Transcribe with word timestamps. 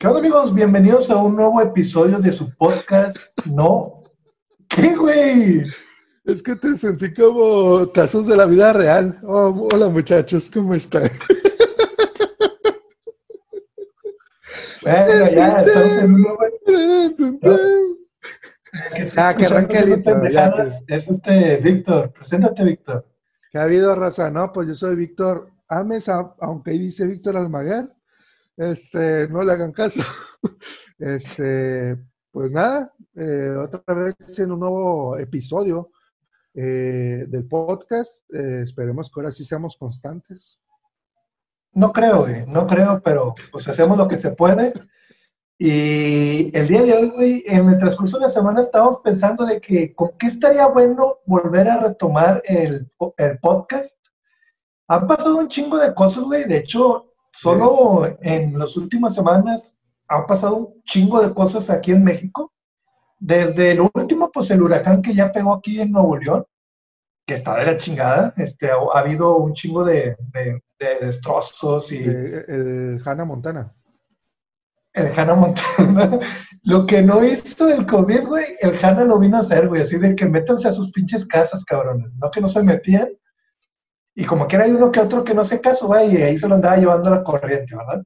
¿Qué 0.00 0.06
onda 0.06 0.20
amigos? 0.20 0.54
Bienvenidos 0.54 1.10
a 1.10 1.16
un 1.16 1.36
nuevo 1.36 1.60
episodio 1.60 2.18
de 2.20 2.32
su 2.32 2.56
podcast. 2.56 3.18
No. 3.44 4.02
¿Qué, 4.66 4.96
güey? 4.96 5.66
Es 6.24 6.42
que 6.42 6.56
te 6.56 6.78
sentí 6.78 7.12
como 7.12 7.92
casos 7.92 8.26
de 8.26 8.34
la 8.34 8.46
vida 8.46 8.72
real. 8.72 9.18
Oh, 9.22 9.68
hola 9.70 9.90
muchachos, 9.90 10.48
¿cómo 10.48 10.74
están? 10.74 11.10
Bueno, 14.80 15.30
ya, 15.32 15.60
estamos 15.60 16.02
en 16.02 16.14
un 16.14 16.22
nuevo... 16.22 16.38
Ah, 19.18 19.34
que 19.36 19.44
arranque 19.44 19.78
el 19.80 20.02
Es 20.88 21.08
este, 21.08 21.58
Víctor. 21.58 22.10
Preséntate, 22.14 22.64
Víctor. 22.64 23.06
¿Qué 23.52 23.58
ha 23.58 23.64
habido, 23.64 23.94
raza? 23.94 24.30
No, 24.30 24.50
pues 24.50 24.66
yo 24.66 24.74
soy 24.74 24.96
Víctor 24.96 25.50
Ames, 25.68 26.08
aunque 26.08 26.70
ahí 26.70 26.78
dice 26.78 27.06
Víctor 27.06 27.36
Almaguer. 27.36 27.99
Este, 28.60 29.26
no 29.28 29.42
le 29.42 29.52
hagan 29.52 29.72
caso. 29.72 30.02
Este, 30.98 31.96
pues 32.30 32.52
nada, 32.52 32.92
eh, 33.16 33.56
otra 33.56 33.94
vez 33.94 34.38
en 34.38 34.52
un 34.52 34.60
nuevo 34.60 35.16
episodio 35.16 35.92
eh, 36.52 37.24
del 37.26 37.48
podcast. 37.48 38.22
Eh, 38.30 38.64
esperemos 38.64 39.10
que 39.10 39.18
ahora 39.18 39.32
sí 39.32 39.42
seamos 39.42 39.78
constantes. 39.78 40.60
No 41.72 41.90
creo, 41.90 42.24
güey, 42.24 42.44
no 42.46 42.66
creo, 42.66 43.00
pero 43.02 43.34
pues 43.50 43.66
hacemos 43.66 43.96
lo 43.96 44.06
que 44.06 44.18
se 44.18 44.32
puede. 44.32 44.74
Y 45.58 46.54
el 46.54 46.68
día 46.68 46.82
de 46.82 46.92
hoy, 46.92 47.44
en 47.46 47.66
el 47.66 47.78
transcurso 47.78 48.18
de 48.18 48.24
la 48.24 48.28
semana 48.28 48.60
estábamos 48.60 48.98
pensando 48.98 49.46
de 49.46 49.58
que 49.58 49.94
con 49.94 50.18
qué 50.18 50.26
estaría 50.26 50.66
bueno 50.66 51.20
volver 51.24 51.66
a 51.70 51.80
retomar 51.80 52.42
el, 52.44 52.92
el 53.16 53.38
podcast. 53.38 53.96
Han 54.86 55.06
pasado 55.06 55.38
un 55.38 55.48
chingo 55.48 55.78
de 55.78 55.94
cosas, 55.94 56.24
güey. 56.24 56.44
De 56.44 56.58
hecho, 56.58 57.09
solo 57.32 58.16
en 58.20 58.58
las 58.58 58.76
últimas 58.76 59.14
semanas 59.14 59.78
han 60.08 60.26
pasado 60.26 60.56
un 60.56 60.82
chingo 60.84 61.20
de 61.22 61.32
cosas 61.32 61.70
aquí 61.70 61.92
en 61.92 62.02
México. 62.04 62.52
Desde 63.18 63.72
el 63.72 63.80
último, 63.94 64.30
pues 64.32 64.50
el 64.50 64.62
huracán 64.62 65.02
que 65.02 65.14
ya 65.14 65.30
pegó 65.30 65.54
aquí 65.54 65.80
en 65.80 65.92
Nuevo 65.92 66.16
León, 66.16 66.44
que 67.26 67.34
está 67.34 67.56
de 67.56 67.66
la 67.66 67.76
chingada. 67.76 68.32
Este, 68.36 68.70
ha, 68.70 68.76
ha 68.94 68.98
habido 69.00 69.36
un 69.36 69.52
chingo 69.52 69.84
de, 69.84 70.16
de- 70.32 70.62
de 70.78 70.98
destrozos 71.06 71.92
y 71.92 71.98
Eh, 71.98 72.44
el 72.48 72.98
Hannah 73.04 73.26
Montana. 73.26 73.72
el 74.94 75.08
Hannah 75.18 75.34
Montana. 75.34 76.18
Lo 76.64 76.86
que 76.86 77.02
no 77.02 77.22
hizo 77.24 77.68
el 77.68 77.84
COVID, 77.86 78.26
güey, 78.26 78.46
el 78.60 78.74
Hannah 78.82 79.04
lo 79.04 79.18
vino 79.18 79.36
a 79.36 79.40
hacer, 79.40 79.68
güey. 79.68 79.82
Así 79.82 79.98
de 79.98 80.14
que 80.16 80.26
métanse 80.26 80.68
a 80.68 80.72
sus 80.72 80.90
pinches 80.90 81.24
casas, 81.26 81.64
cabrones. 81.64 82.12
No 82.16 82.30
que 82.30 82.40
no 82.40 82.48
se 82.48 82.62
metían. 82.62 83.08
Y 84.14 84.24
como 84.24 84.46
que 84.48 84.56
hay 84.56 84.70
uno 84.72 84.90
que 84.90 85.00
otro 85.00 85.24
que 85.24 85.34
no 85.34 85.42
hace 85.42 85.60
caso, 85.60 85.86
güey, 85.86 86.14
y 86.14 86.22
ahí 86.22 86.36
se 86.38 86.48
lo 86.48 86.56
andaba 86.56 86.76
llevando 86.76 87.10
la 87.10 87.22
corriente, 87.22 87.74
¿verdad? 87.76 88.02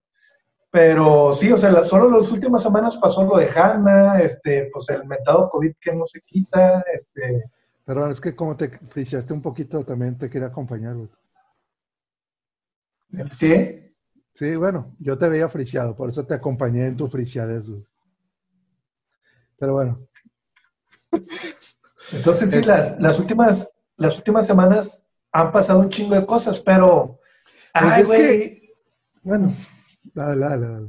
Pero 0.70 1.32
sí, 1.34 1.50
o 1.52 1.56
sea, 1.58 1.70
la- 1.70 1.84
solo 1.84 2.10
las 2.10 2.30
últimas 2.32 2.62
semanas 2.62 2.96
pasó 2.98 3.24
lo 3.24 3.36
de 3.38 3.48
Hannah, 3.48 4.20
este, 4.20 4.68
pues 4.72 4.88
el 4.90 5.04
mentado 5.06 5.48
COVID 5.48 5.72
que 5.80 5.94
no 5.94 6.04
se 6.06 6.20
quita, 6.22 6.84
este, 6.92 7.44
Perdón, 7.84 8.10
es 8.12 8.20
que 8.20 8.34
como 8.34 8.56
te 8.56 8.68
friseaste 8.70 9.32
un 9.32 9.42
poquito, 9.42 9.84
también 9.84 10.16
te 10.18 10.28
quería 10.30 10.48
acompañar, 10.48 10.94
güey. 10.96 11.08
sí. 13.30 13.80
Sí, 14.34 14.56
bueno, 14.56 14.96
yo 14.98 15.16
te 15.16 15.28
veía 15.28 15.48
friseado, 15.48 15.94
por 15.94 16.08
eso 16.10 16.26
te 16.26 16.34
acompañé 16.34 16.86
en 16.88 16.96
tu 16.96 17.06
friseadez, 17.06 17.68
güey. 17.68 17.86
Pero 19.56 19.74
bueno, 19.74 20.00
Entonces 22.12 22.50
sí, 22.50 22.58
Es- 22.58 22.66
las, 22.66 23.00
las 23.00 23.18
últimas, 23.20 23.72
las 23.96 24.16
últimas 24.16 24.46
semanas 24.46 25.03
han 25.36 25.50
pasado 25.52 25.80
un 25.80 25.90
chingo 25.90 26.14
de 26.14 26.24
cosas, 26.24 26.60
pero, 26.60 27.18
Pues 27.72 27.92
ay, 27.92 28.00
es 28.02 28.06
güey, 28.06 28.20
que- 28.20 28.74
bueno, 29.22 29.52
dale, 30.14 30.40
dale, 30.46 30.66
dale. 30.68 30.88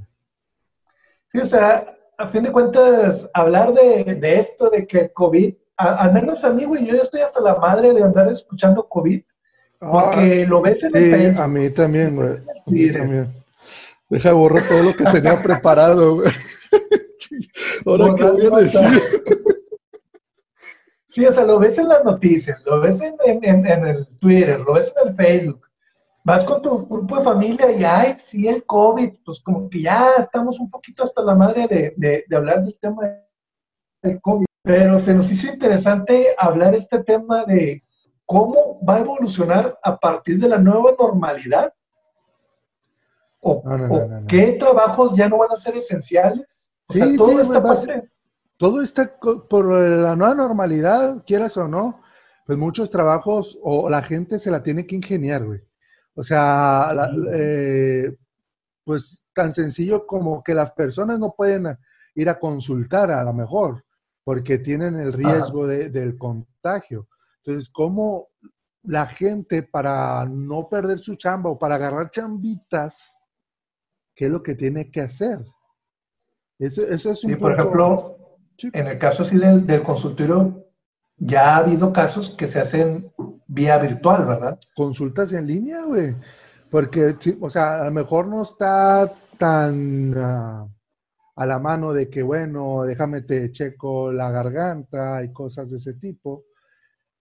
Sí, 1.29 1.39
o 1.39 1.45
sea, 1.45 1.97
a 2.17 2.27
fin 2.27 2.43
de 2.43 2.51
cuentas, 2.51 3.27
hablar 3.33 3.73
de, 3.73 4.03
de 4.15 4.39
esto, 4.39 4.69
de 4.69 4.85
que 4.85 5.11
COVID, 5.11 5.53
a- 5.77 5.95
al 6.03 6.13
menos 6.13 6.43
a 6.43 6.51
mí, 6.51 6.63
güey, 6.63 6.85
yo 6.85 6.95
ya 6.95 7.01
estoy 7.01 7.21
hasta 7.21 7.41
la 7.41 7.55
madre 7.55 7.91
de 7.93 8.03
andar 8.03 8.31
escuchando 8.31 8.87
COVID, 8.87 9.21
porque 9.79 10.45
lo 10.47 10.61
ves 10.61 10.83
en 10.83 10.95
el 10.95 11.03
Ah, 11.13 11.17
Sí, 11.17 11.23
Facebook. 11.23 11.41
a 11.41 11.47
mí 11.47 11.69
también, 11.71 12.15
güey. 12.15 12.29
A 12.29 12.69
mí 12.69 12.91
también. 12.91 13.33
Deja 14.09 14.29
de 14.29 14.35
borrar 14.35 14.67
todo 14.67 14.83
lo 14.83 14.95
que 14.95 15.03
tenía 15.05 15.41
preparado, 15.41 16.15
güey. 16.17 16.31
Ahora, 17.85 18.15
¿qué 18.15 18.23
voy 18.49 18.61
a 18.61 18.63
decir? 18.63 18.81
Sí, 21.15 21.25
o 21.25 21.31
sea, 21.31 21.45
lo 21.45 21.57
ves 21.59 21.77
en 21.77 21.87
las 21.87 22.03
noticias, 22.03 22.61
lo 22.65 22.81
ves 22.81 23.01
en, 23.01 23.15
en- 23.25 23.41
en- 23.45 23.65
en 23.65 23.87
el 23.87 24.05
Twitter, 24.19 24.59
lo 24.59 24.73
ves 24.73 24.93
en 25.01 25.07
el 25.09 25.15
Facebook. 25.15 25.61
Vas 26.25 26.43
con 26.43 26.61
tu 26.61 26.85
grupo 26.87 27.17
de 27.17 27.23
familia 27.23 27.71
y, 27.71 27.83
ay, 27.85 28.15
sí, 28.19 28.47
el 28.49 28.65
COVID, 28.65 29.19
pues 29.23 29.39
como 29.39 29.69
que 29.69 29.81
ya 29.81 30.09
estamos 30.19 30.59
un 30.59 30.69
poquito 30.69 31.03
hasta 31.03 31.21
la 31.21 31.33
madre 31.33 31.67
de, 31.69 31.93
de- 31.95 32.25
de 32.27 32.35
hablar 32.35 32.65
del 32.65 32.77
tema 32.77 33.03
del 34.01 34.19
COVID. 34.19 34.45
Pero 34.61 34.99
se 34.99 35.13
nos 35.13 35.31
hizo 35.31 35.47
interesante 35.47 36.27
hablar 36.37 36.75
este 36.75 37.01
tema 37.01 37.45
de 37.45 37.81
cómo 38.25 38.79
va 38.83 38.95
a 38.95 38.99
evolucionar 38.99 39.79
a 39.81 39.97
partir 39.97 40.37
de 40.37 40.49
la 40.49 40.57
nueva 40.57 40.91
normalidad. 40.99 41.73
O, 43.39 43.61
No, 43.63 43.77
no, 43.77 43.87
no, 43.87 43.93
o 43.93 44.05
no, 44.07 44.19
no. 44.21 44.27
qué 44.27 44.53
trabajos 44.59 45.15
ya 45.15 45.29
no 45.29 45.37
van 45.37 45.51
a 45.51 45.55
ser 45.55 45.77
esenciales. 45.77 46.73
O 46.89 46.93
sea, 46.93 47.05
Sí, 47.07 47.15
todo 47.15 47.29
sí, 47.29 47.37
esta 47.41 47.63
parte. 47.63 48.09
Todo 48.57 48.81
está 48.81 49.17
por 49.49 49.65
la 49.65 50.15
nueva 50.15 50.33
normalidad, 50.35 51.23
quieras 51.25 51.57
o 51.57 51.67
no, 51.67 52.01
pues 52.45 52.57
muchos 52.57 52.89
trabajos 52.89 53.57
o 53.61 53.89
la 53.89 54.01
gente 54.01 54.39
se 54.39 54.51
la 54.51 54.61
tiene 54.61 54.85
que 54.85 54.95
ingeniar, 54.95 55.43
güey. 55.45 55.61
O 56.13 56.23
sea, 56.23 56.93
la- 56.93 57.11
eh, 57.33 58.15
pues 58.85 59.23
tan 59.33 59.53
sencillo 59.53 60.05
como 60.07 60.41
que 60.43 60.53
las 60.53 60.71
personas 60.71 61.19
no 61.19 61.33
pueden 61.35 61.77
ir 62.15 62.29
a 62.29 62.39
consultar 62.39 63.11
a 63.11 63.23
lo 63.23 63.33
mejor, 63.33 63.83
porque 64.23 64.57
tienen 64.59 64.95
el 64.99 65.11
riesgo 65.11 65.67
de- 65.67 65.89
del 65.89 66.17
contagio. 66.17 67.09
Entonces, 67.43 67.69
¿cómo 67.69 68.29
la 68.83 69.05
gente 69.07 69.63
para 69.63 70.23
no 70.25 70.69
perder 70.69 70.99
su 70.99 71.15
chamba 71.15 71.49
o 71.49 71.59
para 71.59 71.75
agarrar 71.75 72.09
chambitas, 72.11 73.11
qué 74.15 74.25
es 74.25 74.31
lo 74.31 74.41
que 74.41 74.55
tiene 74.55 74.89
que 74.89 75.01
hacer? 75.01 75.43
Eso, 76.57 76.83
eso 76.83 77.11
es 77.11 77.23
un 77.25 77.31
Sí, 77.31 77.35
por 77.35 77.51
ejemplo, 77.51 78.14
Sí. 78.57 78.69
en 78.73 78.87
el 78.87 78.97
caso 78.97 79.23
así 79.23 79.37
del, 79.37 79.65
del 79.65 79.83
consultorio, 79.83 80.65
ya 81.17 81.55
ha 81.55 81.57
habido 81.57 81.91
casos 81.93 82.35
que 82.37 82.47
se 82.47 82.59
hacen 82.59 83.11
vía 83.47 83.77
virtual, 83.77 84.25
¿verdad? 84.25 84.59
consultas 84.75 85.31
en 85.33 85.47
línea, 85.47 85.83
güey. 85.83 86.15
Porque, 86.69 87.15
o 87.39 87.49
sea, 87.49 87.81
a 87.81 87.85
lo 87.85 87.91
mejor 87.91 88.27
no 88.27 88.41
está 88.43 89.09
tan 89.37 90.13
ah, 90.17 90.67
a 91.35 91.45
la 91.45 91.59
mano 91.59 91.93
de 91.93 92.09
que, 92.09 92.23
bueno, 92.23 92.83
déjame 92.83 93.21
te 93.21 93.51
checo 93.51 94.11
la 94.11 94.31
garganta 94.31 95.23
y 95.23 95.31
cosas 95.31 95.69
de 95.71 95.77
ese 95.77 95.93
tipo. 95.93 96.45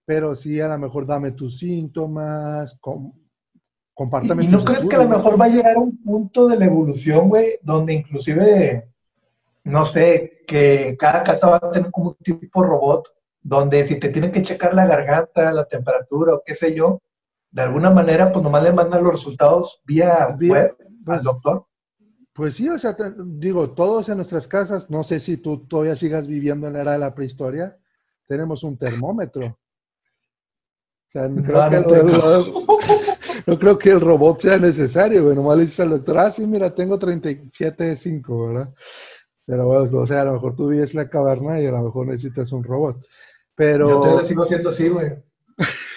Pero 0.07 0.35
sí, 0.35 0.61
a 0.61 0.69
lo 0.69 0.79
mejor 0.79 1.07
dame 1.07 1.33
tus 1.33 1.59
síntomas, 1.59 2.77
com- 2.81 3.13
¿Y, 3.15 3.61
compártame 3.95 4.45
y 4.45 4.49
no 4.49 4.59
tus 4.59 4.67
crees 4.71 4.87
que 4.87 4.97
a 4.97 5.05
lo 5.05 5.09
mejor 5.09 5.41
va 5.41 5.45
a 5.45 5.49
llegar 5.49 5.77
a 5.77 5.81
un 5.81 6.03
punto 6.03 6.49
de 6.49 6.57
la 6.57 6.67
evolución, 6.67 7.29
güey, 7.29 7.59
donde 7.63 7.95
inclusive, 7.95 8.93
no 9.65 9.87
sé, 9.87 10.43
que 10.47 10.97
cada 10.99 11.23
casa 11.23 11.49
va 11.49 11.57
a 11.57 11.71
tener 11.71 11.91
como 11.91 12.11
un 12.11 12.17
tipo 12.17 12.63
robot, 12.63 13.09
donde 13.43 13.85
si 13.85 13.97
te 13.99 14.09
tienen 14.11 14.33
que 14.33 14.43
checar 14.43 14.75
la 14.75 14.87
garganta, 14.87 15.53
la 15.53 15.65
temperatura 15.67 16.35
o 16.35 16.43
qué 16.45 16.55
sé 16.55 16.75
yo, 16.75 17.01
de 17.51 17.63
alguna 17.63 17.91
manera, 17.91 18.33
pues 18.33 18.43
nomás 18.43 18.63
le 18.63 18.73
mandan 18.73 19.03
los 19.05 19.13
resultados 19.13 19.81
vía, 19.85 20.29
web 20.41 20.77
pues, 21.05 21.19
al 21.19 21.23
doctor? 21.25 21.67
Pues 22.33 22.57
sí, 22.57 22.69
o 22.69 22.79
sea, 22.79 22.97
te- 22.97 23.13
digo, 23.17 23.71
todos 23.71 24.09
en 24.09 24.17
nuestras 24.17 24.49
casas, 24.49 24.91
no 24.91 25.03
sé 25.05 25.21
si 25.21 25.37
tú 25.37 25.67
todavía 25.67 25.95
sigas 25.95 26.27
viviendo 26.27 26.67
en 26.67 26.73
la 26.73 26.81
era 26.81 26.93
de 26.93 26.99
la 26.99 27.15
prehistoria, 27.15 27.77
tenemos 28.27 28.65
un 28.65 28.77
termómetro. 28.77 29.47
O 29.47 29.57
sea, 31.11 31.29
no, 31.29 31.43
creo, 31.45 31.63
No, 31.65 31.71
que 31.71 31.77
no 31.81 31.95
el, 31.95 32.11
tengo. 32.45 32.79
no 33.47 33.59
creo 33.59 33.79
que 33.79 33.91
el 33.91 34.01
robot 34.01 34.41
sea 34.41 34.59
necesario, 34.59 35.23
güey. 35.25 35.37
Nomás 35.37 35.59
le 35.59 35.63
dices 35.65 35.81
al 35.81 35.91
doctor, 35.91 36.19
ah, 36.19 36.33
sí, 36.33 36.45
mira, 36.47 36.75
tengo 36.75 36.99
37.5, 36.99 38.49
¿verdad? 38.49 38.75
Pero, 39.47 39.67
bueno, 39.67 40.01
o 40.01 40.07
sea, 40.07 40.23
a 40.23 40.25
lo 40.25 40.35
mejor 40.35 40.57
tú 40.57 40.69
vives 40.69 40.95
en 40.95 41.01
la 41.01 41.09
caverna 41.09 41.61
y 41.61 41.67
a 41.67 41.71
lo 41.71 41.83
mejor 41.83 42.07
necesitas 42.07 42.51
un 42.53 42.65
robot. 42.65 43.05
Pero... 43.55 43.89
Yo 43.89 44.01
todavía 44.01 44.29
sigo 44.29 44.47
siendo 44.47 44.71
así, 44.71 44.89
güey. 44.89 45.13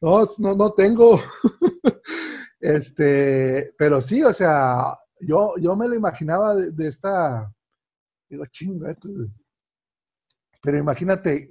No, 0.00 0.26
no, 0.38 0.54
no 0.56 0.72
tengo. 0.72 1.20
este, 2.60 3.74
pero 3.76 4.00
sí, 4.00 4.22
o 4.22 4.32
sea, 4.32 4.98
yo, 5.20 5.54
yo 5.58 5.76
me 5.76 5.88
lo 5.88 5.94
imaginaba 5.94 6.54
de, 6.54 6.70
de 6.70 6.88
esta. 6.88 7.52
Digo, 8.28 8.46
chinga. 8.46 8.94
pues". 8.94 9.14
Pero 10.62 10.78
imagínate, 10.78 11.50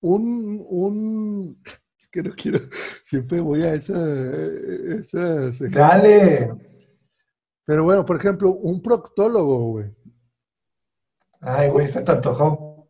un, 0.00 0.64
un. 0.68 1.62
Es 1.98 2.08
que 2.08 2.22
no 2.22 2.34
quiero. 2.34 2.58
Siempre 3.04 3.40
voy 3.40 3.62
a 3.62 3.74
esa. 3.74 3.98
esas. 4.94 5.58
Dale. 5.70 6.52
Pero 7.64 7.84
bueno, 7.84 8.04
por 8.04 8.16
ejemplo, 8.16 8.50
un 8.50 8.82
proctólogo, 8.82 9.72
güey. 9.72 9.94
Ay, 11.40 11.68
güey, 11.70 11.90
se 11.90 12.00
te 12.02 12.12
antojó. 12.12 12.88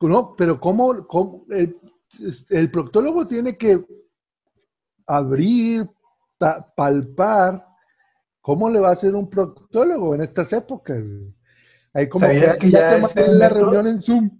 No, 0.00 0.34
pero 0.36 0.60
¿cómo, 0.60 1.06
cómo 1.06 1.44
el, 1.50 1.76
el 2.50 2.70
proctólogo 2.70 3.26
tiene 3.26 3.56
que 3.56 3.84
abrir, 5.06 5.88
ta- 6.38 6.72
palpar, 6.76 7.64
¿cómo 8.40 8.70
le 8.70 8.78
va 8.80 8.90
a 8.90 8.92
hacer 8.92 9.14
un 9.14 9.28
proctólogo 9.28 10.14
en 10.14 10.22
estas 10.22 10.52
épocas? 10.52 11.02
Ahí 11.92 12.08
como 12.08 12.26
¿Sabías 12.26 12.54
que, 12.54 12.66
que 12.66 12.70
ya, 12.70 12.80
ya 12.80 12.88
te 12.90 12.98
mandé 13.00 13.28
la 13.34 13.48
método? 13.48 13.60
reunión 13.64 13.86
en 13.86 14.02
Zoom. 14.02 14.30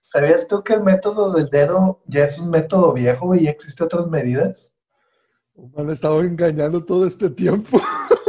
¿Sabías 0.00 0.46
tú 0.48 0.62
que 0.64 0.74
el 0.74 0.82
método 0.82 1.32
del 1.32 1.48
dedo 1.50 2.02
ya 2.06 2.24
es 2.24 2.38
un 2.38 2.50
método 2.50 2.92
viejo 2.92 3.34
y 3.34 3.46
existen 3.46 3.84
otras 3.84 4.06
medidas? 4.08 4.76
Me 5.54 5.82
han 5.82 5.90
estado 5.90 6.20
engañando 6.22 6.84
todo 6.84 7.06
este 7.06 7.28
tiempo. 7.30 7.78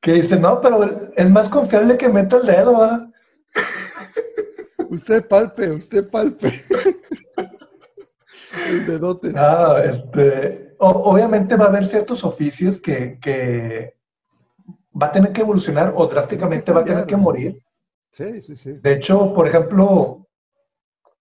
Que 0.00 0.12
dice, 0.12 0.38
no, 0.38 0.60
pero 0.60 0.84
es 1.16 1.30
más 1.30 1.48
confiable 1.48 1.96
que 1.98 2.08
meta 2.08 2.36
el 2.36 2.46
dedo, 2.46 2.78
¿verdad? 2.78 3.08
Usted 4.90 5.26
palpe, 5.26 5.70
usted 5.70 6.08
palpe. 6.10 6.48
El 8.68 8.86
dedote. 8.86 9.32
Ah, 9.36 9.82
este, 9.84 10.74
o- 10.78 10.88
obviamente 11.12 11.56
va 11.56 11.66
a 11.66 11.68
haber 11.68 11.86
ciertos 11.86 12.24
oficios 12.24 12.80
que, 12.80 13.18
que 13.20 13.94
va 15.00 15.06
a 15.08 15.12
tener 15.12 15.32
que 15.32 15.42
evolucionar 15.42 15.92
o 15.94 16.06
drásticamente 16.06 16.72
va 16.72 16.80
a 16.80 16.84
tener 16.84 17.06
que 17.06 17.16
morir. 17.16 17.62
Sí, 18.10 18.40
sí, 18.42 18.56
sí. 18.56 18.72
De 18.72 18.92
hecho, 18.94 19.34
por 19.34 19.46
ejemplo, 19.46 20.26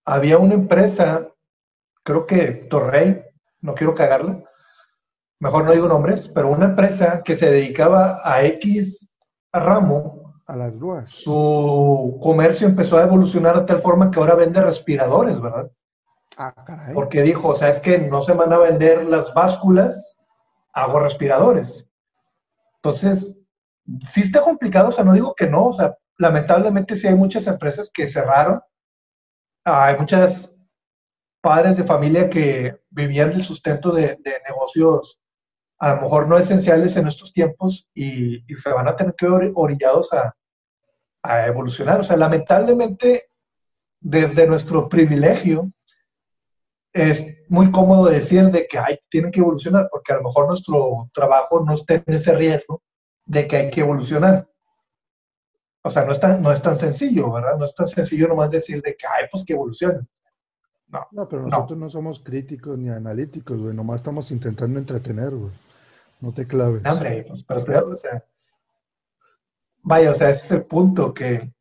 había 0.06 0.38
una 0.38 0.53
empresa, 0.53 1.27
creo 2.03 2.25
que 2.25 2.45
Torrey, 2.69 3.21
no 3.62 3.75
quiero 3.75 3.94
cagarla, 3.94 4.44
mejor 5.39 5.65
no 5.65 5.71
digo 5.71 5.87
nombres, 5.87 6.27
pero 6.27 6.49
una 6.49 6.65
empresa 6.65 7.21
que 7.23 7.35
se 7.35 7.51
dedicaba 7.51 8.21
a 8.23 8.43
X 8.43 9.11
ramo, 9.53 10.35
A 10.45 10.55
las 10.55 10.73
grúas. 10.75 11.09
su 11.09 12.19
comercio 12.21 12.67
empezó 12.67 12.97
a 12.97 13.03
evolucionar 13.03 13.59
de 13.59 13.65
tal 13.65 13.79
forma 13.79 14.11
que 14.11 14.19
ahora 14.19 14.35
vende 14.35 14.61
respiradores, 14.61 15.39
¿verdad? 15.41 15.69
Ah, 16.37 16.53
caray. 16.65 16.93
Porque 16.93 17.21
dijo, 17.23 17.49
o 17.49 17.55
sea, 17.55 17.69
es 17.69 17.79
que 17.79 17.97
no 17.97 18.21
se 18.21 18.33
van 18.33 18.53
a 18.53 18.59
vender 18.59 19.05
las 19.05 19.33
básculas, 19.33 20.17
hago 20.73 20.99
respiradores. 20.99 21.89
Entonces, 22.75 23.35
sí 24.13 24.21
está 24.21 24.41
complicado, 24.41 24.89
o 24.89 24.91
sea, 24.91 25.03
no 25.03 25.13
digo 25.13 25.33
que 25.35 25.47
no, 25.47 25.67
o 25.67 25.73
sea, 25.73 25.95
lamentablemente 26.17 26.95
sí 26.95 27.07
hay 27.07 27.15
muchas 27.15 27.47
empresas 27.47 27.89
que 27.93 28.07
cerraron, 28.07 28.61
hay 29.63 29.97
muchas 29.97 30.55
padres 31.41 31.77
de 31.77 31.83
familia 31.83 32.29
que 32.29 32.81
vivían 32.89 33.31
del 33.31 33.43
sustento 33.43 33.91
de, 33.91 34.17
de 34.23 34.41
negocios 34.47 35.19
a 35.79 35.95
lo 35.95 36.01
mejor 36.01 36.27
no 36.27 36.38
esenciales 36.38 36.95
en 36.97 37.07
estos 37.07 37.31
tiempos 37.33 37.88
y, 37.94 38.38
y 38.51 38.56
se 38.56 38.69
van 38.71 38.88
a 38.88 38.95
tener 38.95 39.13
que 39.15 39.27
ver 39.27 39.51
orillados 39.56 40.12
a, 40.13 40.35
a 41.24 41.45
evolucionar. 41.47 42.00
O 42.00 42.03
sea, 42.03 42.18
lamentablemente, 42.18 43.25
desde 44.00 44.47
nuestro 44.47 44.89
privilegio, 44.89 45.71
es 46.94 47.25
muy 47.50 47.69
cómodo 47.71 48.06
decir 48.06 48.45
de 48.50 48.65
que 48.68 48.79
hay, 48.79 48.97
tienen 49.09 49.31
que 49.31 49.39
evolucionar, 49.39 49.88
porque 49.91 50.13
a 50.13 50.18
lo 50.18 50.24
mejor 50.24 50.47
nuestro 50.47 51.09
trabajo 51.13 51.63
no 51.63 51.74
está 51.74 51.95
en 51.95 52.03
ese 52.07 52.33
riesgo 52.33 52.81
de 53.25 53.47
que 53.47 53.57
hay 53.57 53.69
que 53.69 53.81
evolucionar. 53.81 54.47
O 55.83 55.89
sea, 55.89 56.06
no 56.06 56.12
es 56.12 56.19
tan, 56.19 56.41
no 56.41 56.51
es 56.51 56.62
tan 56.62 56.75
sencillo, 56.75 57.31
¿verdad? 57.31 57.56
No 57.57 57.65
es 57.65 57.75
tan 57.75 57.88
sencillo 57.88 58.27
nomás 58.27 58.51
decir 58.51 58.81
de 58.81 58.95
que, 58.95 59.06
ay, 59.07 59.25
pues 59.31 59.45
que 59.45 59.53
evolucionen. 59.53 60.07
No, 61.12 61.27
pero 61.30 61.44
No. 61.44 61.50
nosotros 61.50 61.77
no, 61.77 61.89
somos 61.89 62.19
críticos 62.19 62.77
ni 62.77 62.89
analíticos, 62.89 63.57
güey. 63.57 63.75
Nomás 63.75 63.97
estamos 63.97 64.31
intentando 64.31 64.80
entretener, 64.80 65.31
güey. 65.35 65.51
No 66.19 66.33
te 66.33 66.47
claves. 66.47 66.81
No, 66.83 66.93
Hombre, 66.93 67.25
pues, 67.27 67.43
pero 67.43 67.59
estoy- 67.59 67.75
o 67.75 67.95
sea, 67.95 68.23
vaya, 69.83 70.11
o 70.11 70.15
sea, 70.15 70.29
ese 70.31 70.45
es 70.45 70.51
el 70.51 70.63
punto 70.63 71.13
que, 71.13 71.51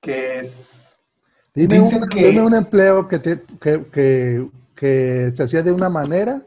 que 0.00 0.40
es, 0.40 1.00
Dime, 1.54 1.80
dicen 1.80 2.02
un, 2.04 2.08
que- 2.08 2.28
dime 2.28 2.42
un 2.42 2.54
empleo 2.54 3.06
que, 3.08 3.18
te, 3.18 3.42
que, 3.60 3.84
que, 3.86 4.48
que 4.74 5.32
se 5.34 5.42
hacía 5.42 5.62
de 5.62 5.72
una 5.72 5.88
manera 5.90 6.42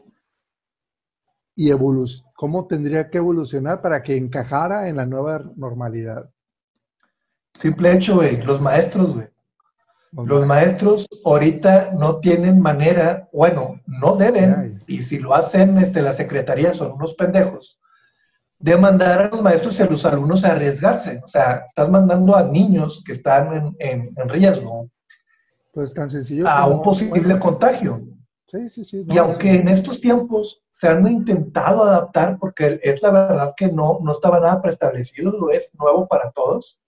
y 1.54 1.70
evolu 1.70 2.06
cómo 2.34 2.66
tendría 2.66 3.08
que 3.08 3.18
evolucionar 3.18 3.80
para 3.80 4.02
que 4.02 4.16
encajara 4.16 4.88
en 4.88 4.96
la 4.96 5.06
nueva 5.06 5.42
normalidad. 5.56 6.30
simple 7.60 7.92
hecho, 7.92 8.16
güey, 8.16 8.42
los 8.42 8.60
maestros, 8.60 9.14
güey. 9.14 9.28
Los 10.12 10.26
Los 10.28 10.46
maestros 10.46 11.06
ahorita 11.24 11.90
no 11.92 12.18
tienen 12.20 12.60
manera, 12.60 13.28
bueno, 13.32 13.80
no 13.86 14.16
deben, 14.16 14.73
y 14.86 15.02
si 15.02 15.18
lo 15.18 15.34
hacen 15.34 15.78
este, 15.78 16.02
la 16.02 16.12
secretaría 16.12 16.72
son 16.72 16.92
unos 16.92 17.14
pendejos, 17.14 17.80
de 18.58 18.76
mandar 18.76 19.18
a 19.20 19.28
los 19.28 19.42
maestros 19.42 19.78
y 19.78 19.82
a 19.82 19.86
los 19.86 20.04
alumnos 20.06 20.44
a 20.44 20.52
arriesgarse. 20.52 21.20
O 21.22 21.26
sea, 21.26 21.64
estás 21.66 21.88
mandando 21.90 22.34
a 22.36 22.42
niños 22.44 23.02
que 23.04 23.12
están 23.12 23.52
en, 23.54 23.76
en- 23.78 24.14
en 24.16 24.28
riesgo 24.28 24.88
Pues 25.72 25.92
tan 25.92 26.08
sencillo 26.08 26.48
a 26.48 26.62
como- 26.64 26.76
un 26.76 26.82
posible 26.82 27.20
bueno, 27.20 27.40
contagio. 27.40 28.00
Sí, 28.46 28.70
sí, 28.70 28.84
sí. 28.84 29.04
Y 29.08 29.18
aunque 29.18 29.50
sí. 29.52 29.58
en 29.58 29.68
estos 29.68 30.00
tiempos 30.00 30.62
se 30.70 30.86
han 30.88 31.04
intentado 31.08 31.82
adaptar, 31.82 32.38
porque 32.38 32.78
es 32.82 33.02
la 33.02 33.10
verdad 33.10 33.52
que 33.56 33.66
no, 33.68 33.98
no 34.02 34.12
estaba 34.12 34.38
nada 34.38 34.62
preestablecido, 34.62 35.32
lo 35.32 35.50
es 35.50 35.72
nuevo 35.74 36.06
para 36.06 36.30
todos, 36.30 36.78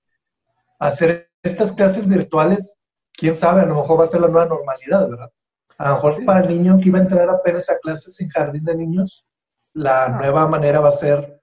hacer 0.79 1.31
estas 1.43 1.73
clases 1.73 2.07
virtuales, 2.07 2.79
quién 3.13 3.37
sabe, 3.37 3.63
a 3.63 3.67
lo 3.67 3.75
mejor 3.75 4.01
va 4.01 4.05
a 4.05 4.09
ser 4.09 4.21
la 4.21 4.29
nueva 4.29 4.47
normalidad, 4.47 5.09
¿verdad? 5.09 5.31
A 5.79 5.89
lo 5.91 5.95
mejor 5.97 6.15
Sí. 6.17 6.25
para 6.25 6.41
el 6.41 6.49
niño 6.49 6.79
que 6.79 6.89
iba 6.89 6.99
a 6.99 7.03
entrar 7.03 7.29
apenas 7.29 7.69
a 7.71 7.79
clases 7.79 8.19
en 8.21 8.29
jardín 8.29 8.65
de 8.65 8.75
niños, 8.77 9.27
la 9.75 10.07
Ah. 10.07 10.19
nueva 10.21 10.47
manera 10.47 10.81
va 10.81 10.89
a 10.89 10.93
ser 10.93 11.41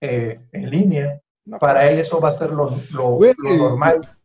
eh, 0.00 0.38
en 0.52 0.70
línea. 0.70 1.20
No, 1.46 1.58
Para 1.58 1.90
él 1.90 1.98
eso 1.98 2.20
va 2.20 2.28
a 2.28 2.32
ser 2.32 2.50
lo, 2.50 2.78
lo- 2.92 3.10
Güey. 3.16 3.32
lo 3.42 3.56
normal. 3.56 4.16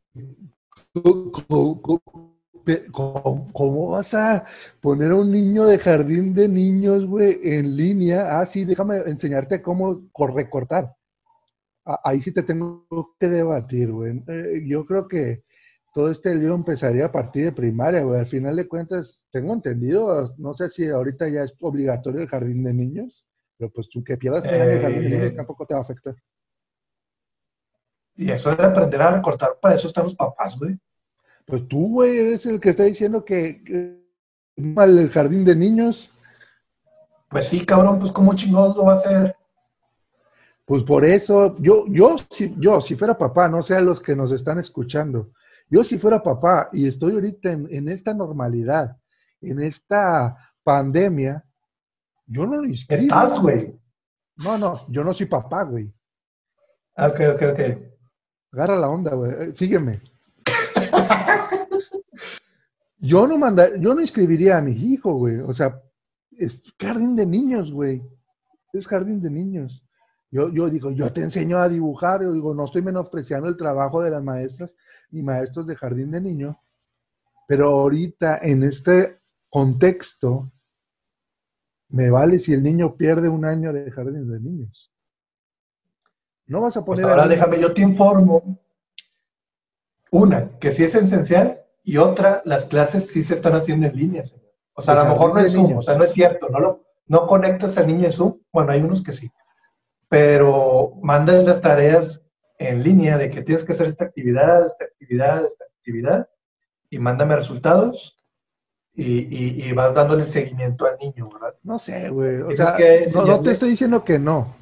¿Cómo, 2.91 3.49
cómo- 3.53 3.91
vas 3.91 4.13
a 4.13 4.45
poner 4.79 5.11
a 5.11 5.15
un 5.15 5.31
niño 5.31 5.65
de 5.65 5.77
jardín 5.79 6.33
de 6.33 6.47
niños, 6.47 7.05
güey, 7.05 7.39
en 7.43 7.75
línea? 7.75 8.39
Ah, 8.39 8.45
sí, 8.45 8.65
déjame 8.65 8.97
enseñarte 9.05 9.61
cómo 9.61 10.01
cor- 10.11 10.33
recortar. 10.35 10.93
Ah, 11.85 11.99
Ahí 12.03 12.21
sí 12.21 12.31
te 12.33 12.43
tengo 12.43 12.85
que 13.19 13.27
debatir, 13.27 13.91
güey. 13.91 14.21
Eh, 14.27 14.63
yo 14.67 14.85
creo 14.85 15.07
que 15.07 15.43
todo 15.93 16.11
este 16.11 16.35
lío 16.35 16.53
empezaría 16.53 17.05
a 17.05 17.11
partir 17.11 17.45
de 17.45 17.51
primaria, 17.51 18.01
güey. 18.01 18.19
Al 18.19 18.25
final 18.27 18.55
de 18.55 18.67
cuentas, 18.67 19.21
tengo 19.31 19.53
entendido, 19.53 20.33
no 20.37 20.53
sé 20.53 20.69
si 20.69 20.87
ahorita 20.87 21.27
ya 21.29 21.43
es 21.43 21.53
obligatorio 21.61 22.21
el 22.21 22.27
jardín 22.27 22.63
de 22.63 22.73
niños, 22.73 23.25
pero 23.57 23.71
pues 23.71 23.89
tú 23.89 24.03
que 24.03 24.17
pierdas 24.17 24.43
de 24.43 24.49
jardín 24.49 25.01
de 25.01 25.07
Eh, 25.07 25.09
niños 25.09 25.35
tampoco 25.35 25.65
te 25.65 25.73
va 25.73 25.79
a 25.79 25.83
afectar. 25.83 26.15
Y 28.15 28.29
eso 28.31 28.55
de 28.55 28.63
aprender 28.63 29.01
a 29.01 29.11
recortar, 29.11 29.57
para 29.61 29.75
eso 29.75 29.87
están 29.87 30.03
los 30.03 30.15
papás, 30.15 30.57
güey. 30.57 30.77
Pues 31.45 31.67
tú, 31.67 31.93
güey, 31.93 32.17
eres 32.17 32.45
el 32.45 32.59
que 32.59 32.69
está 32.69 32.83
diciendo 32.83 33.25
que, 33.25 33.63
que 33.63 33.99
mal 34.55 34.97
el 34.97 35.09
jardín 35.09 35.43
de 35.43 35.55
niños. 35.55 36.13
Pues 37.29 37.47
sí, 37.47 37.65
cabrón, 37.65 37.97
pues 37.97 38.11
cómo 38.11 38.35
chingados 38.35 38.75
lo 38.75 38.85
va 38.85 38.93
a 38.93 38.95
hacer. 38.95 39.35
Pues 40.65 40.83
por 40.83 41.03
eso, 41.03 41.57
yo, 41.59 41.85
yo, 41.87 42.15
si, 42.29 42.53
yo, 42.59 42.79
si 42.81 42.93
fuera 42.93 43.17
papá, 43.17 43.47
no 43.47 43.63
sé 43.63 43.75
a 43.75 43.81
los 43.81 43.99
que 43.99 44.15
nos 44.15 44.31
están 44.31 44.59
escuchando, 44.59 45.31
yo 45.69 45.83
si 45.83 45.97
fuera 45.97 46.21
papá 46.21 46.69
y 46.73 46.87
estoy 46.87 47.13
ahorita 47.13 47.51
en, 47.51 47.67
en 47.69 47.89
esta 47.89 48.13
normalidad, 48.13 48.97
en 49.41 49.61
esta 49.61 50.35
pandemia, 50.63 51.45
yo 52.25 52.45
no 52.45 52.57
lo 52.57 52.65
inscribo. 52.65 53.03
Estás, 53.03 53.41
güey. 53.41 53.79
No, 54.37 54.57
no, 54.57 54.87
yo 54.89 55.03
no 55.03 55.13
soy 55.13 55.25
papá, 55.25 55.63
güey. 55.63 55.93
Ok, 56.95 57.19
ok, 57.35 57.41
ok. 57.53 57.59
Agarra 58.53 58.75
la 58.77 58.89
onda, 58.89 59.13
güey. 59.13 59.31
Eh, 59.31 59.51
Sígueme. 59.55 60.01
Yo 63.01 63.25
no 63.25 63.37
manda, 63.37 63.77
yo 63.77 63.95
no 63.95 64.01
inscribiría 64.01 64.57
a 64.57 64.61
mi 64.61 64.73
hijo, 64.73 65.13
güey. 65.13 65.39
O 65.39 65.53
sea, 65.53 65.81
es 66.31 66.61
jardín 66.77 67.15
de 67.15 67.25
niños, 67.25 67.71
güey. 67.71 68.03
Es 68.73 68.85
jardín 68.85 69.21
de 69.21 69.29
niños. 69.29 69.81
Yo, 70.31 70.49
yo 70.53 70.69
digo, 70.69 70.91
yo 70.91 71.11
te 71.11 71.21
enseño 71.23 71.57
a 71.57 71.67
dibujar. 71.69 72.21
Yo 72.21 72.31
digo, 72.33 72.53
no 72.53 72.65
estoy 72.65 72.81
menospreciando 72.83 73.47
el 73.47 73.57
trabajo 73.57 74.01
de 74.01 74.11
las 74.11 74.23
maestras 74.23 74.71
y 75.11 75.23
maestros 75.23 75.65
de 75.67 75.75
jardín 75.75 76.11
de 76.11 76.21
niños. 76.21 76.55
Pero 77.47 77.65
ahorita, 77.69 78.39
en 78.43 78.63
este 78.63 79.19
contexto, 79.49 80.51
me 81.89 82.09
vale 82.11 82.37
si 82.37 82.53
el 82.53 82.61
niño 82.61 82.95
pierde 82.95 83.27
un 83.29 83.43
año 83.45 83.73
de 83.73 83.89
jardín 83.89 84.29
de 84.31 84.39
niños. 84.39 84.91
No 86.45 86.61
vas 86.61 86.77
a 86.77 86.85
Pues 86.85 86.97
poner. 86.99 87.09
ahora 87.09 87.23
al 87.23 87.29
niño- 87.29 87.39
déjame, 87.41 87.59
yo 87.61 87.73
te 87.73 87.81
informo. 87.81 88.59
Una, 90.11 90.57
que 90.59 90.71
sí 90.71 90.83
es 90.83 90.95
esencial, 90.95 91.61
y 91.83 91.97
otra, 91.97 92.41
las 92.45 92.65
clases 92.65 93.07
sí 93.07 93.23
se 93.23 93.33
están 93.35 93.55
haciendo 93.55 93.87
en 93.87 93.95
línea. 93.95 94.23
señor. 94.23 94.43
O 94.73 94.81
sea, 94.81 94.93
a 94.99 95.03
lo 95.03 95.11
mejor 95.11 95.33
no 95.33 95.39
es 95.39 95.51
Zoom, 95.53 95.63
niños. 95.67 95.79
o 95.79 95.81
sea, 95.89 95.97
no 95.97 96.03
es 96.03 96.11
cierto, 96.13 96.47
no, 96.49 96.59
lo, 96.59 96.83
no 97.07 97.27
conectas 97.27 97.77
al 97.77 97.87
niño 97.87 98.05
en 98.05 98.11
Zoom. 98.11 98.39
Bueno, 98.51 98.71
hay 98.71 98.81
unos 98.81 99.03
que 99.03 99.11
sí. 99.13 99.29
Pero 100.09 100.93
mandas 101.03 101.43
las 101.45 101.61
tareas 101.61 102.21
en 102.57 102.83
línea 102.83 103.17
de 103.17 103.29
que 103.29 103.41
tienes 103.43 103.63
que 103.63 103.73
hacer 103.73 103.87
esta 103.87 104.05
actividad, 104.05 104.65
esta 104.65 104.85
actividad, 104.85 105.45
esta 105.45 105.65
actividad, 105.65 106.27
y 106.89 106.97
mándame 106.99 107.35
resultados, 107.35 108.17
y, 108.93 109.03
y- 109.33 109.63
y 109.63 109.71
vas 109.71 109.93
dándole 109.93 110.23
el 110.23 110.29
seguimiento 110.29 110.85
al 110.85 110.97
niño, 110.97 111.29
¿verdad? 111.31 111.55
No 111.63 111.77
sé, 111.79 112.09
güey. 112.09 112.41
O 112.41 112.51
sea, 112.51 112.75
que 112.75 113.07
no, 113.13 113.41
te 113.41 113.51
estoy 113.51 113.69
diciendo 113.69 114.03
que 114.03 114.19
no. 114.19 114.55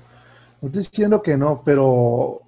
No 0.62 0.68
estoy 0.68 0.84
diciendo 0.84 1.22
que 1.22 1.38
no, 1.38 1.63
pero, 1.63 2.42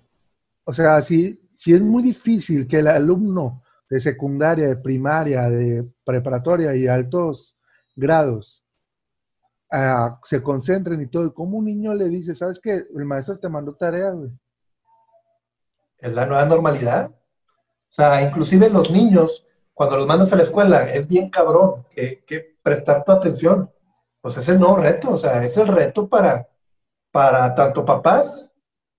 o 0.63 0.73
sea, 0.73 1.01
si, 1.01 1.41
si 1.55 1.73
es 1.73 1.81
muy 1.81 2.03
difícil 2.03 2.67
que 2.67 2.79
el 2.79 2.87
alumno 2.87 3.63
de 3.89 3.99
secundaria, 3.99 4.67
de 4.67 4.75
primaria, 4.75 5.49
de 5.49 5.87
preparatoria 6.03 6.75
y 6.75 6.85
altos 6.87 7.55
grados 7.95 8.63
se 10.23 10.41
concentren 10.41 11.01
y 11.01 11.07
todo. 11.07 11.27
Y 11.27 11.33
como 11.33 11.57
un 11.57 11.65
niño 11.65 11.93
le 11.93 12.09
dice, 12.09 12.35
¿sabes 12.35 12.59
qué? 12.59 12.83
El 12.95 13.05
maestro 13.05 13.37
te 13.37 13.49
mandó 13.49 13.73
tarea, 13.73 14.11
güey. 14.11 14.31
Es 15.97 16.13
la 16.13 16.25
nueva 16.25 16.45
normalidad. 16.45 17.09
O 17.09 17.93
sea, 17.93 18.21
inclusive 18.21 18.69
los 18.69 18.89
niños, 18.91 19.45
cuando 19.73 19.97
los 19.97 20.07
mandas 20.07 20.31
a 20.31 20.35
la 20.35 20.43
escuela, 20.43 20.89
es 20.91 21.07
bien 21.07 21.29
cabrón 21.29 21.85
que, 21.91 22.23
que 22.25 22.57
prestar 22.61 23.03
tu 23.03 23.11
atención. 23.11 23.69
Pues 24.21 24.37
es 24.37 24.47
el 24.49 24.59
nuevo 24.59 24.77
reto, 24.77 25.11
o 25.11 25.17
sea, 25.17 25.43
es 25.43 25.55
el 25.57 25.67
reto 25.67 26.07
para, 26.07 26.47
para 27.11 27.55
tanto 27.55 27.85
papás, 27.85 28.51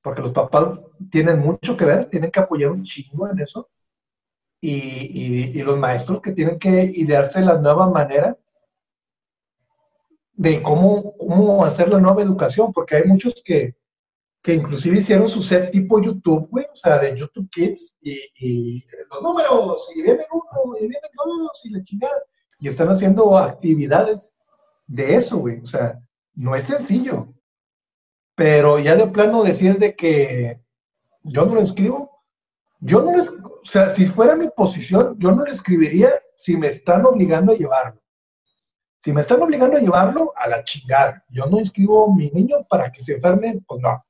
porque 0.02 0.22
los 0.22 0.32
papás 0.32 0.78
tienen 1.10 1.40
mucho 1.40 1.76
que 1.76 1.84
ver, 1.84 2.06
tienen 2.06 2.30
que 2.30 2.40
apoyar 2.40 2.70
un 2.70 2.84
chingo 2.84 3.28
en 3.28 3.38
eso, 3.38 3.68
y, 4.60 5.58
y, 5.58 5.62
los 5.62 5.78
maestros 5.78 6.20
que 6.20 6.32
tienen 6.32 6.58
que 6.58 6.84
idearse 6.94 7.40
la 7.40 7.56
nueva 7.56 7.88
manera 7.88 8.36
de 10.32 10.62
cómo, 10.62 11.16
cómo 11.16 11.64
hacer 11.64 11.88
la 11.88 12.00
nueva 12.00 12.22
educación, 12.22 12.72
porque 12.72 12.96
hay 12.96 13.04
muchos 13.04 13.42
que, 13.44 13.76
que 14.42 14.54
inclusive 14.54 15.00
hicieron 15.00 15.28
su 15.28 15.42
set 15.42 15.70
tipo 15.70 16.00
YouTube, 16.00 16.48
güey, 16.48 16.66
o 16.72 16.76
sea, 16.76 16.98
de 16.98 17.16
YouTube 17.16 17.48
Kids, 17.50 17.96
y, 18.00 18.84
los 19.10 19.22
números, 19.22 19.90
y 19.94 20.02
vienen 20.02 20.26
uno, 20.32 20.76
y 20.76 20.80
vienen 20.80 21.10
dos, 21.14 21.60
y 21.64 21.70
la 21.70 21.82
chingada, 21.84 22.22
y 22.58 22.68
están 22.68 22.88
haciendo 22.88 23.36
actividades 23.36 24.34
de 24.86 25.14
eso, 25.14 25.38
güey, 25.38 25.60
o 25.60 25.66
sea, 25.66 26.00
no 26.34 26.54
es 26.54 26.64
sencillo, 26.64 27.34
pero 28.34 28.78
ya 28.78 28.96
de 28.96 29.06
plano 29.08 29.42
decir 29.42 29.78
de 29.78 29.94
que 29.94 30.60
yo 31.22 31.44
no 31.44 31.56
lo 31.56 31.60
escribo, 31.60 32.22
yo 32.80 33.02
no, 33.02 33.22
o 33.22 33.64
sea, 33.64 33.90
si 33.90 34.06
fuera 34.06 34.34
mi 34.34 34.48
posición, 34.48 35.16
yo 35.18 35.32
no 35.32 35.44
lo 35.44 35.50
escribiría 35.50 36.10
si 36.34 36.56
me 36.56 36.68
están 36.68 37.04
obligando 37.04 37.52
a 37.52 37.56
llevarlo. 37.56 38.00
Si 39.00 39.12
me 39.12 39.22
están 39.22 39.40
obligando 39.40 39.78
a 39.78 39.80
llevarlo, 39.80 40.34
a 40.36 40.46
la 40.46 40.62
chingada. 40.62 41.24
Yo 41.30 41.46
no 41.46 41.58
inscribo 41.58 42.04
a 42.04 42.14
mi 42.14 42.30
niño 42.30 42.58
para 42.68 42.92
que 42.92 43.02
se 43.02 43.14
enferme, 43.14 43.58
pues 43.66 43.80
no. 43.80 44.04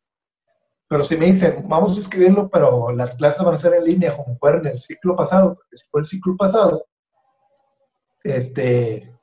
Pero 0.89 1.05
si 1.05 1.17
me 1.17 1.27
dicen, 1.27 1.65
vamos 1.69 1.97
a 1.97 2.01
escribirlo, 2.01 2.51
pero 2.51 2.91
las 2.91 3.15
clases 3.15 3.45
van 3.45 3.55
a 3.55 3.57
ser 3.57 3.75
en 3.75 3.85
línea, 3.85 4.17
como 4.17 4.37
fueron 4.37 4.67
el 4.67 4.81
ciclo 4.81 5.15
pasado, 5.15 5.55
porque 5.55 5.77
si 5.77 5.87
fue 5.89 6.01
el 6.01 6.07
ciclo 6.07 6.37
pasado, 6.37 6.85
este, 8.25 9.17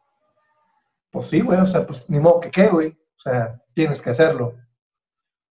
pues 1.12 1.27
sí, 1.27 1.41
güey, 1.41 1.59
o 1.59 1.65
sea, 1.65 1.86
pues 1.86 2.09
ni 2.09 2.17
modo 2.17 2.39
que 2.39 2.50
qué, 2.50 2.69
güey. 2.69 2.91
O 2.91 3.19
sea, 3.19 3.62
tienes 3.74 4.01
que 4.01 4.12
hacerlo. 4.12 4.55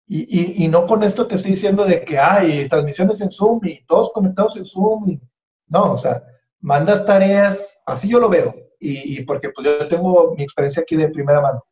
Y, 0.09 0.65
y, 0.65 0.69
no 0.69 0.87
con 0.87 1.03
esto 1.03 1.27
te 1.27 1.35
estoy 1.35 1.51
diciendo 1.51 1.85
de 1.85 2.05
que 2.05 2.19
hay 2.19 2.69
transmisiones 2.69 3.21
en 3.21 3.31
Zoom 3.33 3.61
y 3.65 3.85
todos 3.85 4.13
conectados 4.13 4.57
en 4.57 4.65
Zoom. 4.65 5.21
no, 5.67 5.93
o 5.93 5.99
sea, 5.99 6.23
mandas 6.61 7.05
tareas, 7.05 7.81
así 7.85 8.09
yo 8.09 8.21
lo 8.21 8.29
veo. 8.29 8.66
Y, 8.79 9.19
y, 9.19 9.25
porque 9.25 9.51
pues 9.51 9.67
yo 9.67 9.89
tengo 9.89 10.35
mi 10.37 10.43
experiencia 10.43 10.83
aquí 10.83 10.97
de 10.97 11.09
primera 11.09 11.41
mano. 11.41 11.65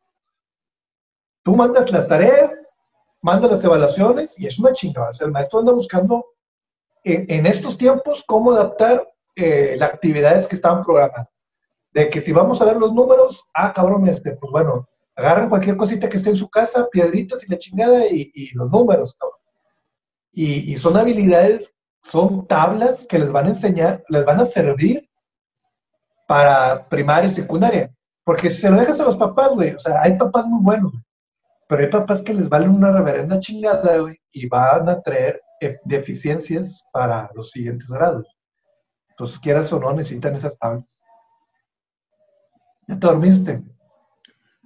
Tú 1.43 1.55
mandas 1.55 1.91
las 1.91 2.07
tareas, 2.07 2.75
manda 3.21 3.47
las 3.47 3.63
evaluaciones 3.63 4.37
y 4.39 4.47
es 4.47 4.57
una 4.57 4.71
chingada. 4.71 5.09
O 5.09 5.13
sea, 5.13 5.25
el 5.25 5.33
maestro 5.33 5.59
anda 5.59 5.71
buscando 5.71 6.25
en, 7.03 7.45
estos 7.45 7.77
tiempos 7.77 8.23
cómo 8.27 8.51
adaptar 8.51 9.07
eh, 9.35 9.75
las 9.77 9.93
actividades 9.93 10.47
que 10.47 10.55
estaban 10.55 10.83
programadas. 10.83 11.29
De 11.91 12.09
que 12.09 12.19
si 12.19 12.31
vamos 12.31 12.61
a 12.61 12.65
ver 12.65 12.77
los 12.77 12.93
números, 12.93 13.45
ah, 13.53 13.71
cabrón, 13.73 14.07
este, 14.07 14.31
pues 14.33 14.51
bueno, 14.51 14.87
agarran 15.15 15.49
cualquier 15.49 15.77
cosita 15.77 16.09
que 16.09 16.17
esté 16.17 16.31
en 16.31 16.35
su 16.35 16.49
casa, 16.49 16.87
piedritas 16.91 17.43
y 17.43 17.51
la 17.51 17.57
chingada 17.57 18.05
y, 18.07 18.49
los 18.53 18.69
números, 18.69 19.15
cabrón. 19.19 19.39
Y, 20.31 20.73
y, 20.73 20.77
son 20.77 20.97
habilidades, 20.97 21.73
son 22.03 22.47
tablas 22.47 23.05
que 23.07 23.19
les 23.19 23.31
van 23.31 23.45
a 23.45 23.49
enseñar, 23.49 24.03
les 24.09 24.25
van 24.25 24.41
a 24.41 24.45
servir 24.45 25.09
para 26.27 26.87
primaria 26.87 27.27
y 27.27 27.31
secundaria. 27.31 27.91
Porque 28.23 28.49
si 28.49 28.61
se 28.61 28.69
lo 28.69 28.79
dejas 28.79 28.99
a 28.99 29.05
los 29.05 29.17
papás, 29.17 29.51
güey, 29.51 29.73
o 29.73 29.79
sea, 29.79 30.01
hay 30.01 30.17
papás 30.17 30.45
muy 30.47 30.63
buenos, 30.63 30.91
güey 30.91 31.03
pero 31.67 31.81
hay 31.81 31.89
papás 31.89 32.21
que 32.21 32.33
les 32.33 32.47
valen 32.47 32.69
una 32.69 32.91
reverenda 32.91 33.39
chingada, 33.39 33.97
güey, 33.97 34.19
y 34.31 34.47
van 34.47 34.87
a 34.87 35.01
traer 35.01 35.41
deficiencias 35.83 36.83
para 36.91 37.29
los 37.33 37.49
siguientes 37.51 37.89
grados. 37.89 38.27
Entonces, 39.09 39.39
quieras 39.39 39.71
o 39.73 39.79
no, 39.79 39.93
necesitan 39.93 40.35
esas 40.35 40.57
tablas. 40.59 40.99
¿Ya 42.87 42.99
te 42.99 43.07
dormiste? 43.07 43.63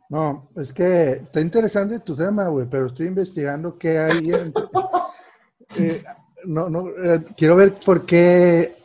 No, 0.10 0.50
es 0.56 0.74
que 0.74 1.12
está 1.12 1.40
interesante 1.40 2.00
tu 2.00 2.16
tema, 2.16 2.48
güey, 2.48 2.68
pero 2.68 2.88
estoy 2.88 3.08
investigando 3.08 3.78
qué 3.78 4.00
hay 4.00 4.32
en... 4.32 4.54
Eh, 5.78 6.04
no, 6.46 6.68
no, 6.68 6.90
eh, 6.90 7.24
quiero 7.38 7.56
ver 7.56 7.76
por 7.76 8.04
qué, 8.04 8.76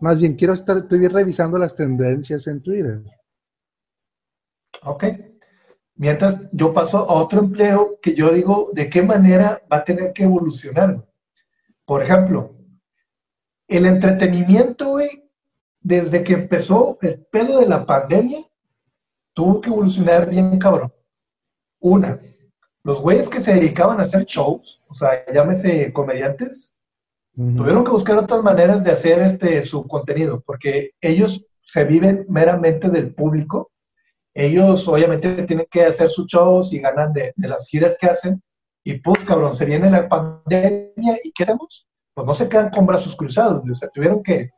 más 0.00 0.18
bien 0.18 0.34
quiero 0.34 0.54
estar, 0.54 0.76
estoy 0.78 1.06
revisando 1.06 1.58
las 1.58 1.74
tendencias 1.74 2.46
en 2.46 2.62
Twitter. 2.62 3.02
Ok. 4.82 5.04
Mientras 5.94 6.40
yo 6.52 6.72
paso 6.72 6.98
a 6.98 7.12
otro 7.12 7.40
empleo 7.40 7.98
que 8.00 8.14
yo 8.14 8.32
digo 8.32 8.70
de 8.72 8.88
qué 8.88 9.02
manera 9.02 9.62
va 9.70 9.78
a 9.78 9.84
tener 9.84 10.12
que 10.12 10.24
evolucionar. 10.24 11.06
Por 11.84 12.02
ejemplo, 12.02 12.56
el 13.68 13.84
entretenimiento, 13.84 14.92
güey, 14.92 15.30
desde 15.80 16.24
que 16.24 16.32
empezó 16.34 16.98
el 17.02 17.24
pedo 17.26 17.60
de 17.60 17.66
la 17.66 17.84
pandemia, 17.84 18.40
tuvo 19.34 19.60
que 19.60 19.68
evolucionar 19.68 20.28
bien 20.28 20.58
cabrón. 20.58 20.92
Una, 21.80 22.18
los 22.82 23.00
güeyes 23.00 23.28
que 23.28 23.40
se 23.40 23.54
dedicaban 23.54 23.98
a 23.98 24.02
hacer 24.02 24.24
shows, 24.24 24.82
o 24.88 24.94
sea, 24.94 25.24
llámese 25.32 25.92
comediantes, 25.92 26.74
tuvieron 27.56 27.84
que 27.84 27.90
buscar 27.90 28.18
otras 28.18 28.42
maneras 28.42 28.82
de 28.84 28.90
hacer 28.90 29.20
este 29.20 29.64
su 29.64 29.86
contenido, 29.86 30.42
porque 30.44 30.90
ellos 31.00 31.44
se 31.62 31.84
viven 31.84 32.26
meramente 32.28 32.88
del 32.88 33.14
público 33.14 33.70
ellos 34.34 34.86
obviamente 34.86 35.42
tienen 35.42 35.66
que 35.70 35.84
hacer 35.84 36.08
sus 36.08 36.26
shows 36.26 36.72
y 36.72 36.78
ganan 36.78 37.12
de, 37.12 37.32
las 37.36 37.66
giras 37.66 37.96
que 38.00 38.06
hacen. 38.06 38.42
Y 38.84 38.94
pues, 38.98 39.24
cabrón, 39.24 39.56
se 39.56 39.64
viene 39.64 39.90
la 39.90 40.08
pandemia 40.08 41.18
y 41.22 41.32
¿qué 41.32 41.42
hacemos? 41.42 41.86
Pues 42.14 42.26
no 42.26 42.34
se 42.34 42.48
quedan 42.48 42.70
con 42.70 42.86
brazos 42.86 43.16
cruzados. 43.16 43.62
O 43.68 43.74
sea, 43.74 43.88
tuvieron 43.88 44.22
que, 44.22 44.50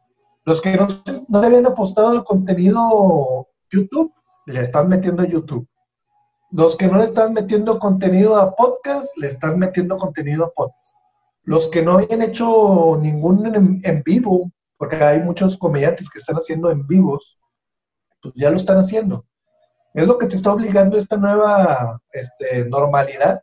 los 0.44 0.60
que 0.60 0.76
no, 0.76 0.86
no 1.28 1.40
le 1.40 1.46
habían 1.46 1.66
apostado 1.66 2.08
al 2.10 2.24
contenido 2.24 3.48
YouTube, 3.70 4.12
le 4.46 4.60
están 4.60 4.88
metiendo 4.88 5.22
a 5.22 5.26
YouTube. 5.26 5.66
Los 6.50 6.76
que 6.76 6.86
no 6.86 6.98
le 6.98 7.04
están 7.04 7.32
metiendo 7.32 7.78
contenido 7.78 8.36
a 8.36 8.54
podcast, 8.54 9.16
le 9.16 9.28
están 9.28 9.58
metiendo 9.58 9.96
contenido 9.96 10.44
a 10.44 10.52
podcast. 10.52 11.01
Los 11.44 11.68
que 11.68 11.82
no 11.82 11.92
habían 11.92 12.22
hecho 12.22 12.98
ningún 13.00 13.46
en, 13.46 13.80
en 13.84 14.02
vivo, 14.02 14.50
porque 14.76 14.96
hay 14.96 15.20
muchos 15.20 15.56
comediantes 15.56 16.08
que 16.08 16.18
están 16.18 16.36
haciendo 16.36 16.70
en 16.70 16.86
vivos, 16.86 17.38
pues 18.20 18.34
ya 18.36 18.50
lo 18.50 18.56
están 18.56 18.78
haciendo. 18.78 19.26
Es 19.94 20.06
lo 20.06 20.16
que 20.16 20.26
te 20.26 20.36
está 20.36 20.52
obligando 20.52 20.96
esta 20.96 21.16
nueva 21.16 22.00
este, 22.12 22.64
normalidad. 22.64 23.42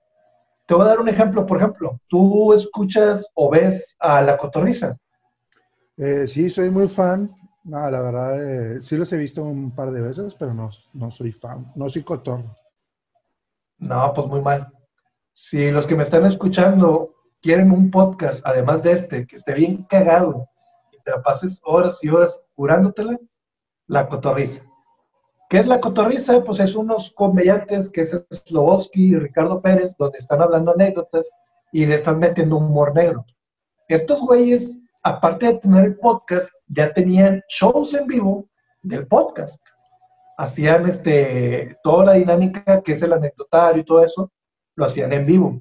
Te 0.65 0.73
voy 0.73 0.83
a 0.83 0.89
dar 0.89 0.99
un 0.99 1.09
ejemplo, 1.09 1.45
por 1.45 1.57
ejemplo, 1.57 1.99
tú 2.07 2.53
escuchas 2.53 3.27
o 3.35 3.49
ves 3.49 3.95
a 3.99 4.21
La 4.21 4.37
Cotorriza. 4.37 4.97
Eh, 5.97 6.27
sí, 6.27 6.49
soy 6.49 6.71
muy 6.71 6.87
fan. 6.87 7.29
No, 7.63 7.89
la 7.91 7.99
verdad, 7.99 8.41
eh, 8.77 8.81
sí 8.81 8.95
los 8.95 9.11
he 9.11 9.17
visto 9.17 9.43
un 9.43 9.75
par 9.75 9.91
de 9.91 10.01
veces, 10.01 10.33
pero 10.35 10.53
no, 10.53 10.69
no 10.93 11.11
soy 11.11 11.31
fan, 11.31 11.71
no 11.75 11.89
soy 11.89 12.03
cotorro. 12.03 12.55
No, 13.77 14.13
pues 14.13 14.27
muy 14.27 14.41
mal. 14.41 14.71
Si 15.33 15.69
los 15.71 15.85
que 15.85 15.95
me 15.95 16.03
están 16.03 16.25
escuchando 16.25 17.15
quieren 17.41 17.71
un 17.71 17.89
podcast, 17.91 18.41
además 18.45 18.83
de 18.83 18.91
este, 18.93 19.25
que 19.25 19.35
esté 19.35 19.53
bien 19.53 19.83
cagado, 19.83 20.47
y 20.91 21.01
te 21.03 21.11
pases 21.23 21.61
horas 21.63 21.99
y 22.03 22.09
horas 22.09 22.41
curándotela, 22.55 23.17
La 23.87 24.07
Cotorriza. 24.07 24.63
¿Qué 25.49 25.57
es 25.57 25.67
la 25.67 25.79
cotorriza? 25.79 26.43
Pues 26.43 26.59
es 26.59 26.75
unos 26.75 27.11
comediantes 27.15 27.89
que 27.89 28.01
es 28.01 28.23
Sloboski 28.29 29.07
y 29.07 29.15
Ricardo 29.15 29.59
Pérez, 29.59 29.95
donde 29.97 30.19
están 30.19 30.43
hablando 30.43 30.73
anécdotas 30.73 31.27
y 31.71 31.87
le 31.87 31.95
están 31.95 32.19
metiendo 32.19 32.57
humor 32.57 32.93
negro. 32.93 33.25
Estos 33.87 34.19
güeyes, 34.19 34.79
aparte 35.01 35.47
de 35.47 35.53
tener 35.55 35.97
podcast, 35.97 36.51
ya 36.67 36.93
tenían 36.93 37.41
shows 37.49 37.95
en 37.95 38.05
vivo 38.05 38.47
del 38.83 39.07
podcast. 39.07 39.59
Hacían 40.37 40.87
este, 40.87 41.79
toda 41.81 42.05
la 42.05 42.13
dinámica 42.13 42.83
que 42.83 42.91
es 42.91 43.01
el 43.01 43.13
anecdotario 43.13 43.81
y 43.81 43.85
todo 43.85 44.03
eso, 44.03 44.31
lo 44.75 44.85
hacían 44.85 45.11
en 45.13 45.25
vivo. 45.25 45.59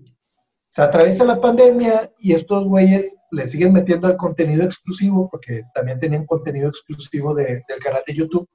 Se 0.68 0.82
atraviesa 0.82 1.24
la 1.24 1.40
pandemia 1.40 2.12
y 2.18 2.34
estos 2.34 2.66
güeyes 2.66 3.16
le 3.30 3.46
siguen 3.46 3.72
metiendo 3.72 4.08
el 4.08 4.16
contenido 4.16 4.64
exclusivo, 4.64 5.28
porque 5.30 5.62
también 5.74 5.98
tenían 5.98 6.26
contenido 6.26 6.68
exclusivo 6.68 7.34
del 7.34 7.64
canal 7.82 8.02
de 8.06 8.14
YouTube 8.14 8.48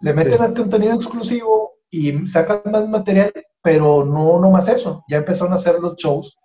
le 0.00 0.12
meten 0.12 0.42
al 0.42 0.54
contenido 0.54 0.94
exclusivo 0.94 1.78
y 1.90 2.26
sacan 2.26 2.60
más 2.70 2.88
material, 2.88 3.32
pero 3.62 4.04
no, 4.04 4.38
no 4.38 4.50
más 4.50 4.68
eso. 4.68 5.04
Ya 5.08 5.18
empezaron 5.18 5.52
a 5.52 5.56
hacer 5.56 5.78
los 5.80 5.96
shows 5.96 6.36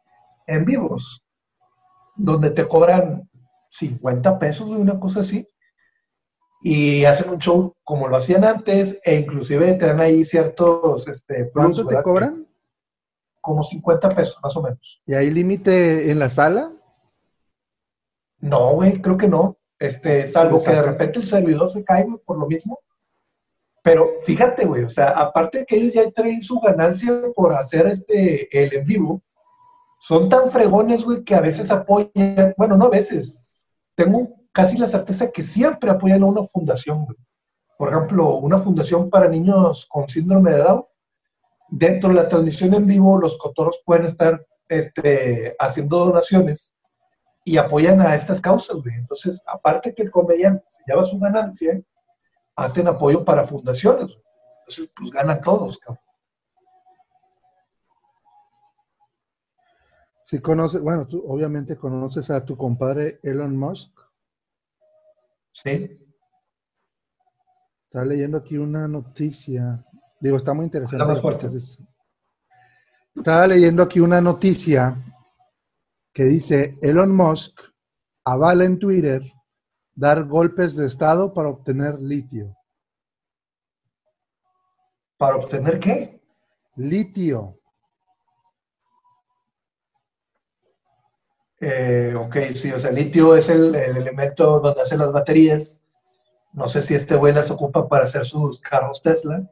en 0.47 0.65
vivos, 0.65 1.23
donde 2.15 2.51
te 2.51 2.67
cobran 2.67 3.29
50 3.69 4.39
pesos 4.39 4.69
o 4.69 4.73
una 4.73 4.99
cosa 4.99 5.19
así. 5.21 5.47
Y 6.63 7.05
hacen 7.05 7.29
un 7.29 7.39
show 7.39 7.75
como 7.83 8.07
lo 8.07 8.17
hacían 8.17 8.43
antes, 8.43 8.99
e 9.03 9.15
inclusive 9.15 9.73
te 9.73 9.87
dan 9.87 9.99
ahí 9.99 10.23
ciertos... 10.23 11.07
Este, 11.07 11.49
¿Cuánto 11.51 11.85
te 11.85 12.01
cobran? 12.01 12.47
Como 13.41 13.63
50 13.63 14.09
pesos, 14.09 14.37
más 14.41 14.55
o 14.55 14.61
menos. 14.61 15.01
¿Y 15.05 15.13
hay 15.13 15.31
límite 15.31 16.11
en 16.11 16.19
la 16.19 16.29
sala? 16.29 16.71
No, 18.39 18.75
güey, 18.75 19.01
creo 19.01 19.17
que 19.17 19.27
no. 19.27 19.57
Este, 19.79 20.27
salvo 20.27 20.63
que 20.63 20.71
de 20.71 20.81
repente 20.81 21.19
el 21.19 21.25
servidor 21.25 21.67
se 21.67 21.83
caiga 21.83 22.15
por 22.23 22.37
lo 22.37 22.45
mismo 22.45 22.77
Pero 23.81 24.07
fíjate, 24.23 24.63
güey, 24.63 24.83
o 24.83 24.89
sea, 24.89 25.09
aparte 25.09 25.65
que 25.65 25.75
ellos 25.75 25.93
ya 25.93 26.11
traen 26.11 26.43
su 26.43 26.59
ganancia 26.59 27.19
por 27.33 27.51
hacer 27.53 27.87
este, 27.87 28.47
el 28.51 28.75
en 28.75 28.85
vivo, 28.85 29.23
son 29.99 30.29
tan 30.29 30.51
fregones, 30.51 31.03
güey, 31.03 31.23
que 31.23 31.33
a 31.33 31.41
veces 31.41 31.71
apoyan, 31.71 32.53
bueno, 32.57 32.77
no 32.77 32.85
a 32.85 32.89
veces, 32.89 33.67
tengo 33.95 34.29
casi 34.51 34.77
la 34.77 34.85
certeza 34.85 35.31
que 35.31 35.41
siempre 35.41 35.89
apoyan 35.89 36.21
a 36.21 36.27
una 36.27 36.43
fundación, 36.43 37.05
güey. 37.05 37.17
Por 37.77 37.89
ejemplo, 37.89 38.35
una 38.35 38.59
fundación 38.59 39.09
para 39.09 39.27
niños 39.27 39.87
con 39.89 40.07
síndrome 40.07 40.51
de 40.51 40.57
Down. 40.59 40.83
Dentro 41.71 42.09
de 42.09 42.15
la 42.15 42.27
transmisión 42.27 42.73
en 42.73 42.85
vivo, 42.85 43.17
los 43.17 43.37
cotorros 43.37 43.81
pueden 43.85 44.05
estar 44.05 44.45
este, 44.67 45.55
haciendo 45.57 46.05
donaciones 46.05 46.75
y 47.45 47.57
apoyan 47.57 48.01
a 48.01 48.13
estas 48.13 48.41
causas, 48.41 48.75
güey. 48.77 48.95
Entonces, 48.95 49.41
aparte 49.47 49.95
que 49.95 50.03
el 50.03 50.11
comediante 50.11 50.65
se 50.67 50.83
lleva 50.85 51.03
su 51.05 51.17
ganancia, 51.17 51.81
hacen 52.55 52.87
apoyo 52.87 53.23
para 53.23 53.45
fundaciones. 53.45 54.19
Entonces, 54.59 54.93
pues 54.95 55.11
ganan 55.11 55.39
todos, 55.39 55.79
cabrón. 55.79 56.03
Sí, 60.25 60.39
conoces, 60.39 60.81
bueno, 60.81 61.05
tú 61.07 61.23
obviamente 61.27 61.75
conoces 61.75 62.29
a 62.29 62.45
tu 62.45 62.55
compadre 62.55 63.19
Elon 63.23 63.57
Musk. 63.57 63.91
Sí. 65.51 65.99
Estaba 67.83 68.05
leyendo 68.05 68.37
aquí 68.37 68.57
una 68.57 68.87
noticia. 68.87 69.85
Digo, 70.21 70.37
está 70.37 70.53
muy 70.53 70.65
interesante. 70.65 71.03
más 71.03 71.19
fuerte. 71.19 71.49
Estaba 73.13 73.47
leyendo 73.47 73.83
aquí 73.83 73.99
una 73.99 74.21
noticia 74.21 74.95
que 76.13 76.23
dice 76.23 76.77
Elon 76.81 77.13
Musk 77.13 77.59
avala 78.23 78.65
en 78.65 78.77
Twitter 78.77 79.23
dar 79.95 80.23
golpes 80.25 80.75
de 80.75 80.85
Estado 80.87 81.33
para 81.33 81.49
obtener 81.49 81.99
litio. 81.99 82.55
¿Para 85.17 85.35
obtener 85.37 85.79
qué? 85.79 86.21
Litio. 86.75 87.57
Eh, 91.59 92.15
ok, 92.15 92.37
sí, 92.55 92.71
o 92.71 92.79
sea, 92.79 92.91
litio 92.91 93.35
es 93.35 93.49
el, 93.49 93.75
elemento 93.75 94.59
donde 94.59 94.81
hacen 94.81 94.99
las 94.99 95.11
baterías. 95.11 95.83
No 96.53 96.67
sé 96.67 96.81
si 96.81 96.93
este 96.95 97.15
güey 97.15 97.33
las 97.33 97.51
ocupa 97.51 97.87
para 97.87 98.05
hacer 98.05 98.25
sus 98.25 98.59
carros 98.59 99.01
Tesla. 99.01 99.47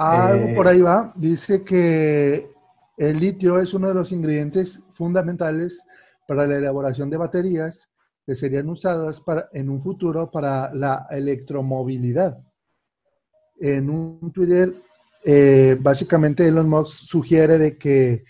Algo 0.00 0.48
eh, 0.48 0.54
por 0.54 0.66
ahí 0.66 0.80
va. 0.80 1.12
Dice 1.14 1.62
que 1.62 2.50
el 2.96 3.20
litio 3.20 3.58
es 3.58 3.74
uno 3.74 3.88
de 3.88 3.94
los 3.94 4.12
ingredientes 4.12 4.80
fundamentales 4.92 5.78
para 6.26 6.46
la 6.46 6.56
elaboración 6.56 7.10
de 7.10 7.18
baterías 7.18 7.90
que 8.24 8.34
serían 8.34 8.70
usadas 8.70 9.20
para, 9.20 9.50
en 9.52 9.68
un 9.68 9.78
futuro 9.78 10.30
para 10.30 10.72
la 10.72 11.06
electromovilidad. 11.10 12.38
En 13.58 13.90
un 13.90 14.32
Twitter, 14.32 14.74
eh, 15.26 15.76
básicamente 15.78 16.48
Elon 16.48 16.68
Musk 16.68 17.04
sugiere 17.04 17.58
de 17.58 17.76
que, 17.76 18.24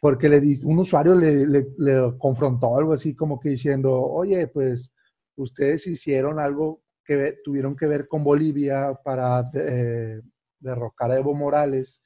porque 0.00 0.28
le, 0.28 0.40
un 0.64 0.80
usuario 0.80 1.14
le, 1.14 2.18
confrontó 2.18 2.76
algo 2.76 2.94
así 2.94 3.14
como 3.14 3.38
que 3.38 3.50
diciendo, 3.50 3.92
oye, 3.94 4.48
pues 4.48 4.90
ustedes 5.36 5.86
hicieron 5.86 6.40
algo 6.40 6.82
que 7.04 7.38
tuvieron 7.44 7.76
que 7.76 7.86
ver 7.86 8.08
con 8.08 8.24
Bolivia 8.24 8.98
para 9.04 9.48
eh, 9.54 10.20
derrocar 10.60 11.10
a 11.10 11.18
Evo 11.18 11.34
Morales 11.34 12.02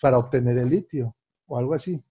para 0.00 0.18
obtener 0.18 0.58
el 0.58 0.68
litio 0.68 1.16
o 1.46 1.58
algo 1.58 1.74
así. 1.74 2.02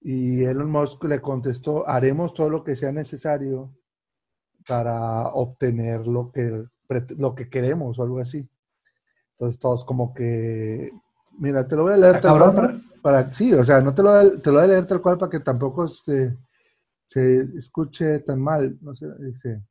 Y 0.00 0.44
Elon 0.44 0.70
Musk 0.70 1.04
le 1.04 1.20
contestó, 1.20 1.88
haremos 1.88 2.34
todo 2.34 2.50
lo 2.50 2.64
que 2.64 2.76
sea 2.76 2.92
necesario 2.92 3.72
para 4.66 5.28
obtener 5.28 6.06
lo 6.06 6.30
que, 6.32 6.64
lo 7.16 7.34
que 7.34 7.48
queremos 7.48 7.98
o 7.98 8.02
algo 8.02 8.20
así. 8.20 8.48
Entonces 9.32 9.58
todos 9.58 9.84
como 9.84 10.12
que, 10.12 10.90
mira, 11.38 11.66
te 11.66 11.76
lo 11.76 11.84
voy 11.84 11.94
a 11.94 11.96
leer 11.96 12.20
tal 12.20 12.38
cual 12.38 12.82
para, 13.02 13.32
sí, 13.32 13.52
o 13.52 13.64
sea, 13.64 13.80
no 13.80 13.94
te 13.94 14.02
lo, 14.02 14.40
te 14.40 14.50
lo 14.50 14.58
voy 14.58 14.64
a 14.64 14.68
leer 14.68 14.86
tal 14.86 15.02
cual 15.02 15.18
para 15.18 15.30
que 15.30 15.40
tampoco 15.40 15.88
se, 15.88 16.36
se 17.04 17.42
escuche 17.56 18.20
tan 18.20 18.40
mal. 18.40 18.78
No 18.80 18.94
sé, 18.94 19.06
dice, 19.18 19.62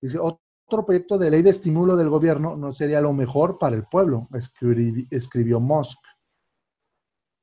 dice, 0.00 0.18
otro 0.72 0.86
proyecto 0.86 1.18
de 1.18 1.30
ley 1.30 1.42
de 1.42 1.50
estímulo 1.50 1.96
del 1.96 2.08
gobierno 2.08 2.56
no 2.56 2.72
sería 2.72 3.02
lo 3.02 3.12
mejor 3.12 3.58
para 3.58 3.76
el 3.76 3.84
pueblo, 3.84 4.28
escribió, 5.10 5.60
Musk. 5.60 5.98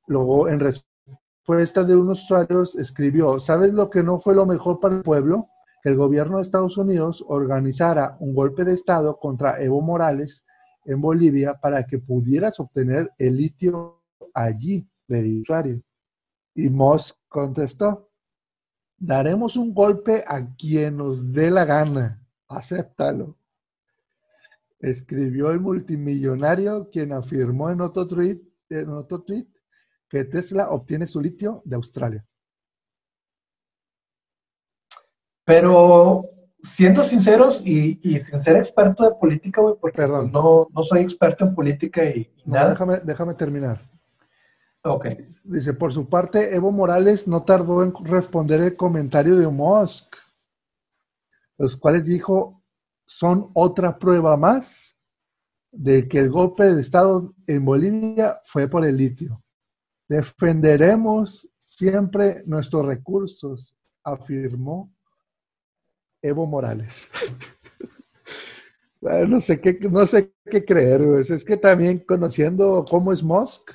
Luego, 0.08 0.48
en 0.48 0.58
respuesta 0.58 1.84
de 1.84 1.94
unos 1.94 2.24
usuarios, 2.24 2.74
escribió, 2.74 3.38
¿sabes 3.38 3.72
lo 3.72 3.88
que 3.88 4.02
no 4.02 4.18
fue 4.18 4.34
lo 4.34 4.46
mejor 4.46 4.80
para 4.80 4.96
el 4.96 5.02
pueblo? 5.02 5.46
Que 5.80 5.90
el 5.90 5.96
gobierno 5.96 6.38
de 6.38 6.42
Estados 6.42 6.76
Unidos 6.76 7.24
organizara 7.28 8.16
un 8.18 8.34
golpe 8.34 8.64
de 8.64 8.72
Estado 8.74 9.16
contra 9.16 9.62
Evo 9.62 9.80
Morales 9.80 10.44
en 10.84 11.00
Bolivia 11.00 11.54
para 11.54 11.86
que 11.86 11.98
pudieras 12.00 12.58
obtener 12.58 13.12
el 13.16 13.36
litio 13.36 14.02
allí, 14.34 14.88
del 15.06 15.42
usuario. 15.42 15.80
Y 16.54 16.68
Moss 16.68 17.16
contestó, 17.28 18.10
daremos 18.96 19.56
un 19.56 19.72
golpe 19.72 20.24
a 20.26 20.52
quien 20.56 20.96
nos 20.96 21.32
dé 21.32 21.50
la 21.50 21.64
gana, 21.64 22.19
acéptalo. 22.50 23.36
Escribió 24.78 25.50
el 25.50 25.60
multimillonario 25.60 26.88
quien 26.90 27.12
afirmó 27.12 27.70
en 27.70 27.80
otro 27.80 28.06
tweet, 28.06 28.40
en 28.68 28.90
otro 28.90 29.22
tweet 29.22 29.46
que 30.08 30.24
Tesla 30.24 30.70
obtiene 30.70 31.06
su 31.06 31.20
litio 31.20 31.62
de 31.64 31.76
Australia. 31.76 32.26
Pero 35.44 36.28
siendo 36.62 37.02
sinceros 37.04 37.62
y, 37.64 37.98
sin 38.20 38.40
ser 38.40 38.56
experto 38.56 39.04
de 39.04 39.12
política, 39.12 39.60
güey, 39.60 39.74
porque 39.80 39.96
Perdón. 39.96 40.30
No, 40.32 40.68
no 40.74 40.82
soy 40.82 41.00
experto 41.00 41.44
en 41.44 41.54
política 41.54 42.04
y, 42.04 42.32
nada. 42.44 42.70
Déjame, 42.70 43.00
déjame 43.04 43.34
terminar. 43.34 43.80
Ok. 44.82 45.06
Dice, 45.44 45.74
por 45.74 45.92
su 45.92 46.08
parte, 46.08 46.54
Evo 46.54 46.72
Morales 46.72 47.28
no 47.28 47.44
tardó 47.44 47.82
en 47.82 47.92
responder 48.04 48.60
el 48.60 48.76
comentario 48.76 49.36
de 49.36 49.46
Musk, 49.46 50.16
los 51.60 51.76
cuales 51.76 52.06
dijo, 52.06 52.64
son 53.06 53.50
otra 53.52 53.98
prueba 53.98 54.34
más 54.34 54.96
de 55.70 56.08
que 56.08 56.18
el 56.18 56.30
golpe 56.30 56.64
de 56.74 56.80
Estado 56.80 57.34
en 57.46 57.66
Bolivia 57.66 58.40
fue 58.44 58.66
por 58.66 58.82
el 58.82 58.96
litio. 58.96 59.44
Defenderemos 60.08 61.46
siempre 61.58 62.42
nuestros 62.46 62.86
recursos, 62.86 63.76
afirmó 64.02 64.90
Evo 66.22 66.46
Morales. 66.46 67.10
no 69.28 69.38
sé 69.38 69.60
qué, 69.60 69.78
no 69.90 70.06
sé 70.06 70.32
qué 70.50 70.64
creer, 70.64 71.02
es 71.18 71.44
que 71.44 71.58
también 71.58 71.98
conociendo 71.98 72.86
cómo 72.88 73.12
es 73.12 73.22
Musk, 73.22 73.70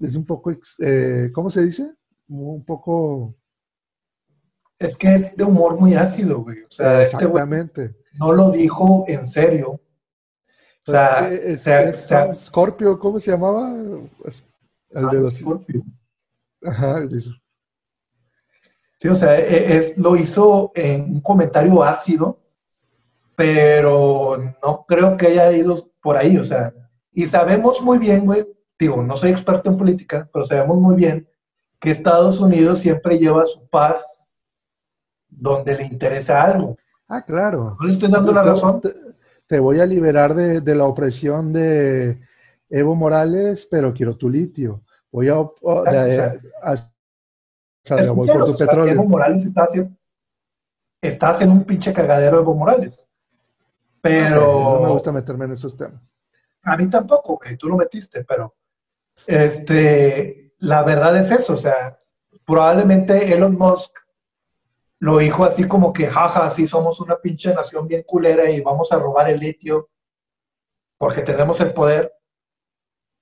es 0.00 0.14
un 0.14 0.24
poco, 0.24 0.52
eh, 0.78 1.28
¿cómo 1.34 1.50
se 1.50 1.64
dice? 1.66 1.92
Un 2.28 2.64
poco... 2.64 3.34
Es 4.78 4.96
que 4.96 5.14
es 5.14 5.36
de 5.36 5.44
humor 5.44 5.78
muy 5.78 5.94
ácido, 5.94 6.40
güey. 6.40 6.62
O 6.62 6.70
sea, 6.70 7.02
este 7.02 7.16
Exactamente. 7.16 7.96
no 8.18 8.32
lo 8.32 8.50
dijo 8.50 9.04
en 9.08 9.26
serio. 9.26 9.80
O 10.88 10.92
sea, 10.92 12.34
Scorpio, 12.34 12.98
¿cómo 12.98 13.18
se 13.18 13.32
llamaba? 13.32 13.74
El 14.90 15.08
de 15.08 15.20
los... 15.20 15.34
Scorpio. 15.34 15.82
Ajá, 16.62 17.00
eso. 17.10 17.32
Sí, 18.98 19.08
o 19.08 19.16
sea, 19.16 19.38
e, 19.38 19.76
es, 19.76 19.98
lo 19.98 20.16
hizo 20.16 20.72
en 20.74 21.02
un 21.02 21.20
comentario 21.20 21.82
ácido, 21.82 22.40
pero 23.34 24.38
no 24.62 24.84
creo 24.86 25.16
que 25.16 25.26
haya 25.26 25.52
ido 25.52 25.90
por 26.00 26.16
ahí, 26.16 26.38
o 26.38 26.44
sea, 26.44 26.72
y 27.12 27.26
sabemos 27.26 27.82
muy 27.82 27.98
bien, 27.98 28.24
güey, 28.24 28.46
digo, 28.78 29.02
no 29.02 29.16
soy 29.16 29.30
experto 29.30 29.70
en 29.70 29.76
política, 29.76 30.28
pero 30.32 30.44
sabemos 30.44 30.78
muy 30.78 30.96
bien 30.96 31.28
que 31.80 31.90
Estados 31.90 32.40
Unidos 32.40 32.78
siempre 32.78 33.18
lleva 33.18 33.44
su 33.46 33.68
paz 33.68 34.25
donde 35.28 35.74
le 35.74 35.84
interesa 35.84 36.42
algo. 36.42 36.76
Ah, 37.08 37.22
claro. 37.22 37.76
No 37.78 37.86
le 37.86 37.92
estoy 37.92 38.10
dando 38.10 38.32
la 38.32 38.42
razón. 38.42 38.80
Te, 39.46 39.60
voy 39.60 39.80
a 39.80 39.86
liberar 39.86 40.34
de, 40.34 40.74
la 40.74 40.84
opresión 40.84 41.52
de 41.52 42.20
Evo 42.68 42.94
Morales, 42.94 43.68
pero 43.70 43.94
quiero 43.94 44.16
tu 44.16 44.28
litio. 44.28 44.82
Voy 45.10 45.28
a, 45.28 45.34
por 45.36 45.54
tu 48.44 48.56
petróleo. 48.58 48.94
Evo 48.94 49.04
Morales 49.04 49.44
está 49.44 49.64
haciendo, 49.64 49.96
está 51.00 51.30
haciendo 51.30 51.54
un 51.54 51.64
pinche 51.64 51.92
cagadero 51.92 52.40
Evo 52.40 52.54
Morales. 52.54 53.10
Pero. 54.00 54.80
no 54.80 54.86
me 54.86 54.92
gusta 54.92 55.12
meterme 55.12 55.44
en 55.44 55.52
esos 55.52 55.76
temas. 55.76 56.02
A 56.62 56.76
mí 56.76 56.90
tampoco, 56.90 57.38
que 57.38 57.56
tú 57.56 57.68
lo 57.68 57.76
metiste, 57.76 58.24
pero 58.24 58.56
este, 59.24 60.52
la 60.58 60.82
verdad 60.82 61.16
es 61.16 61.30
eso, 61.30 61.54
o 61.54 61.56
sea, 61.56 61.98
probablemente 62.44 63.32
Elon 63.32 63.56
Musk 63.56 63.92
lo 64.98 65.18
dijo 65.18 65.44
así 65.44 65.68
como 65.68 65.92
que, 65.92 66.06
jaja, 66.06 66.50
sí 66.50 66.66
somos 66.66 67.00
una 67.00 67.16
pinche 67.16 67.52
nación 67.54 67.86
bien 67.86 68.02
culera 68.06 68.50
y 68.50 68.60
vamos 68.60 68.92
a 68.92 68.98
robar 68.98 69.28
el 69.30 69.38
litio 69.38 69.90
porque 70.98 71.22
tenemos 71.22 71.60
el 71.60 71.72
poder. 71.72 72.12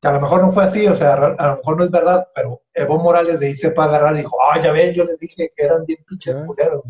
Que 0.00 0.08
a 0.08 0.12
lo 0.12 0.20
mejor 0.20 0.42
no 0.42 0.52
fue 0.52 0.64
así, 0.64 0.86
o 0.86 0.94
sea, 0.94 1.14
a 1.14 1.48
lo 1.48 1.56
mejor 1.56 1.78
no 1.78 1.84
es 1.84 1.90
verdad, 1.90 2.28
pero 2.34 2.62
Evo 2.74 2.98
Morales 2.98 3.40
de 3.40 3.50
irse 3.50 3.70
para 3.70 3.88
agarrar 3.90 4.14
y 4.14 4.18
dijo, 4.18 4.36
ah, 4.42 4.60
ya 4.62 4.70
ven, 4.70 4.94
yo 4.94 5.04
les 5.04 5.18
dije 5.18 5.52
que 5.56 5.64
eran 5.64 5.84
bien 5.84 6.04
pinches 6.06 6.36
ah. 6.36 6.44
culeros. 6.46 6.84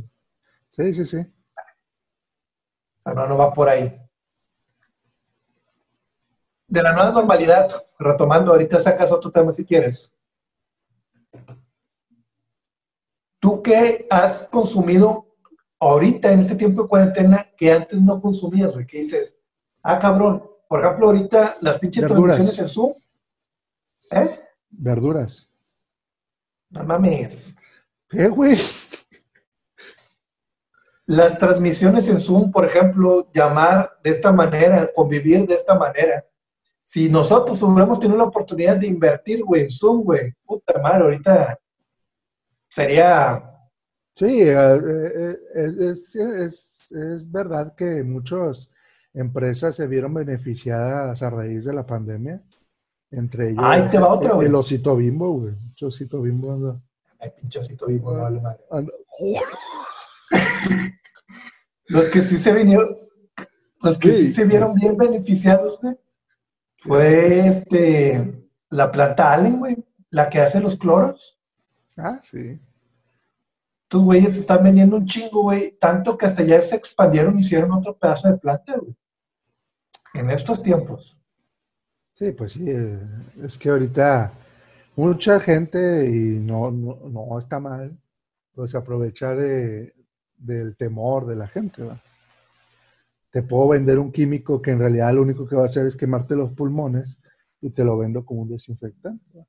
Sí, 0.72 0.92
sí, 0.92 1.06
sí. 1.06 1.18
O 1.18 3.02
sea, 3.02 3.14
no, 3.14 3.26
no 3.26 3.38
va 3.38 3.52
por 3.52 3.68
ahí. 3.68 4.00
de 6.66 6.82
la 6.82 6.92
nueva 6.92 7.12
normalidad, 7.12 7.70
retomando, 7.98 8.50
ahorita 8.50 8.80
sacas 8.80 9.12
otro 9.12 9.30
tema 9.30 9.52
si 9.52 9.64
quieres. 9.64 10.12
¿Tú 13.44 13.62
qué 13.62 14.06
has 14.08 14.44
consumido 14.44 15.26
ahorita 15.78 16.32
en 16.32 16.38
este 16.38 16.54
tiempo 16.54 16.84
de 16.84 16.88
cuarentena 16.88 17.46
que 17.58 17.70
antes 17.70 18.00
no 18.00 18.18
consumías, 18.18 18.72
güey? 18.72 18.86
¿Qué 18.86 19.00
dices? 19.00 19.36
Ah, 19.82 19.98
cabrón. 19.98 20.48
Por 20.66 20.80
ejemplo, 20.80 21.08
ahorita 21.08 21.56
las 21.60 21.78
pinches 21.78 22.04
Verduras. 22.04 22.36
transmisiones 22.36 22.58
en 22.58 22.68
Zoom. 22.74 22.94
¿Eh? 24.12 24.40
Verduras. 24.70 25.46
No 26.70 26.84
mames. 26.84 27.54
¿Qué, 28.08 28.28
güey? 28.28 28.56
Las 31.04 31.38
transmisiones 31.38 32.08
en 32.08 32.20
Zoom, 32.20 32.50
por 32.50 32.64
ejemplo, 32.64 33.30
llamar 33.34 33.90
de 34.02 34.08
esta 34.08 34.32
manera, 34.32 34.90
convivir 34.94 35.46
de 35.46 35.54
esta 35.56 35.74
manera. 35.74 36.24
Si 36.82 37.10
nosotros 37.10 37.62
hubiéramos 37.62 38.00
tenido 38.00 38.16
la 38.16 38.24
oportunidad 38.24 38.78
de 38.78 38.86
invertir, 38.86 39.44
güey, 39.44 39.64
en 39.64 39.70
Zoom, 39.70 40.02
güey, 40.02 40.32
puta 40.46 40.80
madre, 40.80 41.04
ahorita 41.04 41.58
sería 42.74 43.50
Sí, 44.16 44.42
eh, 44.42 44.52
eh, 44.54 45.36
eh, 45.56 45.90
es, 45.90 46.14
es- 46.14 46.92
es 46.92 47.30
verdad 47.32 47.74
que 47.74 48.02
muchas 48.04 48.70
empresas 49.12 49.74
se 49.74 49.86
vieron 49.88 50.14
beneficiadas 50.14 51.20
a 51.22 51.30
raíz 51.30 51.64
de 51.64 51.72
la 51.74 51.84
pandemia. 51.84 52.40
Entre 53.10 53.50
ellos, 53.50 53.64
Ahí 53.64 53.88
te 53.90 53.98
va 53.98 54.08
otra, 54.14 54.30
el, 54.30 54.34
güey. 54.36 54.48
el 54.48 54.54
osito 54.54 54.96
bimbo, 54.96 55.32
güey. 55.32 55.54
Mucho 55.54 55.86
osito 55.88 56.20
bimbo 56.22 56.52
anda- 56.52 56.80
Ay, 57.18 57.30
pinchacito 57.40 57.90
y 57.90 57.98
bueno, 57.98 58.22
vale 58.22 58.40
madre. 58.40 58.64
Los 61.86 62.08
que 62.08 62.22
sí 62.22 62.38
se 62.38 62.52
vinieron, 62.52 62.96
los 63.82 63.98
que 63.98 64.12
sí 64.12 64.26
Sí. 64.28 64.32
se 64.32 64.44
vieron 64.44 64.74
bien 64.74 64.96
beneficiados, 64.96 65.78
güey, 65.80 65.96
fue 66.78 67.48
este 67.48 68.46
la 68.70 68.90
planta 68.90 69.32
Allen, 69.32 69.58
güey, 69.58 69.76
la 70.10 70.28
que 70.30 70.40
hace 70.40 70.60
los 70.60 70.76
cloros. 70.76 71.38
Ah, 71.96 72.20
sí. 72.22 72.60
Estos 73.84 74.02
güeyes 74.04 74.36
están 74.36 74.62
vendiendo 74.62 74.98
un 74.98 75.06
chingo, 75.06 75.44
güey, 75.44 75.78
tanto 75.80 76.18
que 76.18 76.26
hasta 76.26 76.42
ya 76.42 76.60
se 76.60 76.76
expandieron 76.76 77.38
y 77.38 77.40
hicieron 77.40 77.72
otro 77.72 77.96
pedazo 77.96 78.28
de 78.28 78.36
planta, 78.36 78.76
güey. 78.76 78.94
En 80.14 80.30
estos 80.30 80.62
tiempos. 80.62 81.18
Sí, 82.14 82.32
pues 82.32 82.52
sí. 82.54 82.64
eh, 82.68 83.00
Es 83.42 83.58
que 83.58 83.70
ahorita 83.70 84.32
mucha 84.96 85.40
gente, 85.40 86.06
y 86.08 86.38
no, 86.40 86.70
no, 86.70 86.98
no 87.10 87.38
está 87.38 87.58
mal, 87.60 87.96
pues 88.54 88.70
se 88.72 88.76
aprovecha 88.78 89.34
de, 89.34 89.94
del 90.36 90.76
temor 90.76 91.26
de 91.26 91.36
la 91.36 91.48
gente, 91.48 91.82
¿va? 91.84 91.98
Te 93.30 93.42
puedo 93.42 93.68
vender 93.68 93.98
un 93.98 94.10
químico 94.10 94.62
que 94.62 94.70
en 94.70 94.78
realidad 94.78 95.12
lo 95.12 95.20
único 95.20 95.46
que 95.46 95.54
va 95.56 95.64
a 95.64 95.66
hacer 95.66 95.86
es 95.86 95.94
quemarte 95.94 96.34
los 96.34 96.54
pulmones 96.54 97.18
y 97.60 97.68
te 97.68 97.84
lo 97.84 97.98
vendo 97.98 98.24
como 98.24 98.40
un 98.40 98.48
desinfectante. 98.48 99.22
¿va? 99.38 99.44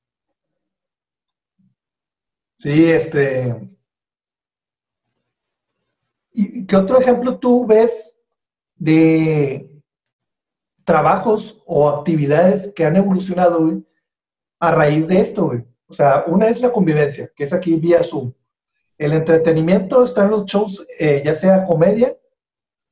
Sí, 2.57 2.91
este. 2.91 3.69
¿Y 6.31 6.65
qué 6.65 6.75
otro 6.75 6.99
ejemplo 6.99 7.39
tú 7.39 7.65
ves 7.65 8.15
de 8.75 9.69
trabajos 10.83 11.61
o 11.65 11.87
actividades 11.89 12.71
que 12.75 12.85
han 12.85 12.97
evolucionado 12.97 13.61
güey, 13.61 13.85
a 14.59 14.71
raíz 14.71 15.07
de 15.07 15.21
esto, 15.21 15.45
güey? 15.47 15.65
O 15.87 15.93
sea, 15.93 16.25
una 16.27 16.47
es 16.47 16.59
la 16.59 16.71
convivencia, 16.71 17.31
que 17.35 17.43
es 17.43 17.53
aquí 17.53 17.75
vía 17.75 18.03
Zoom. 18.03 18.33
El 18.97 19.13
entretenimiento 19.13 20.03
está 20.03 20.23
en 20.25 20.31
los 20.31 20.45
shows, 20.45 20.85
eh, 20.99 21.21
ya 21.23 21.33
sea 21.33 21.63
comedia, 21.63 22.15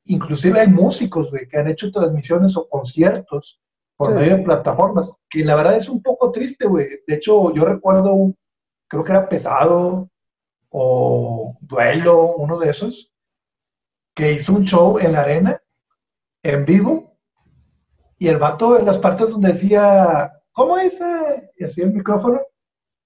inclusive 0.06 0.60
hay 0.60 0.68
músicos, 0.68 1.32
güey, 1.32 1.48
que 1.48 1.58
han 1.58 1.68
hecho 1.70 1.92
transmisiones 1.92 2.56
o 2.58 2.68
conciertos 2.68 3.62
por 3.96 4.10
Sí. 4.10 4.16
medio 4.16 4.38
de 4.38 4.44
plataformas, 4.44 5.18
que 5.30 5.44
la 5.44 5.56
verdad 5.56 5.78
es 5.78 5.90
un 5.90 6.02
poco 6.02 6.32
triste, 6.32 6.66
güey. 6.66 6.88
De 7.08 7.16
hecho, 7.16 7.54
yo 7.54 7.66
recuerdo 7.66 8.14
un, 8.14 8.38
creo 8.94 9.04
que 9.04 9.12
era 9.12 9.28
Pesado 9.28 10.08
o 10.70 11.58
Duelo, 11.62 12.36
uno 12.36 12.60
de 12.60 12.70
esos, 12.70 13.12
que 14.16 14.34
hizo 14.34 14.54
un 14.54 14.66
show 14.66 15.00
en 15.00 15.14
la 15.14 15.22
arena, 15.22 15.60
en 16.44 16.64
vivo, 16.64 17.18
y 18.20 18.28
el 18.28 18.38
vato 18.38 18.78
en 18.78 18.86
las 18.86 19.00
partes 19.00 19.30
donde 19.30 19.50
decía, 19.50 20.32
¿cómo 20.52 20.78
es? 20.78 21.02
eh?", 21.02 21.52
Y 21.58 21.64
así 21.64 21.82
el 21.82 21.92
micrófono, 21.92 22.40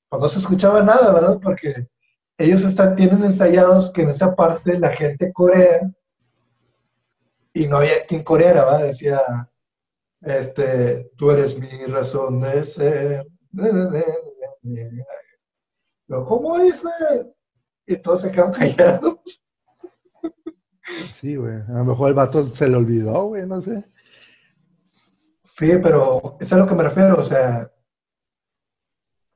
pues 0.09 0.21
no 0.21 0.27
se 0.27 0.39
escuchaba 0.39 0.83
nada, 0.83 1.13
¿verdad? 1.13 1.39
Porque 1.41 1.87
ellos 2.37 2.63
están, 2.63 2.95
tienen 2.97 3.23
ensayados 3.23 3.89
que 3.89 4.01
en 4.01 4.09
esa 4.09 4.35
parte 4.35 4.77
la 4.77 4.89
gente 4.89 5.31
corea 5.31 5.89
y 7.53 7.65
no 7.65 7.77
había 7.77 8.05
quien 8.05 8.23
coreara, 8.23 8.65
¿verdad? 8.65 8.87
Decía, 8.87 9.21
este, 10.21 11.11
tú 11.15 11.31
eres 11.31 11.57
mi 11.57 11.69
razón 11.85 12.41
de 12.41 12.65
ser. 12.65 13.27
Pero, 16.07 16.25
¿cómo 16.25 16.57
dice? 16.59 16.89
Y 17.85 17.97
todos 17.97 18.21
se 18.21 18.31
quedan 18.31 18.51
callados. 18.51 19.19
Sí, 21.13 21.35
güey. 21.35 21.55
A 21.67 21.79
lo 21.79 21.85
mejor 21.85 22.09
el 22.09 22.13
vato 22.13 22.47
se 22.47 22.69
le 22.69 22.77
olvidó, 22.77 23.25
güey, 23.25 23.45
no 23.45 23.61
sé. 23.61 23.83
Sí, 25.41 25.71
pero 25.81 26.37
es 26.39 26.53
a 26.53 26.57
lo 26.57 26.67
que 26.67 26.75
me 26.75 26.83
refiero, 26.83 27.17
o 27.17 27.23
sea, 27.23 27.71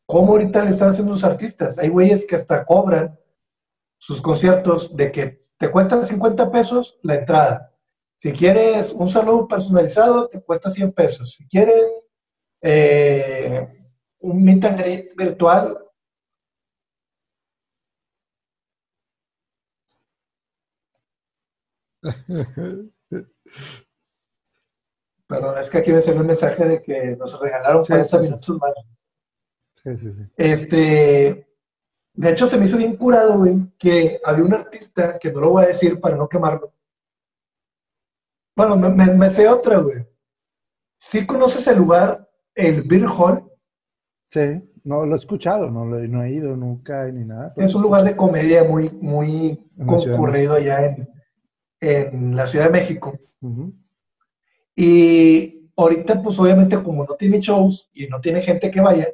¿cómo 0.05 0.33
ahorita 0.33 0.63
le 0.63 0.71
están 0.71 0.89
haciendo 0.89 1.13
los 1.13 1.23
artistas? 1.23 1.79
Hay 1.79 1.89
güeyes 1.89 2.25
que 2.25 2.35
hasta 2.35 2.63
cobran 2.63 3.17
sus 3.97 4.21
conciertos 4.21 4.95
de 4.95 5.11
que 5.11 5.45
te 5.57 5.71
cuestan 5.71 6.05
50 6.05 6.51
pesos 6.51 6.99
la 7.01 7.15
entrada. 7.15 7.73
Si 8.15 8.31
quieres 8.33 8.91
un 8.93 9.09
saludo 9.09 9.47
personalizado, 9.47 10.27
te 10.27 10.41
cuesta 10.41 10.69
100 10.69 10.91
pesos. 10.93 11.33
Si 11.33 11.47
quieres 11.47 12.09
eh, 12.61 13.67
un 14.19 14.43
meet 14.43 14.63
and 14.63 14.79
greet 14.79 15.15
virtual, 15.15 15.77
perdón, 25.27 25.57
es 25.59 25.69
que 25.69 25.77
aquí 25.77 25.91
me 25.91 26.01
salió 26.01 26.21
un 26.21 26.27
mensaje 26.27 26.65
de 26.65 26.81
que 26.81 27.15
nos 27.15 27.39
regalaron 27.39 27.85
Sí, 27.85 27.91
40 27.93 28.09
sí, 28.17 28.17
sí. 28.17 28.29
minutos 28.29 28.57
más. 28.59 28.73
Sí, 29.83 29.97
sí, 29.97 30.13
sí. 30.13 30.31
Este, 30.37 31.47
de 32.13 32.29
hecho, 32.29 32.47
se 32.47 32.57
me 32.57 32.65
hizo 32.65 32.77
bien 32.77 32.97
curado, 32.97 33.37
güey, 33.37 33.57
que 33.77 34.19
había 34.23 34.43
un 34.45 34.53
artista, 34.53 35.17
que 35.17 35.31
no 35.31 35.39
lo 35.41 35.49
voy 35.51 35.63
a 35.63 35.67
decir 35.67 35.99
para 35.99 36.15
no 36.17 36.27
quemarlo. 36.27 36.73
Bueno, 38.55 38.75
me, 38.75 38.89
me, 38.89 39.05
me 39.13 39.29
sé 39.31 39.47
otra, 39.47 39.77
güey. 39.77 40.05
¿Sí 40.99 41.25
conoces 41.25 41.65
el 41.67 41.77
lugar, 41.77 42.29
el 42.53 42.83
Beer 42.83 43.05
Hall? 43.07 43.49
Sí, 44.29 44.61
no 44.83 45.05
lo 45.05 45.15
he 45.15 45.17
escuchado, 45.17 45.71
no, 45.71 45.85
lo 45.85 45.99
he- 45.99 46.07
no 46.07 46.23
he 46.23 46.31
ido 46.31 46.55
nunca 46.55 47.05
ni 47.07 47.25
nada. 47.25 47.53
Es 47.57 47.73
un 47.73 47.81
lugar 47.81 48.03
de 48.03 48.15
comedia 48.15 48.63
muy, 48.63 48.89
muy 48.89 49.71
concurrido 49.85 50.53
allá 50.55 50.85
en, 50.85 51.09
en 51.81 52.35
la 52.35 52.47
Ciudad 52.47 52.65
de 52.65 52.71
México. 52.71 53.19
Ujú. 53.41 53.73
Y 54.75 55.69
ahorita, 55.75 56.21
pues 56.21 56.39
obviamente, 56.39 56.81
como 56.81 57.03
no 57.03 57.15
tiene 57.15 57.39
shows 57.41 57.89
y 57.93 58.07
no 58.07 58.21
tiene 58.21 58.41
gente 58.41 58.69
que 58.69 58.79
vaya, 58.79 59.09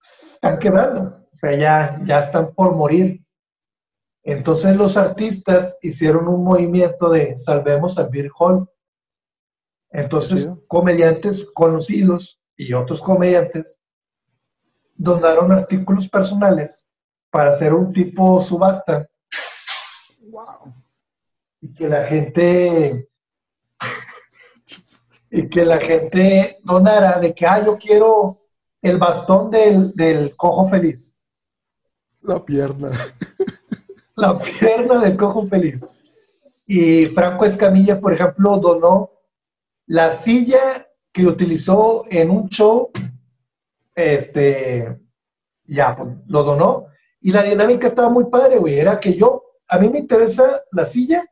están 0.00 0.58
quebrando. 0.58 1.26
O 1.34 1.38
sea, 1.38 1.54
ya, 1.56 2.00
ya 2.06 2.20
están 2.20 2.54
por 2.54 2.74
morir. 2.74 3.22
Entonces 4.22 4.76
los 4.76 4.96
artistas 4.96 5.78
hicieron 5.82 6.26
un 6.26 6.42
movimiento 6.42 7.10
de 7.10 7.36
salvemos 7.38 7.98
al 7.98 8.08
Beer 8.08 8.30
Hall. 8.36 8.68
Entonces, 9.90 10.48
comediantes 10.66 11.46
conocidos 11.54 12.40
y 12.56 12.72
otros 12.72 13.00
comediantes 13.00 13.80
donaron 14.94 15.52
artículos 15.52 16.08
personales 16.08 16.86
para 17.30 17.50
hacer 17.50 17.72
un 17.72 17.92
tipo 17.92 18.40
subasta 18.40 19.08
y 21.60 21.74
que 21.74 21.88
la 21.88 22.04
gente 22.04 23.08
y 25.30 25.48
que 25.48 25.64
la 25.64 25.78
gente 25.78 26.58
donara 26.62 27.18
de 27.18 27.34
que 27.34 27.46
ah 27.46 27.62
yo 27.64 27.76
quiero 27.76 28.42
el 28.82 28.98
bastón 28.98 29.50
del, 29.50 29.92
del 29.94 30.36
cojo 30.36 30.68
feliz 30.68 31.18
La 32.22 32.44
pierna. 32.44 32.90
la 34.16 34.38
pierna 34.38 35.00
del 35.00 35.16
cojo 35.16 35.46
feliz. 35.46 35.80
Y 36.66 37.06
Franco 37.06 37.44
Escamilla 37.44 38.00
por 38.00 38.12
ejemplo 38.12 38.58
donó 38.58 39.10
la 39.86 40.16
silla 40.16 40.88
que 41.12 41.26
utilizó 41.26 42.04
en 42.10 42.30
un 42.30 42.48
show 42.48 42.90
este 43.94 45.00
ya 45.64 45.96
pues, 45.96 46.08
lo 46.26 46.42
donó. 46.42 46.86
Y 47.20 47.32
la 47.32 47.42
dinámica 47.42 47.86
estaba 47.86 48.08
muy 48.08 48.26
padre 48.26 48.58
güey. 48.58 48.78
Era 48.78 49.00
que 49.00 49.14
yo 49.14 49.42
a 49.68 49.78
mí 49.78 49.88
me 49.88 49.98
interesa 49.98 50.62
la 50.70 50.84
silla 50.84 51.24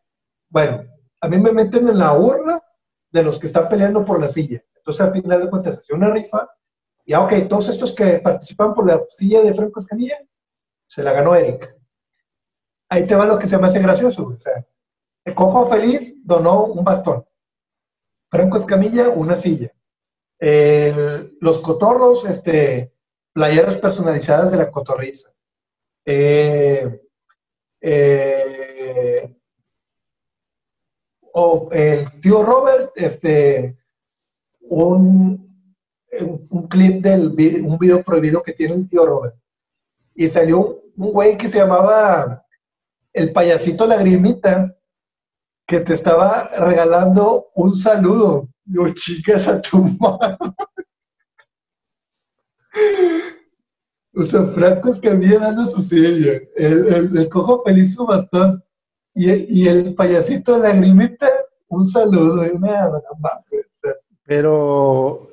bueno 0.54 0.94
a 1.24 1.28
mí 1.28 1.38
me 1.38 1.52
meten 1.52 1.88
en 1.88 1.98
la 1.98 2.12
urna 2.12 2.62
de 3.10 3.22
los 3.22 3.38
que 3.38 3.46
están 3.46 3.66
peleando 3.68 4.04
por 4.04 4.20
la 4.20 4.28
silla. 4.28 4.62
Entonces, 4.76 5.06
al 5.06 5.12
final 5.12 5.40
de 5.40 5.48
cuentas, 5.48 5.78
hacía 5.78 5.96
una 5.96 6.10
rifa. 6.10 6.50
Y, 7.06 7.14
ah, 7.14 7.22
ok, 7.22 7.48
todos 7.48 7.70
estos 7.70 7.94
que 7.94 8.18
participan 8.18 8.74
por 8.74 8.86
la 8.86 9.02
silla 9.08 9.40
de 9.40 9.54
Franco 9.54 9.80
Escamilla, 9.80 10.18
se 10.86 11.02
la 11.02 11.12
ganó 11.12 11.34
Eric. 11.34 11.74
Ahí 12.90 13.06
te 13.06 13.14
va 13.14 13.24
lo 13.24 13.38
que 13.38 13.46
se 13.46 13.56
me 13.56 13.68
hace 13.68 13.80
gracioso. 13.80 14.26
O 14.26 14.38
sea, 14.38 14.66
el 15.24 15.34
cojo 15.34 15.66
feliz 15.66 16.14
donó 16.22 16.64
un 16.64 16.84
bastón. 16.84 17.24
Franco 18.30 18.58
Escamilla, 18.58 19.08
una 19.08 19.36
silla. 19.36 19.72
los 21.40 21.60
cotorros, 21.60 22.26
este, 22.26 22.92
playeras 23.32 23.76
personalizadas 23.76 24.50
de 24.50 24.58
la 24.58 24.70
cotorriza. 24.70 25.30
Eh, 26.04 27.00
eh, 27.80 29.34
o 31.36 31.68
el 31.72 32.20
tío 32.20 32.44
Robert, 32.44 32.92
este, 32.94 33.76
un, 34.60 35.68
un 36.50 36.68
clip 36.68 37.02
del 37.02 37.28
un 37.64 37.76
video 37.76 38.04
prohibido 38.04 38.40
que 38.40 38.52
tiene 38.52 38.74
el 38.74 38.88
tío 38.88 39.04
Robert. 39.04 39.34
Y 40.14 40.28
salió 40.28 40.80
un 40.96 41.12
güey 41.12 41.36
que 41.36 41.48
se 41.48 41.58
llamaba 41.58 42.46
el 43.12 43.32
payasito 43.32 43.84
lagrimita, 43.84 44.76
que 45.66 45.80
te 45.80 45.94
estaba 45.94 46.50
regalando 46.56 47.48
un 47.56 47.74
saludo. 47.74 48.48
Yo, 48.64 48.88
chicas, 48.94 49.48
a 49.48 49.60
tu 49.60 49.78
mano. 49.78 50.38
O 54.16 54.22
sea, 54.22 54.46
Franco 54.46 54.90
Escamilla 54.90 55.40
dando 55.40 55.66
su 55.66 55.82
silla, 55.82 56.40
el, 56.54 57.18
el, 57.18 57.28
cojo 57.28 57.64
feliz 57.64 57.94
su 57.94 58.06
bastón 58.06 58.63
y, 59.14 59.62
y, 59.62 59.68
el 59.68 59.94
payasito 59.94 60.58
lagrimita, 60.58 61.28
un 61.68 61.88
saludo. 61.88 62.44
Y 62.44 62.50
una, 62.50 62.90
pero, 64.26 65.30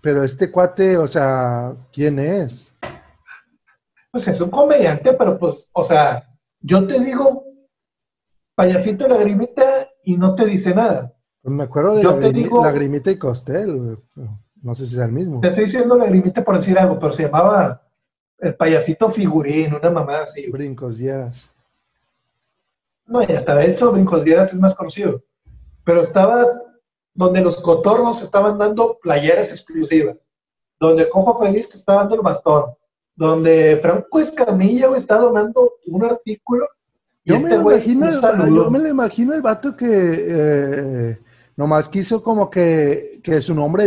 pero 0.00 0.24
este 0.24 0.50
cuate, 0.50 0.96
o 0.96 1.06
sea, 1.08 1.74
¿quién 1.92 2.18
es? 2.18 2.74
Pues 4.10 4.26
es 4.28 4.40
un 4.40 4.50
comediante, 4.50 5.12
pero 5.12 5.38
pues, 5.38 5.68
o 5.72 5.84
sea, 5.84 6.28
yo 6.60 6.86
te 6.86 6.98
digo 7.00 7.44
payasito 8.54 9.06
lagrimita 9.06 9.88
y 10.02 10.16
no 10.16 10.34
te 10.34 10.44
dice 10.44 10.74
nada. 10.74 11.14
Pues 11.42 11.54
me 11.54 11.64
acuerdo 11.64 11.94
de 11.94 12.02
yo 12.02 12.18
te 12.18 12.32
digo, 12.32 12.64
lagrimita 12.64 13.10
y 13.10 13.16
costel, 13.16 13.98
no 14.62 14.74
sé 14.74 14.86
si 14.86 14.96
es 14.96 15.02
el 15.02 15.12
mismo. 15.12 15.40
Te 15.40 15.48
estoy 15.48 15.64
diciendo 15.64 15.96
lagrimita 15.96 16.44
por 16.44 16.56
decir 16.56 16.76
algo, 16.78 16.98
pero 16.98 17.12
se 17.12 17.24
llamaba 17.24 17.82
el 18.38 18.54
payasito 18.54 19.10
figurín, 19.10 19.74
una 19.74 19.90
mamá 19.90 20.22
así. 20.22 20.48
Brincos 20.50 20.98
Dieras. 20.98 21.48
No, 23.08 23.22
y 23.22 23.32
hasta 23.32 23.56
de 23.56 23.70
hecho 23.70 23.90
Brincos 23.90 24.22
Dieras 24.22 24.52
es 24.52 24.60
más 24.60 24.74
conocido. 24.74 25.24
Pero 25.82 26.02
estabas 26.02 26.46
donde 27.14 27.40
los 27.40 27.60
cotorros 27.60 28.22
estaban 28.22 28.58
dando 28.58 28.98
playeras 29.02 29.50
exclusivas, 29.50 30.16
donde 30.78 31.08
Cojo 31.08 31.38
Feliz 31.38 31.68
te 31.68 31.78
está 31.78 31.94
dando 31.94 32.14
el 32.14 32.20
bastón, 32.20 32.66
donde 33.16 33.78
Franco 33.82 34.20
Escamilla 34.20 34.88
está 34.94 35.16
donando 35.18 35.72
un 35.86 36.04
artículo. 36.04 36.68
Yo, 37.24 37.40
me 37.40 37.48
este 37.48 37.60
imagino 37.60 38.08
el, 38.08 38.20
yo 38.54 38.70
me 38.70 38.78
lo 38.78 38.88
imagino 38.88 39.34
el 39.34 39.42
vato 39.42 39.74
que 39.74 39.86
eh, 39.90 41.18
nomás 41.56 41.88
quiso 41.88 42.22
como 42.22 42.48
que, 42.48 43.20
que 43.22 43.42
su 43.42 43.54
nombre 43.54 43.86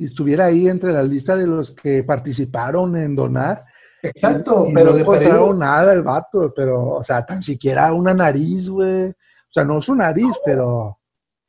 estuviera 0.00 0.44
ahí 0.44 0.68
entre 0.68 0.92
la 0.92 1.02
lista 1.02 1.36
de 1.36 1.46
los 1.46 1.72
que 1.72 2.04
participaron 2.04 2.96
en 2.96 3.16
donar 3.16 3.64
Exacto, 4.02 4.66
pero 4.72 4.92
no 4.92 4.98
encontraron 4.98 5.58
nada 5.58 5.92
el 5.92 6.02
vato, 6.02 6.52
pero, 6.54 6.90
o 6.90 7.02
sea, 7.02 7.24
tan 7.24 7.42
siquiera 7.42 7.92
una 7.92 8.14
nariz, 8.14 8.68
güey. 8.68 9.10
O 9.10 9.52
sea, 9.52 9.64
no 9.64 9.82
su 9.82 9.94
nariz, 9.94 10.32
pero. 10.44 10.98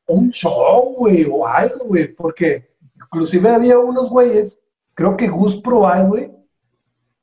Un 0.07 0.31
show, 0.31 0.95
güey, 0.97 1.27
o 1.31 1.45
algo, 1.45 1.85
güey, 1.85 2.07
porque 2.07 2.75
inclusive 2.95 3.49
había 3.49 3.77
unos 3.77 4.09
güeyes, 4.09 4.59
creo 4.95 5.15
que 5.15 5.27
Gus 5.27 5.57
Proal, 5.61 6.07
güey, 6.07 6.31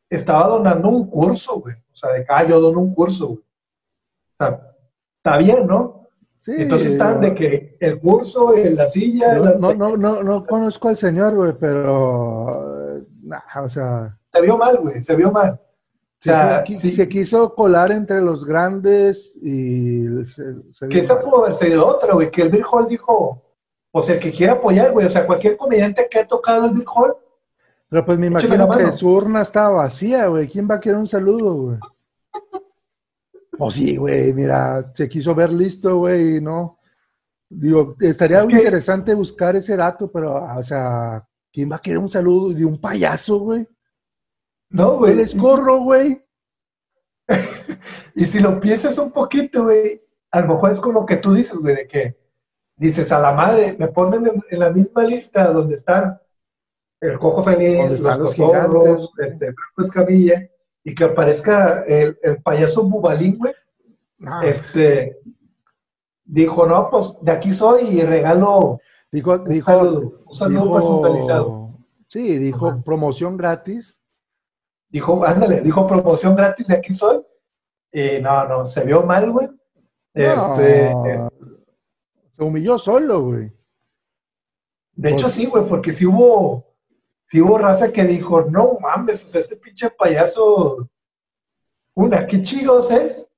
estaba 0.08 0.46
donando 0.46 0.88
un 0.88 1.10
curso, 1.10 1.60
güey. 1.60 1.74
O 1.74 1.96
sea, 1.96 2.12
de 2.12 2.20
acá 2.20 2.46
yo 2.46 2.60
dono 2.60 2.80
un 2.80 2.94
curso, 2.94 3.28
güey. 3.28 3.38
O 3.38 4.44
sea, 4.44 4.60
está 5.16 5.38
bien, 5.38 5.66
¿no? 5.66 6.08
Sí, 6.42 6.52
Entonces 6.58 6.92
están 6.92 7.20
de 7.20 7.34
que 7.34 7.76
el 7.80 7.98
curso, 7.98 8.56
en 8.56 8.76
la 8.76 8.88
silla. 8.88 9.34
No, 9.34 9.74
no, 9.74 9.96
no, 9.96 10.22
no, 10.22 10.46
conozco 10.46 10.88
al 10.88 10.96
señor, 10.96 11.34
güey, 11.34 11.54
pero. 11.58 13.02
o 13.56 13.68
sea 13.68 14.16
se 14.36 14.42
vio 14.42 14.58
mal, 14.58 14.76
güey, 14.78 15.02
se 15.02 15.16
vio 15.16 15.32
mal. 15.32 15.52
O 16.18 16.22
sea, 16.26 16.64
se, 16.64 17.08
quiso 17.08 17.54
colar 17.54 17.92
entre 17.92 18.20
los 18.20 18.44
grandes 18.44 19.34
y... 19.36 20.06
que 20.88 20.98
esa 20.98 21.20
pudo 21.20 21.44
haber 21.44 21.54
sido 21.54 21.86
otra, 21.86 22.14
güey, 22.14 22.30
que 22.30 22.42
el 22.42 22.48
Bill 22.48 22.64
Hall 22.70 22.88
dijo, 22.88 23.42
o 23.92 24.02
sea, 24.02 24.18
que 24.18 24.32
quiere 24.32 24.52
apoyar, 24.52 24.92
güey, 24.92 25.06
o 25.06 25.10
sea, 25.10 25.26
cualquier 25.26 25.56
comediante 25.56 26.08
que 26.10 26.20
ha 26.20 26.26
tocado 26.26 26.66
el 26.66 26.72
Bill 26.72 26.86
Hall. 26.94 27.14
Pero 27.88 28.04
pues 28.04 28.18
me 28.18 28.26
imagino 28.26 28.68
que 28.70 28.92
su 28.92 29.08
urna 29.08 29.42
estaba 29.42 29.76
vacía, 29.76 30.26
güey, 30.26 30.48
¿quién 30.48 30.66
va 30.68 30.76
a 30.76 30.80
querer 30.80 30.98
un 30.98 31.06
saludo, 31.06 31.54
güey? 31.54 31.78
O 33.58 33.70
sí, 33.70 33.96
güey, 33.96 34.32
mira, 34.32 34.90
se 34.94 35.08
quiso 35.08 35.34
ver 35.34 35.52
listo, 35.52 35.96
güey, 35.98 36.40
¿no? 36.40 36.78
Digo, 37.48 37.94
estaría 38.00 38.42
muy 38.42 38.54
interesante 38.54 39.14
buscar 39.14 39.54
ese 39.54 39.76
dato, 39.76 40.10
pero, 40.10 40.34
o 40.34 40.62
sea, 40.62 41.24
¿quién 41.52 41.70
va 41.70 41.76
a 41.76 41.80
querer 41.80 41.98
un 41.98 42.10
saludo 42.10 42.52
de 42.52 42.64
un 42.64 42.80
payaso, 42.80 43.38
güey? 43.38 43.68
No, 44.70 44.98
güey. 44.98 45.14
Les 45.14 45.34
corro, 45.34 45.80
güey. 45.80 46.24
y 48.14 48.26
si 48.26 48.40
lo 48.40 48.60
piensas 48.60 48.98
un 48.98 49.10
poquito, 49.10 49.64
güey, 49.64 50.02
a 50.30 50.40
lo 50.40 50.48
mejor 50.48 50.72
es 50.72 50.80
como 50.80 51.00
lo 51.00 51.06
que 51.06 51.16
tú 51.16 51.34
dices, 51.34 51.56
güey, 51.56 51.76
de 51.76 51.88
que 51.88 52.16
dices 52.76 53.10
a 53.12 53.18
la 53.18 53.32
madre, 53.32 53.76
me 53.78 53.88
ponen 53.88 54.30
en, 54.50 54.58
la 54.58 54.70
misma 54.70 55.04
lista 55.04 55.50
donde 55.52 55.76
están 55.76 56.20
el 57.00 57.18
cojo 57.18 57.42
feliz, 57.42 58.00
los 58.00 58.34
cotorros, 58.34 59.12
este, 59.18 59.54
Escamilla, 59.78 60.48
y 60.82 60.94
que 60.94 61.04
aparezca 61.04 61.84
el, 61.84 62.16
payaso 62.42 62.84
bubalín, 62.84 63.38
güey. 63.38 63.54
Ah. 64.24 64.42
Este 64.44 65.18
dijo, 66.24 66.66
no, 66.66 66.90
pues 66.90 67.14
de 67.22 67.32
aquí 67.32 67.54
soy 67.54 67.98
y 67.98 68.02
regalo 68.02 68.80
dijo, 69.12 69.38
dijo, 69.38 69.72
un 69.80 70.34
saludo, 70.34 70.74
personalizado. 70.74 71.78
Sí, 72.08 72.38
dijo 72.38 72.82
promoción 72.82 73.36
gratis 73.36 74.02
dijo, 74.88 75.24
ándale, 75.24 75.60
dijo 75.60 75.86
promoción 75.86 76.36
gratis, 76.36 76.68
de 76.68 76.74
aquí 76.74 76.94
soy. 76.94 77.22
Y 77.92 78.20
no, 78.20 78.46
no, 78.46 78.66
se 78.66 78.84
vio 78.84 79.02
mal, 79.02 79.30
güey. 79.30 79.48
Este, 80.12 80.92
se 82.32 82.42
humilló 82.42 82.78
solo, 82.78 83.22
güey. 83.22 83.52
De 84.94 85.10
hecho, 85.10 85.28
sí, 85.28 85.44
güey, 85.44 85.68
porque 85.68 85.92
sí 85.92 86.06
hubo, 86.06 86.74
sí 87.26 87.40
hubo 87.40 87.58
raza 87.58 87.92
que 87.92 88.04
dijo, 88.04 88.42
no 88.42 88.78
mames, 88.80 89.24
o 89.24 89.28
sea, 89.28 89.40
este 89.40 89.56
pinche 89.56 89.90
payaso, 89.90 90.88
una, 91.94 92.26
qué 92.26 92.42
chingos 92.42 92.90
es. 92.90 93.30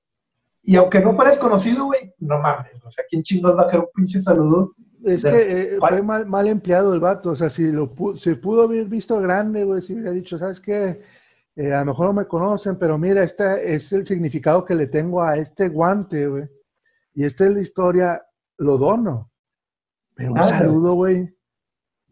Y 0.63 0.77
aunque 0.77 1.01
no 1.01 1.17
fuera 1.17 1.37
conocido, 1.39 1.87
güey, 1.87 2.15
no 2.19 2.39
mames, 2.39 2.85
o 2.85 2.91
sea, 2.93 3.05
¿quién 3.09 3.23
chingos 3.23 3.57
va 3.57 3.63
a 3.63 3.67
hacer 3.67 3.81
un 3.81 3.89
pinche 3.93 4.21
saludo? 4.21 4.75
Es 5.05 5.25
que 5.25 5.31
eh, 5.75 5.79
fue 5.79 6.03
mal, 6.03 6.27
mal, 6.27 6.47
empleado 6.47 6.95
el 6.95 7.01
vato, 7.01 7.31
o 7.31 7.37
sea, 7.37 7.51
si 7.51 7.71
lo 7.73 7.93
se 8.17 8.37
pudo 8.37 8.65
haber 8.65 8.85
visto 8.85 9.19
grande, 9.21 9.65
güey, 9.65 9.83
si 9.83 9.95
hubiera 9.95 10.11
dicho, 10.11 10.39
¿sabes 10.39 10.61
qué? 10.61 11.01
Eh, 11.59 11.75
a 11.75 11.81
lo 11.81 11.87
mejor 11.87 12.07
no 12.07 12.12
me 12.12 12.27
conocen, 12.29 12.79
pero 12.79 12.97
mira, 12.97 13.25
este 13.25 13.75
es 13.75 13.92
el 13.92 14.07
significado 14.07 14.64
que 14.64 14.77
le 14.77 14.87
tengo 14.87 15.21
a 15.21 15.37
este 15.37 15.68
guante, 15.68 16.29
güey. 16.29 16.44
Y 17.14 17.25
esta 17.25 17.47
es 17.47 17.51
la 17.51 17.61
historia, 17.61 18.27
lo 18.59 18.79
dono. 18.79 19.33
Pero 20.14 20.35
un 20.35 20.44
saludo, 20.44 20.94
güey. 20.94 21.37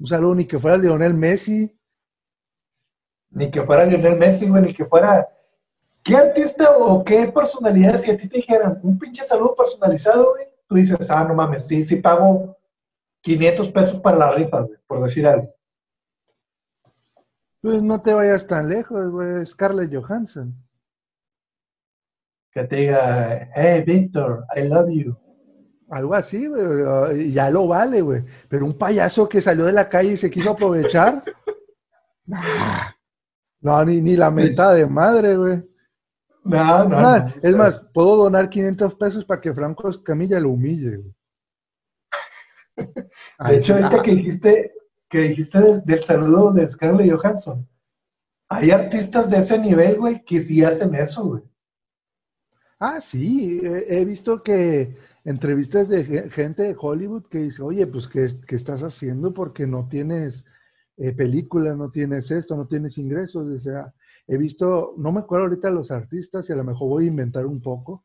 Un 0.00 0.06
saludo, 0.08 0.34
ni 0.34 0.46
que 0.46 0.58
fuera 0.58 0.76
Lionel 0.76 1.14
Messi. 1.14 1.72
Ni 3.30 3.48
que 3.48 3.62
fuera 3.62 3.84
Lionel 3.84 4.16
Messi, 4.16 4.48
güey, 4.48 4.64
ni 4.64 4.74
que 4.74 4.84
fuera. 4.84 5.28
¿Qué 6.02 6.16
artista 6.16 6.76
o 6.78 7.04
qué 7.04 7.28
personalidad, 7.28 8.00
si 8.00 8.10
a 8.10 8.16
ti 8.16 8.28
te 8.28 8.38
dijeran 8.38 8.80
un 8.82 8.98
pinche 8.98 9.22
saludo 9.22 9.54
personalizado, 9.54 10.32
güey? 10.32 10.46
Tú 10.66 10.74
dices, 10.74 11.08
ah, 11.08 11.22
no 11.22 11.34
mames, 11.34 11.68
sí, 11.68 11.84
sí 11.84 11.94
pago 11.94 12.58
500 13.20 13.70
pesos 13.70 14.00
para 14.00 14.16
la 14.16 14.32
rifa, 14.32 14.62
güey, 14.62 14.78
por 14.88 15.04
decir 15.04 15.24
algo. 15.24 15.55
Pues 17.66 17.82
no 17.82 18.00
te 18.00 18.14
vayas 18.14 18.46
tan 18.46 18.68
lejos, 18.68 19.10
güey. 19.10 19.44
Scarlett 19.44 19.92
Johansson. 19.92 20.54
Que 22.52 22.62
te 22.62 22.76
diga, 22.76 23.50
hey, 23.56 23.82
Victor, 23.84 24.44
I 24.54 24.68
love 24.68 24.88
you. 24.88 25.16
Algo 25.90 26.14
así, 26.14 26.46
güey. 26.46 27.32
Ya 27.32 27.50
lo 27.50 27.66
vale, 27.66 28.02
güey. 28.02 28.22
Pero 28.48 28.66
un 28.66 28.78
payaso 28.78 29.28
que 29.28 29.42
salió 29.42 29.64
de 29.64 29.72
la 29.72 29.88
calle 29.88 30.12
y 30.12 30.16
se 30.16 30.30
quiso 30.30 30.52
aprovechar. 30.52 31.24
no, 33.60 33.84
ni, 33.84 34.00
ni 34.00 34.14
la 34.14 34.30
mitad 34.30 34.72
de 34.72 34.86
madre, 34.86 35.36
güey. 35.36 35.68
No, 36.44 36.84
no, 36.84 37.32
Es 37.42 37.56
más, 37.56 37.80
puedo 37.92 38.14
donar 38.14 38.48
500 38.48 38.94
pesos 38.94 39.24
para 39.24 39.40
que 39.40 39.52
Franco 39.52 39.90
Camilla 40.04 40.38
lo 40.38 40.50
humille, 40.50 40.98
güey. 40.98 41.14
De 43.48 43.56
hecho, 43.56 43.74
ahorita 43.74 44.02
que 44.02 44.14
dijiste, 44.14 44.75
que 45.08 45.20
dijiste 45.20 45.58
del, 45.84 46.02
saludo 46.02 46.52
de 46.52 46.68
Scarlett 46.68 47.12
Johansson. 47.12 47.68
Hay 48.48 48.70
artistas 48.70 49.28
de 49.28 49.38
ese 49.38 49.58
nivel, 49.58 49.98
güey, 49.98 50.24
que 50.24 50.40
sí 50.40 50.62
hacen 50.62 50.94
eso, 50.94 51.24
güey. 51.24 51.42
Ah, 52.78 53.00
sí, 53.00 53.60
he, 53.62 54.04
visto 54.04 54.42
que 54.42 54.96
entrevistas 55.24 55.88
de 55.88 56.28
gente 56.30 56.62
de 56.62 56.76
Hollywood 56.78 57.24
que 57.28 57.38
dice, 57.38 57.62
oye, 57.62 57.86
pues, 57.86 58.06
¿qué, 58.06 58.24
estás 58.54 58.82
haciendo? 58.82 59.32
Porque 59.32 59.66
no 59.66 59.88
tienes 59.88 60.44
eh, 60.98 61.12
películas, 61.12 61.76
no 61.76 61.90
tienes 61.90 62.30
esto, 62.30 62.54
no 62.54 62.66
tienes 62.66 62.98
ingresos. 62.98 63.46
O 63.46 63.58
sea, 63.58 63.94
he 64.26 64.36
visto, 64.36 64.94
no 64.98 65.10
me 65.10 65.20
acuerdo 65.20 65.46
ahorita 65.46 65.70
los 65.70 65.90
artistas 65.90 66.48
y 66.48 66.52
a 66.52 66.56
lo 66.56 66.64
mejor 66.64 66.88
voy 66.88 67.04
a 67.04 67.08
inventar 67.08 67.46
un 67.46 67.62
poco, 67.62 68.04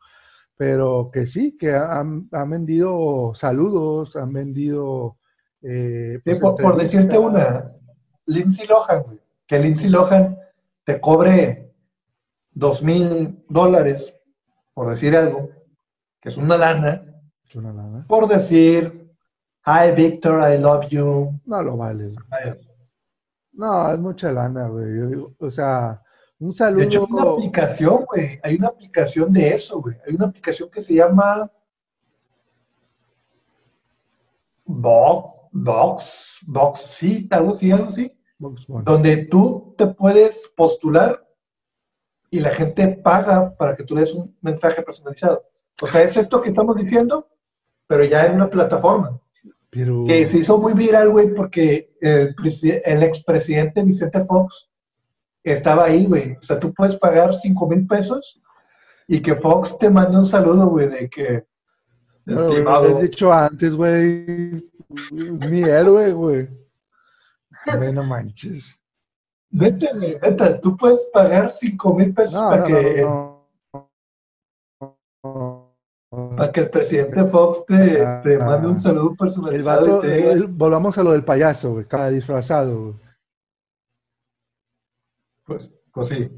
pero 0.55 1.09
que 1.11 1.27
sí, 1.27 1.57
que 1.57 1.73
han 1.73 2.29
vendido 2.49 3.33
saludos, 3.35 4.15
han 4.15 4.31
vendido 4.31 5.17
eh, 5.63 6.13
Sí, 6.15 6.21
pues, 6.24 6.39
por, 6.39 6.56
por 6.58 6.76
decirte 6.78 7.17
una, 7.17 7.71
Lindsay 8.26 8.67
Lohan, 8.67 9.04
güey, 9.04 9.19
que 9.47 9.60
Lindsay 9.60 9.89
Lohan 9.89 10.38
te 10.86 11.00
cobre 11.00 11.74
dos 12.52 12.82
mil 12.84 13.43
dólares, 13.50 14.15
por 14.74 14.89
decir 14.89 15.15
algo, 15.15 15.50
que 16.19 16.30
es 16.30 16.38
una 16.38 16.58
lana, 16.58 17.04
Es 17.47 17.56
una 17.56 17.74
lana. 17.74 18.06
por 18.08 18.28
decir, 18.28 19.12
hi 19.65 19.91
Victor, 19.95 20.52
I 20.52 20.58
love 20.58 20.88
you. 20.89 21.39
No 21.45 21.62
lo 21.63 21.78
vale. 21.78 22.06
güey. 22.06 22.15
Ay, 22.32 22.54
No, 23.54 23.91
es 23.91 24.00
mucha 24.00 24.32
lana, 24.32 24.67
güey. 24.67 25.26
O 25.39 25.50
sea, 25.52 26.02
un 26.39 26.50
De 26.50 26.56
saludo. 26.56 26.84
hecho, 26.84 27.06
hay 27.06 27.12
una 27.13 27.32
aplicación, 27.32 28.06
güey, 28.06 28.39
hay 28.43 28.56
una 28.56 28.67
aplicación 28.69 29.32
de 29.34 29.54
eso, 29.54 29.82
güey. 29.82 29.95
Hay 30.08 30.15
una 30.15 30.28
aplicación 30.28 30.69
que 30.71 30.82
se 30.82 30.93
llama 30.95 31.52
Box, 34.65 35.40
Box, 35.51 36.39
Box, 36.47 36.79
sí, 36.97 37.27
algo 37.29 37.51
así, 37.51 37.71
algo 37.71 37.89
así. 37.89 38.11
Box 38.39 38.69
One. 38.69 38.83
donde 38.85 39.17
tú 39.25 39.75
te 39.77 39.87
puedes 39.87 40.51
postular 40.55 41.23
y 42.29 42.39
la 42.39 42.49
gente 42.49 42.87
paga 42.87 43.55
para 43.55 43.75
que 43.75 43.83
tú 43.83 43.93
le 43.93 44.01
des 44.01 44.13
un 44.13 44.35
mensaje 44.41 44.81
personalizado. 44.81 45.43
O 45.81 45.87
sea, 45.87 46.01
es 46.01 46.15
esto 46.17 46.41
que 46.41 46.49
estamos 46.49 46.77
diciendo, 46.77 47.27
pero 47.87 48.03
ya 48.05 48.25
en 48.25 48.35
una 48.35 48.49
plataforma. 48.49 49.19
Pero. 49.69 50.05
Que 50.05 50.25
se 50.25 50.39
hizo 50.39 50.57
muy 50.57 50.73
viral, 50.73 51.09
güey, 51.09 51.33
porque 51.33 51.95
el, 51.99 52.35
el 52.85 53.03
expresidente 53.03 53.83
Vicente 53.83 54.23
Fox 54.25 54.71
estaba 55.43 55.85
ahí, 55.85 56.05
güey. 56.05 56.33
O 56.33 56.41
sea, 56.41 56.59
tú 56.59 56.73
puedes 56.73 56.95
pagar 56.95 57.33
5 57.33 57.67
mil 57.67 57.85
pesos 57.87 58.41
y 59.07 59.21
que 59.21 59.35
Fox 59.35 59.77
te 59.77 59.89
mande 59.89 60.17
un 60.17 60.25
saludo, 60.25 60.67
güey, 60.67 60.87
de 60.89 61.09
que... 61.09 61.45
No, 62.25 62.35
güey, 62.35 62.51
estimado, 62.51 62.83
lo 62.83 62.95
has 62.95 63.01
dicho 63.01 63.33
antes, 63.33 63.75
güey. 63.75 64.70
Mi 65.49 65.62
héroe, 65.63 66.12
güey. 66.13 66.49
No 67.93 68.04
manches. 68.04 68.82
Güey, 69.51 69.73
neta, 70.21 70.60
tú 70.60 70.75
puedes 70.77 71.01
pagar 71.13 71.51
5 71.51 71.93
mil 71.95 72.13
pesos 72.13 72.34
No, 72.34 72.49
para 72.49 72.62
no, 72.62 72.67
que... 72.67 73.01
no. 73.01 73.41
Para 76.38 76.51
que 76.51 76.60
el 76.62 76.69
presidente 76.69 77.23
Fox 77.25 77.65
te, 77.67 78.01
Ah, 78.06 78.21
te 78.23 78.38
mande 78.38 78.67
un 78.67 78.80
saludo 78.80 79.12
El 79.12 79.17
personalizado. 79.17 79.82
vato, 79.82 79.97
y 79.99 80.01
te 80.10 80.15
diga, 80.17 80.32
el- 80.34 80.47
volvamos 80.47 80.97
a 80.97 81.04
lo 81.04 81.12
del 81.12 81.23
payaso, 81.23 81.71
güey. 81.73 81.86
Cada 81.86 82.10
disfrazado, 82.10 82.82
güey. 82.82 82.95
pues, 85.45 85.80
pues 85.93 86.08
sí. 86.10 86.30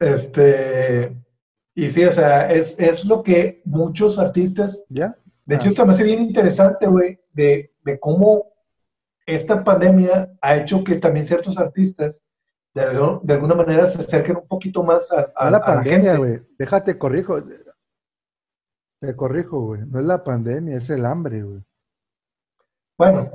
Este. 0.00 1.16
Y 1.76 1.90
sí, 1.90 2.04
o 2.04 2.12
sea, 2.12 2.50
es, 2.50 2.74
es 2.78 3.04
lo 3.04 3.22
que 3.22 3.62
muchos 3.64 4.18
artistas. 4.18 4.84
¿Ya? 4.88 5.16
De 5.50 5.56
hecho, 5.56 5.66
Ah. 5.66 5.70
esto 5.70 5.86
me 5.86 5.92
hace 5.94 6.04
bien 6.04 6.20
interesante, 6.22 6.86
güey, 6.86 7.18
de, 7.32 7.74
de 7.82 7.98
cómo 7.98 8.52
esta 9.26 9.64
pandemia 9.64 10.32
ha 10.40 10.56
hecho 10.56 10.84
que 10.84 10.96
también 10.96 11.26
ciertos 11.26 11.58
artistas 11.58 12.22
de, 12.72 12.82
algo- 12.82 13.20
de 13.24 13.34
alguna 13.34 13.54
manera 13.56 13.86
se 13.86 14.00
acerquen 14.00 14.36
un 14.36 14.46
poquito 14.46 14.82
más 14.84 15.10
a, 15.12 15.32
a- 15.34 15.44
No 15.44 15.46
es 15.46 15.52
la 15.52 15.64
pandemia, 15.64 16.16
güey. 16.16 16.40
Déjate, 16.58 16.96
corrijo. 16.98 17.36
Te 19.00 19.16
corrijo, 19.16 19.60
güey. 19.60 19.82
No 19.86 19.98
es 19.98 20.06
la 20.06 20.22
pandemia, 20.22 20.76
es 20.76 20.88
el 20.90 21.04
hambre, 21.04 21.42
güey. 21.42 21.62
Bueno, 22.98 23.30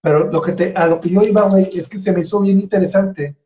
pero 0.00 0.30
lo 0.30 0.40
que 0.40 0.52
te, 0.52 0.72
a 0.74 0.86
lo 0.86 1.00
que 1.00 1.10
yo 1.10 1.22
iba, 1.22 1.42
güey, 1.48 1.68
es 1.78 1.88
que 1.88 1.98
se 1.98 2.12
me 2.12 2.20
hizo 2.20 2.40
bien 2.40 2.60
interesante 2.60 3.36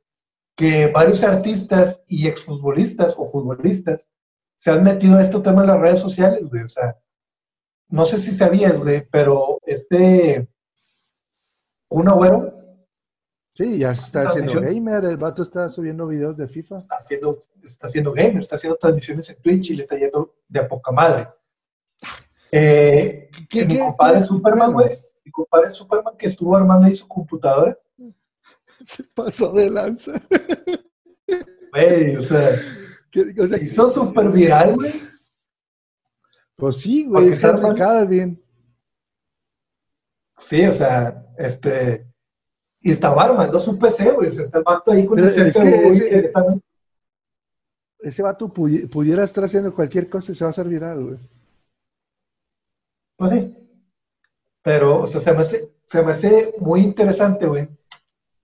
que 0.57 0.87
varios 0.88 1.22
artistas 1.22 2.02
y 2.07 2.29
exfutbolistas 2.29 3.14
o 3.18 3.26
futbolistas 3.29 4.09
se 4.55 4.70
han 4.70 4.85
metido 4.85 5.16
a 5.16 5.22
este 5.22 5.40
tema 5.40 5.62
en 5.62 5.68
las 5.68 5.81
redes 5.81 6.00
sociales, 6.00 6.48
güey. 6.48 6.62
O 6.62 6.68
sea, 6.68 6.96
no 7.88 8.05
sé 8.07 8.18
si 8.18 8.35
sabías, 8.35 8.79
güey, 8.79 9.07
pero 9.11 9.59
este, 9.64 10.49
un 11.90 12.09
agüero 12.09 12.53
Sí, 13.55 13.79
ya 13.79 13.94
se 13.94 14.03
está 14.03 14.22
haciendo 14.25 14.61
gamer. 14.61 15.05
El 15.07 15.16
vato 15.16 15.42
está 15.42 15.70
subiendo 15.70 16.07
videos 16.07 16.37
de 16.37 16.46
FIFA. 16.46 16.77
está 16.77 16.96
haciendo, 16.96 17.38
está 17.64 17.87
haciendo 17.87 18.12
gamer, 18.12 18.40
está 18.40 18.57
haciendo 18.57 18.77
transmisiones 18.77 19.31
en 19.31 19.37
Twitch 19.40 19.70
y 19.70 19.77
le 19.77 19.83
está 19.83 19.96
yendo 19.96 20.35
de 20.46 20.61
a 20.61 20.68
poca 20.68 20.92
madre. 20.92 21.29
Eh, 22.53 23.31
¿Qué- 23.49 23.64
mi 23.64 23.75
qué- 23.77 23.81
compadre 23.81 24.18
qué- 24.18 24.25
Superman, 24.25 24.72
bueno, 24.75 24.88
güey, 24.90 24.99
mi 25.25 25.31
compadre 25.33 25.70
Superman 25.70 26.14
que 26.18 26.27
estuvo 26.27 26.55
armando 26.55 26.87
ahí 26.87 26.94
su 26.94 27.09
computadora, 27.09 27.79
Se 28.87 29.03
pasó 29.05 29.51
de 29.53 29.70
lanza. 29.70 30.12
güey, 31.72 32.16
o 32.16 32.22
sea, 32.22 32.51
¿Qué- 33.11 33.35
o 33.40 33.46
sea, 33.46 33.57
se 33.59 33.64
hizo 33.64 33.88
súper 33.88 34.29
viral, 34.29 34.75
güey. 34.75 34.92
Pues 36.57 36.79
sí, 36.79 37.05
güey. 37.07 37.29
Es 37.29 37.37
está 37.37 37.49
armando- 37.51 37.77
Cavill. 37.77 38.42
Sí, 40.38 40.64
o 40.66 40.73
sea, 40.73 41.27
este. 41.38 42.07
Y 42.81 42.92
estaba 42.92 43.25
armando 43.25 43.59
su 43.59 43.79
PC, 43.79 44.12
güey. 44.12 44.29
O 44.29 44.33
sea, 44.33 44.45
está 44.45 44.59
el 44.59 44.64
vato 44.64 44.92
ahí 44.92 45.07
con 45.07 45.16
Pero 45.16 45.29
el 45.29 45.47
es 45.47 45.55
CPU, 45.55 45.62
que 45.62 45.88
ese- 45.88 46.09
que 46.09 46.16
está- 46.16 46.45
Ese 47.99 48.23
vato 48.23 48.49
pudi- 48.53 48.88
pudiera 48.88 49.25
estar 49.25 49.42
haciendo 49.45 49.75
cualquier 49.75 50.09
cosa 50.09 50.31
y 50.31 50.35
se 50.35 50.45
va 50.45 50.49
a 50.49 50.51
hacer 50.51 50.69
viral, 50.69 51.03
güey. 51.05 51.19
Pues 53.16 53.31
sí. 53.33 53.57
Pero, 54.62 55.03
o 55.03 55.07
sea, 55.07 55.21
se 55.21 55.33
me 55.33 55.38
hace, 55.40 55.71
se 55.85 56.03
me 56.03 56.12
hace 56.12 56.55
muy 56.61 56.81
interesante, 56.81 57.47
güey, 57.47 57.69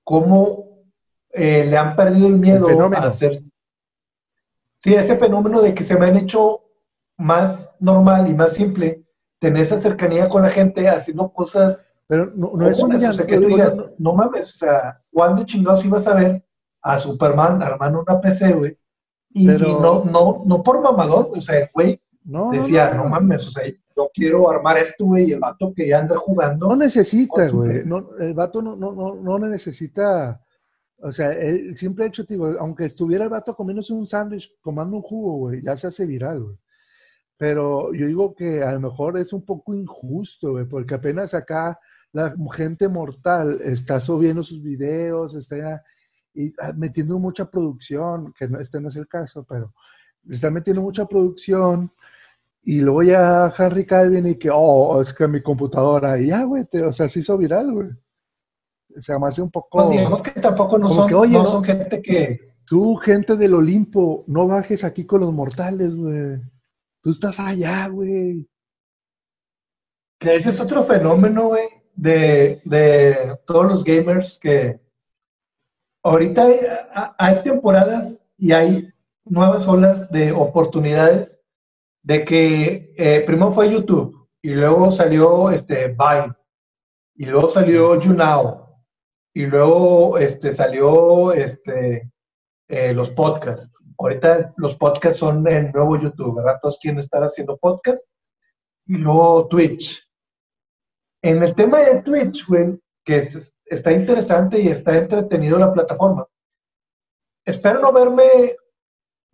cómo 0.03 0.85
eh, 1.31 1.65
le 1.67 1.77
han 1.77 1.95
perdido 1.97 2.29
el 2.29 2.39
miedo 2.39 2.69
El 2.69 2.81
a 2.95 2.99
hacer. 3.07 3.39
Sí, 4.79 4.95
ese 4.95 5.17
fenómeno 5.17 5.61
de 5.63 5.75
que 5.75 5.85
se 5.85 5.97
me 5.99 6.07
han 6.07 6.17
hecho 6.17 6.62
más 7.17 7.77
normal 7.81 8.29
y 8.29 8.35
más 8.35 8.53
simple 8.55 9.05
tener 9.39 9.63
esa 9.63 9.79
cercanía 9.79 10.29
con 10.29 10.43
la 10.43 10.51
gente 10.51 10.89
haciendo 10.89 11.33
cosas 11.33 11.89
Pero 12.07 12.27
no, 12.35 12.53
no 12.55 12.69
es 12.69 12.83
un 12.83 12.95
o 12.95 13.13
sea, 13.13 13.27
que 13.27 13.39
tú 13.39 13.47
digas, 13.47 13.77
no- 13.77 13.87
no 13.99 14.13
mames, 14.15 14.49
o 14.55 14.59
sea, 14.59 15.01
¿cuándo 15.13 15.45
chingados 15.45 15.85
ibas 15.85 16.07
a 16.07 16.15
ver 16.15 16.45
a 16.83 16.99
Superman 16.99 17.63
armando 17.63 18.01
una 18.07 18.21
PC, 18.21 18.53
güey? 18.53 18.79
Y, 19.31 19.47
Pero- 19.47 19.69
y 19.69 19.73
no, 19.75 20.05
no, 20.05 20.43
no 20.45 20.63
por 20.63 20.81
mamador, 20.83 21.31
o 21.35 21.41
sea, 21.41 21.59
el 21.59 21.71
güey 21.73 22.01
no, 22.25 22.51
decía, 22.51 22.91
no, 22.91 22.97
no, 22.99 23.05
no. 23.05 23.11
mames, 23.11 23.49
o 23.49 23.51
sea, 23.51 23.65
yo 23.97 24.11
quiero 24.13 24.49
armar 24.51 24.79
esto, 24.79 25.05
güey, 25.07 25.29
y 25.31 25.33
el 25.33 25.41
vato 25.41 25.73
que 25.75 25.89
ya 25.89 25.99
anda 25.99 26.17
jugando, 26.17 26.69
No 26.69 26.77
necesita, 26.77 27.49
güey. 27.49 27.85
No, 27.85 28.11
el 28.19 28.35
vato 28.35 28.61
no, 28.63 28.77
no, 28.77 28.93
no, 28.93 29.15
no 29.15 29.39
necesita. 29.39 30.41
O 31.05 31.11
sea, 31.13 31.33
el 31.33 31.77
simple 31.77 32.07
hecho, 32.07 32.23
digo, 32.25 32.47
aunque 32.61 32.85
estuviera 32.85 33.25
el 33.25 33.31
vato 33.31 33.57
comiéndose 33.57 33.93
un 33.93 34.07
sándwich, 34.07 34.53
tomando 34.63 34.97
un 34.97 35.03
jugo, 35.03 35.39
güey, 35.39 35.63
ya 35.63 35.77
se 35.77 35.89
hace 35.89 36.07
viral, 36.07 36.43
güey. 36.43 36.57
Pero 37.43 37.93
yo 37.93 38.07
digo 38.07 38.37
que 38.37 38.63
a 38.63 38.71
lo 38.71 38.79
mejor 38.79 39.19
es 39.19 39.33
un 39.33 39.45
poco 39.45 39.75
injusto, 39.75 40.53
güey, 40.53 40.65
porque 40.65 40.95
apenas 40.95 41.35
acá 41.35 41.77
la 42.13 42.33
gente 42.53 42.87
mortal 42.87 43.61
está 43.65 43.99
subiendo 43.99 44.45
sus 44.45 44.63
videos, 44.63 45.35
está 45.35 45.83
y, 46.35 46.55
ah, 46.61 46.73
metiendo 46.77 47.19
mucha 47.19 47.51
producción, 47.51 48.33
que 48.39 48.47
no, 48.47 48.61
este 48.61 48.81
no 48.81 48.91
es 48.91 48.95
el 48.95 49.09
caso, 49.09 49.43
pero 49.43 49.75
está 50.31 50.53
metiendo 50.53 50.83
mucha 50.83 51.05
producción. 51.07 51.91
Y 52.63 52.81
luego 52.81 53.03
ya 53.03 53.53
Henry 53.59 53.87
Calvin 53.87 54.29
y 54.29 54.37
que, 54.37 54.49
oh, 54.55 55.03
es 55.03 55.13
que 55.13 55.27
mi 55.27 55.43
computadora, 55.43 56.21
y 56.21 56.29
ya, 56.29 56.45
güey, 56.45 56.65
te- 56.67 56.85
o 56.85 56.93
sea, 56.93 57.09
se 57.09 57.19
hizo 57.19 57.37
viral, 57.37 57.73
güey. 57.73 57.89
O 58.97 59.03
sea, 59.03 59.19
me 59.19 59.27
hace 59.27 59.43
un 59.43 59.51
poco... 59.51 59.79
pues 59.79 59.91
digamos 59.91 60.23
que 60.23 60.31
tampoco 60.41 60.79
no 60.79 60.89
son, 60.89 61.09
que, 61.09 61.15
oye, 61.17 61.39
no 61.39 61.43
no- 61.43 61.51
son 61.51 61.65
gente 61.65 62.01
que, 62.01 62.53
Tú, 62.67 62.95
gente 62.99 63.37
del 63.37 63.55
Olimpo, 63.55 64.23
no 64.29 64.47
bajes 64.47 64.85
aquí 64.85 65.05
con 65.07 65.23
los 65.23 65.35
mortales, 65.35 65.93
güey. 65.93 66.41
Tú 67.03 67.11
estás 67.11 67.39
allá, 67.41 67.89
güey. 67.89 68.49
que 70.19 70.37
ese 70.37 70.51
es 70.51 70.61
otro 70.61 70.85
fenómeno, 70.85 71.49
güey, 71.49 71.67
de, 71.97 72.63
de 72.65 73.37
todos 73.45 73.67
los 73.67 73.85
gamers 73.85 74.39
que 74.39 74.81
ahorita 76.05 76.47
hay, 77.19 77.43
temporadas 77.43 78.23
y 78.37 78.53
hay 78.53 78.89
nuevas 79.25 79.67
olas 79.67 80.11
de 80.11 80.33
oportunidades 80.33 81.43
de 82.03 82.25
que 82.25 82.95
eh, 82.97 83.23
primero 83.27 83.53
fue 83.53 83.73
YouTube 83.73 84.29
y 84.41 84.55
luego 84.55 84.91
salió 84.91 85.51
este 85.51 85.89
Vine 85.89 86.35
y 87.15 87.27
luego 87.27 87.51
salió 87.51 88.01
YouNow 88.01 88.67
y 89.35 89.47
luego 89.47 90.19
este 90.19 90.53
salió 90.53 91.33
este 91.33 92.11
eh, 92.69 92.93
los 92.95 93.11
podcasts. 93.11 93.71
Ahorita 94.03 94.53
los 94.57 94.77
podcasts 94.77 95.19
son 95.19 95.47
el 95.47 95.71
nuevo 95.71 95.97
YouTube, 95.97 96.37
¿verdad? 96.37 96.59
Todos 96.61 96.79
quieren 96.81 97.01
estar 97.01 97.23
haciendo 97.23 97.57
podcasts 97.57 98.09
y 98.87 98.97
luego 98.97 99.47
Twitch. 99.47 100.09
En 101.23 101.43
el 101.43 101.55
tema 101.55 101.79
de 101.81 102.03
Twitch, 102.03 102.47
güey, 102.47 102.81
que 103.05 103.19
es- 103.19 103.55
está 103.65 103.93
interesante 103.93 104.59
y 104.61 104.69
está 104.69 104.97
entretenido 104.97 105.57
la 105.59 105.73
plataforma. 105.73 106.27
Espero 107.45 107.81
no 107.81 107.93
verme 107.93 108.57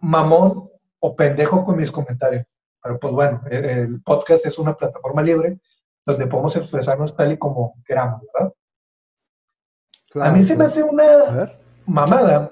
mamón 0.01 0.71
o 1.01 1.17
pendejo 1.17 1.65
con 1.65 1.77
mis 1.77 1.91
comentarios. 1.91 2.45
Pero 2.83 2.99
pues 2.99 3.13
bueno, 3.13 3.43
el, 3.51 4.03
podcast 4.03 4.47
es 4.47 4.59
una 4.59 4.77
plataforma 4.77 5.23
libre 5.23 5.61
donde 6.05 6.27
podemos 6.27 6.55
expresarnos 6.57 7.15
tal 7.17 7.33
y 7.33 7.39
como 7.39 7.75
queramos, 7.85 8.23
¿verdad? 8.33 8.53
A 10.15 10.33
mí 10.33 10.43
se 10.43 10.57
me 10.57 10.65
hace 10.65 10.81
A 10.81 10.85
una 10.87 11.53
mamada, 11.87 12.51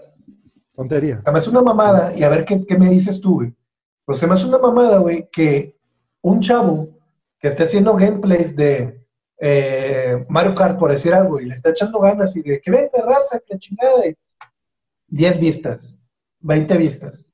tontería. 0.77 1.19
me 1.25 1.39
hace 1.39 1.51
una 1.51 1.63
mamada, 1.63 2.15
y 2.15 2.23
a 2.23 2.29
ver 2.29 2.45
qué, 2.45 2.79
me 2.79 2.91
dices 2.91 3.21
tú, 3.21 3.37
güey. 3.37 3.55
Pero 4.05 4.17
se 4.17 4.27
me 4.27 4.35
hace 4.35 4.47
una 4.47 4.59
mamada, 4.59 4.99
güey, 4.99 5.29
que 5.33 5.77
un 6.23 6.41
chavo 6.41 6.89
que 7.41 7.49
esté 7.49 7.65
haciendo 7.65 7.95
gameplays 7.95 8.55
de 8.55 9.05
eh, 9.39 10.25
Mario 10.29 10.55
Kart, 10.55 10.79
por 10.79 10.93
decir 10.93 11.13
algo, 11.13 11.41
y 11.41 11.47
le 11.47 11.55
está 11.55 11.71
echando 11.71 11.99
ganas 11.99 12.37
y 12.37 12.43
de 12.43 12.61
que 12.61 12.71
ven, 12.71 12.89
raza, 12.93 13.41
que 13.45 13.59
chingada, 13.59 14.03
10 15.09 15.41
vistas, 15.41 15.99
20 16.41 16.77
vistas. 16.77 17.33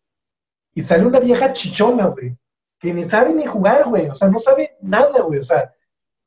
Y 0.74 0.82
sale 0.82 1.04
una 1.04 1.20
vieja 1.20 1.52
chichona, 1.52 2.06
güey, 2.06 2.36
que 2.78 2.94
ni 2.94 3.04
sabe 3.04 3.34
ni 3.34 3.44
jugar, 3.44 3.88
güey, 3.88 4.08
o 4.08 4.14
sea, 4.14 4.28
no 4.28 4.38
sabe 4.38 4.76
nada, 4.80 5.20
güey, 5.22 5.40
o 5.40 5.44
sea, 5.44 5.72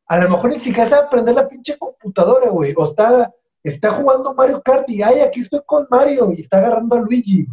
a 0.07 0.17
lo 0.19 0.29
mejor 0.29 0.51
ni 0.51 0.59
siquiera 0.59 0.89
sabe 0.89 1.07
aprender 1.07 1.33
la 1.33 1.47
pinche 1.47 1.77
computadora, 1.77 2.49
güey, 2.49 2.73
o 2.77 2.85
está, 2.85 3.33
está 3.69 3.91
jugando 3.93 4.33
Mario 4.33 4.61
Kart 4.61 4.87
y, 4.89 5.01
ay, 5.01 5.21
aquí 5.21 5.41
estoy 5.41 5.61
con 5.65 5.87
Mario, 5.89 6.31
y 6.31 6.41
está 6.41 6.57
agarrando 6.57 6.95
a 6.95 6.99
Luigi. 6.99 7.47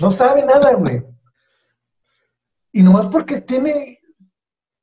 No 0.00 0.10
sabe 0.10 0.44
nada, 0.44 0.74
güey. 0.74 1.02
Y 2.72 2.82
nomás 2.82 3.08
porque 3.08 3.40
tiene, 3.40 4.00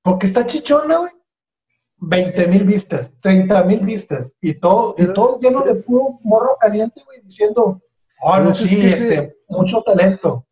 porque 0.01 0.27
está 0.27 0.45
chichona, 0.45 0.97
güey, 0.97 1.11
20 1.97 2.47
mil 2.47 2.63
vistas, 2.63 3.13
30 3.21 3.63
mil 3.63 3.79
vistas, 3.81 4.33
y 4.41 4.53
todo, 4.59 4.95
y 4.97 5.11
todo 5.13 5.39
lleno 5.39 5.61
de 5.61 5.75
puro 5.75 6.19
morro 6.23 6.57
caliente, 6.59 7.01
güey, 7.05 7.21
diciendo, 7.21 7.81
oh, 8.21 8.39
no, 8.39 8.53
sí, 8.53 8.81
este, 8.81 9.37
mucho 9.47 9.81
talento. 9.81 10.47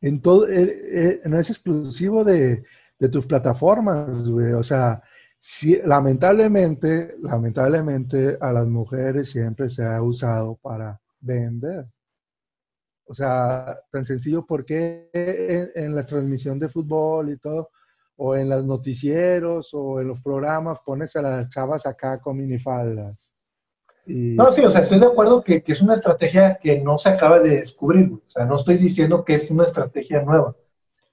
En 0.00 0.20
todo, 0.20 0.48
eh, 0.48 0.72
eh, 0.92 1.20
no 1.24 1.38
es 1.38 1.50
exclusivo 1.50 2.24
de, 2.24 2.64
de 2.98 3.08
tus 3.08 3.26
plataformas, 3.26 4.28
güey, 4.28 4.52
o 4.52 4.62
sea, 4.62 5.02
lamentablemente, 5.84 7.16
lamentablemente 7.20 8.36
a 8.40 8.52
las 8.52 8.66
mujeres 8.66 9.30
siempre 9.30 9.70
se 9.70 9.84
ha 9.84 10.02
usado 10.02 10.56
para 10.56 11.00
vender. 11.20 11.86
O 13.04 13.14
sea, 13.14 13.78
tan 13.90 14.04
sencillo 14.04 14.44
porque 14.44 15.08
en, 15.12 15.70
en 15.74 15.94
la 15.94 16.04
transmisión 16.04 16.58
de 16.58 16.68
fútbol 16.68 17.30
y 17.30 17.38
todo, 17.38 17.70
o 18.16 18.34
en 18.34 18.48
los 18.48 18.64
noticieros 18.64 19.70
o 19.74 20.00
en 20.00 20.08
los 20.08 20.20
programas 20.20 20.80
pones 20.80 21.14
a 21.16 21.22
las 21.22 21.48
chavas 21.48 21.86
acá 21.86 22.20
con 22.20 22.36
minifaldas. 22.36 23.30
No, 24.06 24.52
sí, 24.52 24.62
o 24.62 24.70
sea, 24.70 24.82
estoy 24.82 25.00
de 25.00 25.06
acuerdo 25.06 25.42
que, 25.42 25.62
que, 25.62 25.72
es 25.72 25.82
una 25.82 25.94
estrategia 25.94 26.58
que 26.62 26.80
no 26.80 26.96
se 26.96 27.08
acaba 27.08 27.40
de 27.40 27.56
descubrir, 27.58 28.12
o 28.12 28.22
sea, 28.30 28.44
no 28.44 28.54
estoy 28.54 28.78
diciendo 28.78 29.24
que 29.24 29.34
es 29.34 29.50
una 29.50 29.64
estrategia 29.64 30.22
nueva. 30.22 30.54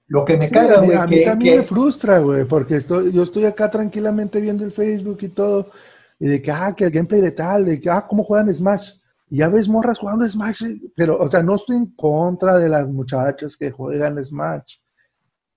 Lo 0.06 0.24
que 0.24 0.36
me 0.36 0.50
cae, 0.50 0.74
a 0.74 0.80
mí, 0.80 0.92
a 0.92 1.06
mí 1.06 1.24
también 1.24 1.58
me 1.58 1.62
frustra, 1.64 2.18
güey, 2.18 2.44
porque 2.44 2.76
estoy, 2.76 3.12
yo 3.12 3.22
estoy 3.22 3.46
acá 3.46 3.70
tranquilamente 3.70 4.40
viendo 4.40 4.64
el 4.64 4.72
Facebook 4.72 5.18
y 5.22 5.28
todo, 5.28 5.70
y 6.20 6.28
de 6.28 6.42
que, 6.42 6.50
ah, 6.50 6.74
que 6.76 6.84
el 6.84 6.90
gameplay 6.90 7.20
de 7.20 7.32
tal, 7.32 7.64
de 7.64 7.80
que, 7.80 7.90
ah, 7.90 8.06
cómo 8.06 8.22
juegan 8.22 8.54
Smash. 8.54 8.90
Y 9.30 9.38
ya 9.38 9.48
ves 9.48 9.68
morras 9.68 9.98
jugando 9.98 10.28
Smash, 10.28 10.62
pero, 10.94 11.18
o 11.18 11.30
sea, 11.30 11.42
no 11.42 11.54
estoy 11.54 11.76
en 11.76 11.86
contra 11.96 12.58
de 12.58 12.68
las 12.68 12.86
muchachas 12.86 13.56
que 13.56 13.70
juegan 13.70 14.22
Smash 14.22 14.76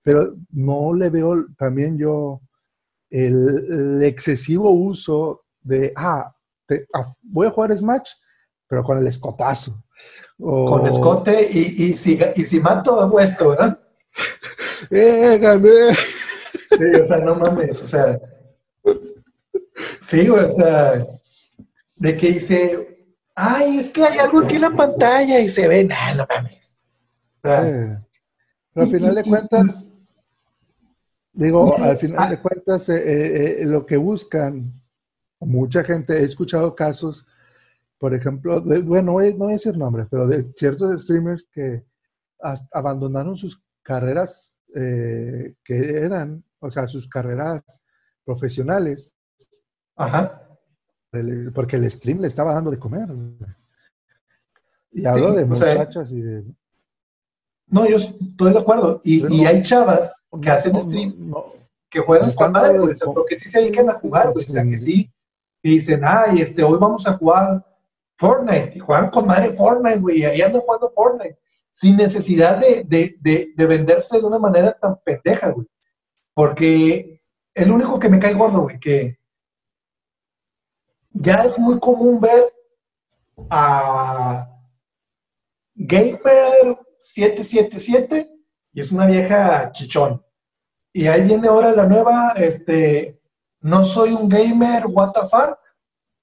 pero 0.08 0.34
no 0.52 0.94
le 0.94 1.10
veo 1.10 1.44
también 1.58 1.98
yo 1.98 2.40
el, 3.10 4.02
excesivo 4.02 4.70
uso 4.70 5.44
de, 5.60 5.92
ah, 5.94 6.34
ah, 6.94 7.14
voy 7.22 7.46
a 7.46 7.50
jugar 7.50 7.76
Smash, 7.76 8.12
pero 8.66 8.82
con 8.82 8.96
el 8.96 9.06
escotazo. 9.06 9.84
Con 10.38 10.86
escote 10.86 11.50
y, 11.52 11.84
y, 11.84 11.96
si, 11.98 12.18
y 12.36 12.44
si 12.46 12.58
mato 12.58 12.98
hago 12.98 13.20
esto, 13.20 13.50
¿verdad? 13.50 13.78
¡Eh, 14.90 15.38
gané! 15.40 15.94
Sí, 15.94 17.00
o 17.02 17.06
sea, 17.06 17.18
no 17.18 17.36
mames, 17.36 17.82
o 17.82 17.86
sea. 17.86 18.20
Sí, 20.08 20.28
o 20.28 20.50
sea, 20.50 21.04
de 21.96 22.16
que 22.16 22.32
dice, 22.32 23.06
ay, 23.34 23.78
es 23.78 23.90
que 23.90 24.04
hay 24.04 24.18
algo 24.18 24.40
aquí 24.40 24.56
en 24.56 24.62
la 24.62 24.70
pantalla 24.70 25.40
y 25.40 25.48
se 25.48 25.68
ve, 25.68 25.84
nada, 25.84 26.14
no 26.14 26.26
mames. 26.28 26.78
O 27.38 27.40
sea, 27.42 28.04
pero 28.72 28.86
al 28.86 28.92
final 28.92 29.14
de 29.14 29.22
cuentas, 29.24 29.90
Digo, 31.38 31.78
al 31.78 31.96
final 31.96 32.30
de 32.30 32.40
cuentas, 32.40 32.88
eh, 32.88 32.96
eh, 32.96 33.62
eh, 33.62 33.64
lo 33.66 33.86
que 33.86 33.96
buscan, 33.96 34.72
mucha 35.38 35.84
gente, 35.84 36.18
he 36.18 36.24
escuchado 36.24 36.74
casos, 36.74 37.28
por 37.96 38.12
ejemplo, 38.12 38.60
bueno, 38.60 39.02
no 39.02 39.12
voy, 39.12 39.36
a 39.40 39.52
decir 39.52 39.76
nombres, 39.76 40.08
pero 40.10 40.26
de 40.26 40.52
ciertos 40.56 41.00
streamers 41.00 41.46
que 41.52 41.84
abandonaron 42.72 43.36
sus 43.36 43.62
carreras 43.88 44.54
que 44.74 45.54
eran, 45.66 46.44
o 46.60 46.70
sea, 46.70 46.86
sus 46.86 47.08
carreras 47.08 47.62
profesionales. 48.22 49.16
Ajá. 49.96 50.46
Porque 51.54 51.76
el 51.76 51.90
stream 51.90 52.20
le 52.20 52.28
estaba 52.28 52.52
dando 52.52 52.70
de 52.70 52.78
comer. 52.78 53.08
Y 54.92 55.06
hablo 55.06 55.32
de 55.32 55.46
muchachas 55.46 56.12
y 56.12 56.20
de 56.20 56.44
no, 57.70 57.86
yo 57.86 57.96
estoy 57.96 58.52
de 58.52 58.58
acuerdo. 58.58 59.00
Y, 59.04 59.44
hay 59.44 59.62
chavas 59.62 60.26
que 60.40 60.50
hacen 60.50 60.80
stream, 60.80 61.32
que 61.90 62.00
juegan 62.00 62.30
con 62.32 62.52
madre, 62.52 62.78
güey, 62.78 62.94
porque 63.14 63.36
sí 63.36 63.50
se 63.50 63.60
dedican 63.60 63.90
a 63.90 63.94
jugar, 63.94 64.32
güey, 64.32 64.44
o 64.44 64.48
sea, 64.48 64.64
que 64.64 64.78
sí. 64.78 65.10
Y 65.62 65.70
dicen, 65.72 66.02
ay, 66.04 66.40
este, 66.40 66.62
hoy 66.62 66.78
vamos 66.78 67.06
a 67.06 67.14
jugar 67.14 67.64
Fortnite. 68.16 68.72
Y 68.76 68.78
juegan 68.78 69.10
con 69.10 69.26
madre 69.26 69.54
Fortnite, 69.54 69.98
güey, 69.98 70.18
y 70.20 70.24
ahí 70.24 70.40
andan 70.40 70.62
jugando 70.62 70.90
Fortnite. 70.94 71.38
Sin 71.78 71.96
necesidad 71.96 72.58
de, 72.58 72.82
de, 72.84 73.16
de, 73.20 73.52
de 73.54 73.66
venderse 73.66 74.18
de 74.18 74.26
una 74.26 74.40
manera 74.40 74.72
tan 74.72 74.96
pendeja, 75.04 75.50
güey. 75.50 75.68
Porque 76.34 77.22
el 77.54 77.70
único 77.70 78.00
que 78.00 78.08
me 78.08 78.18
cae 78.18 78.34
gordo, 78.34 78.62
güey, 78.62 78.80
que 78.80 79.20
ya 81.12 81.44
es 81.44 81.56
muy 81.56 81.78
común 81.78 82.18
ver 82.20 82.52
a 83.48 84.48
gamer 85.76 86.78
777 86.98 88.28
y 88.72 88.80
es 88.80 88.90
una 88.90 89.06
vieja 89.06 89.70
chichón. 89.70 90.20
Y 90.92 91.06
ahí 91.06 91.22
viene 91.22 91.46
ahora 91.46 91.70
la 91.70 91.86
nueva, 91.86 92.32
este, 92.34 93.20
no 93.60 93.84
soy 93.84 94.14
un 94.14 94.28
gamer, 94.28 94.86
what 94.88 95.12
the 95.12 95.28
fuck, 95.28 95.60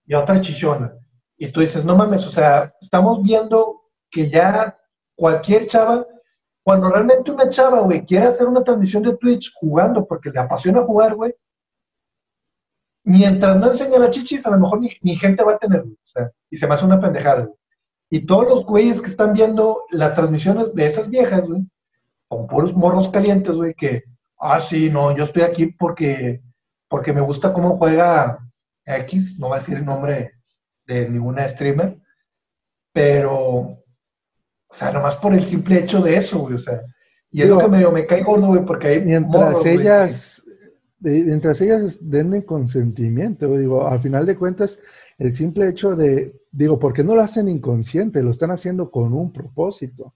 y 0.06 0.16
otra 0.16 0.42
chichona. 0.42 0.94
Y 1.38 1.48
tú 1.48 1.62
dices, 1.62 1.86
no 1.86 1.96
mames, 1.96 2.28
o 2.28 2.32
sea, 2.32 2.74
estamos 2.82 3.24
viendo 3.24 3.84
que 4.12 4.30
ya 4.30 4.78
cualquier 5.16 5.68
chava, 5.68 6.06
cuando 6.64 6.90
realmente 6.90 7.32
una 7.32 7.50
chava, 7.50 7.82
güey, 7.82 8.06
quiere 8.06 8.26
hacer 8.26 8.48
una 8.48 8.64
transmisión 8.64 9.04
de 9.04 9.16
Twitch 9.18 9.52
jugando 9.56 10.06
porque 10.06 10.30
le 10.30 10.40
apasiona 10.40 10.82
jugar, 10.82 11.16
güey, 11.16 11.34
mientras 13.04 13.56
no 13.58 13.68
enseña 13.68 14.00
la 14.00 14.10
chichis, 14.10 14.46
a 14.46 14.52
lo 14.52 14.60
mejor 14.60 14.82
ni, 14.82 15.16
gente 15.16 15.44
va 15.44 15.54
a 15.54 15.58
tener, 15.58 15.82
o 15.82 16.08
sea, 16.08 16.32
y 16.50 16.58
se 16.58 16.68
me 16.68 16.74
hace 16.74 16.86
una 16.86 17.00
pendejada, 17.00 17.46
güey. 17.46 17.58
Y 18.10 18.26
todos 18.26 18.48
los 18.48 18.66
güeyes 18.66 19.02
que 19.02 19.10
están 19.10 19.34
viendo 19.34 19.84
las 19.92 20.14
transmisiones 20.14 20.74
de 20.74 20.86
esas 20.86 21.10
viejas, 21.10 21.48
güey, 21.48 21.62
con 22.28 22.48
puros 22.48 22.76
morros 22.76 23.10
calientes, 23.10 23.56
güey, 23.56 23.74
que, 23.74 24.04
ah, 24.40 24.60
sí, 24.60 24.90
no, 24.90 25.16
yo 25.16 25.24
estoy 25.24 25.44
aquí 25.44 25.68
porque, 25.68 26.42
porque 26.88 27.14
me 27.14 27.22
gusta 27.22 27.54
cómo 27.54 27.78
juega 27.78 28.40
X, 28.86 29.40
no 29.40 29.50
va 29.50 29.58
a 29.58 29.60
decir 29.60 29.78
el 29.78 29.86
nombre 29.86 30.34
de 30.86 31.10
ninguna 31.10 31.48
streamer, 31.48 32.00
pero, 32.92 33.84
o 34.76 34.78
sea, 34.78 34.92
nomás 34.92 35.16
por 35.16 35.34
el 35.34 35.42
simple 35.42 35.80
hecho 35.80 36.02
de 36.02 36.18
eso, 36.18 36.40
güey, 36.40 36.56
o 36.56 36.60
sea, 36.60 36.82
y 37.32 37.42
es 37.42 37.48
lo 37.48 37.60
que 37.60 37.70
medio 37.70 37.94
me 37.94 38.06
cae 38.06 38.24
gordo, 38.24 38.48
güey, 38.48 38.66
porque 38.66 38.88
hay 38.88 39.06
mientras 39.06 39.66
ellas, 39.66 40.44
mientras 41.00 41.62
ellas 41.62 41.98
den 42.02 42.34
el 42.34 42.44
consentimiento, 42.44 43.58
digo, 43.58 43.88
al 43.88 44.02
final 44.02 44.26
de 44.26 44.36
cuentas, 44.36 44.78
el 45.18 45.34
simple 45.34 45.70
hecho 45.70 45.96
de, 45.96 46.42
digo, 46.52 46.78
porque 46.78 47.06
no 47.06 47.16
lo 47.16 47.22
hacen 47.22 47.48
inconsciente, 47.48 48.22
lo 48.22 48.32
están 48.32 48.52
haciendo 48.52 48.92
con 48.92 49.14
un 49.14 49.32
propósito. 49.32 50.14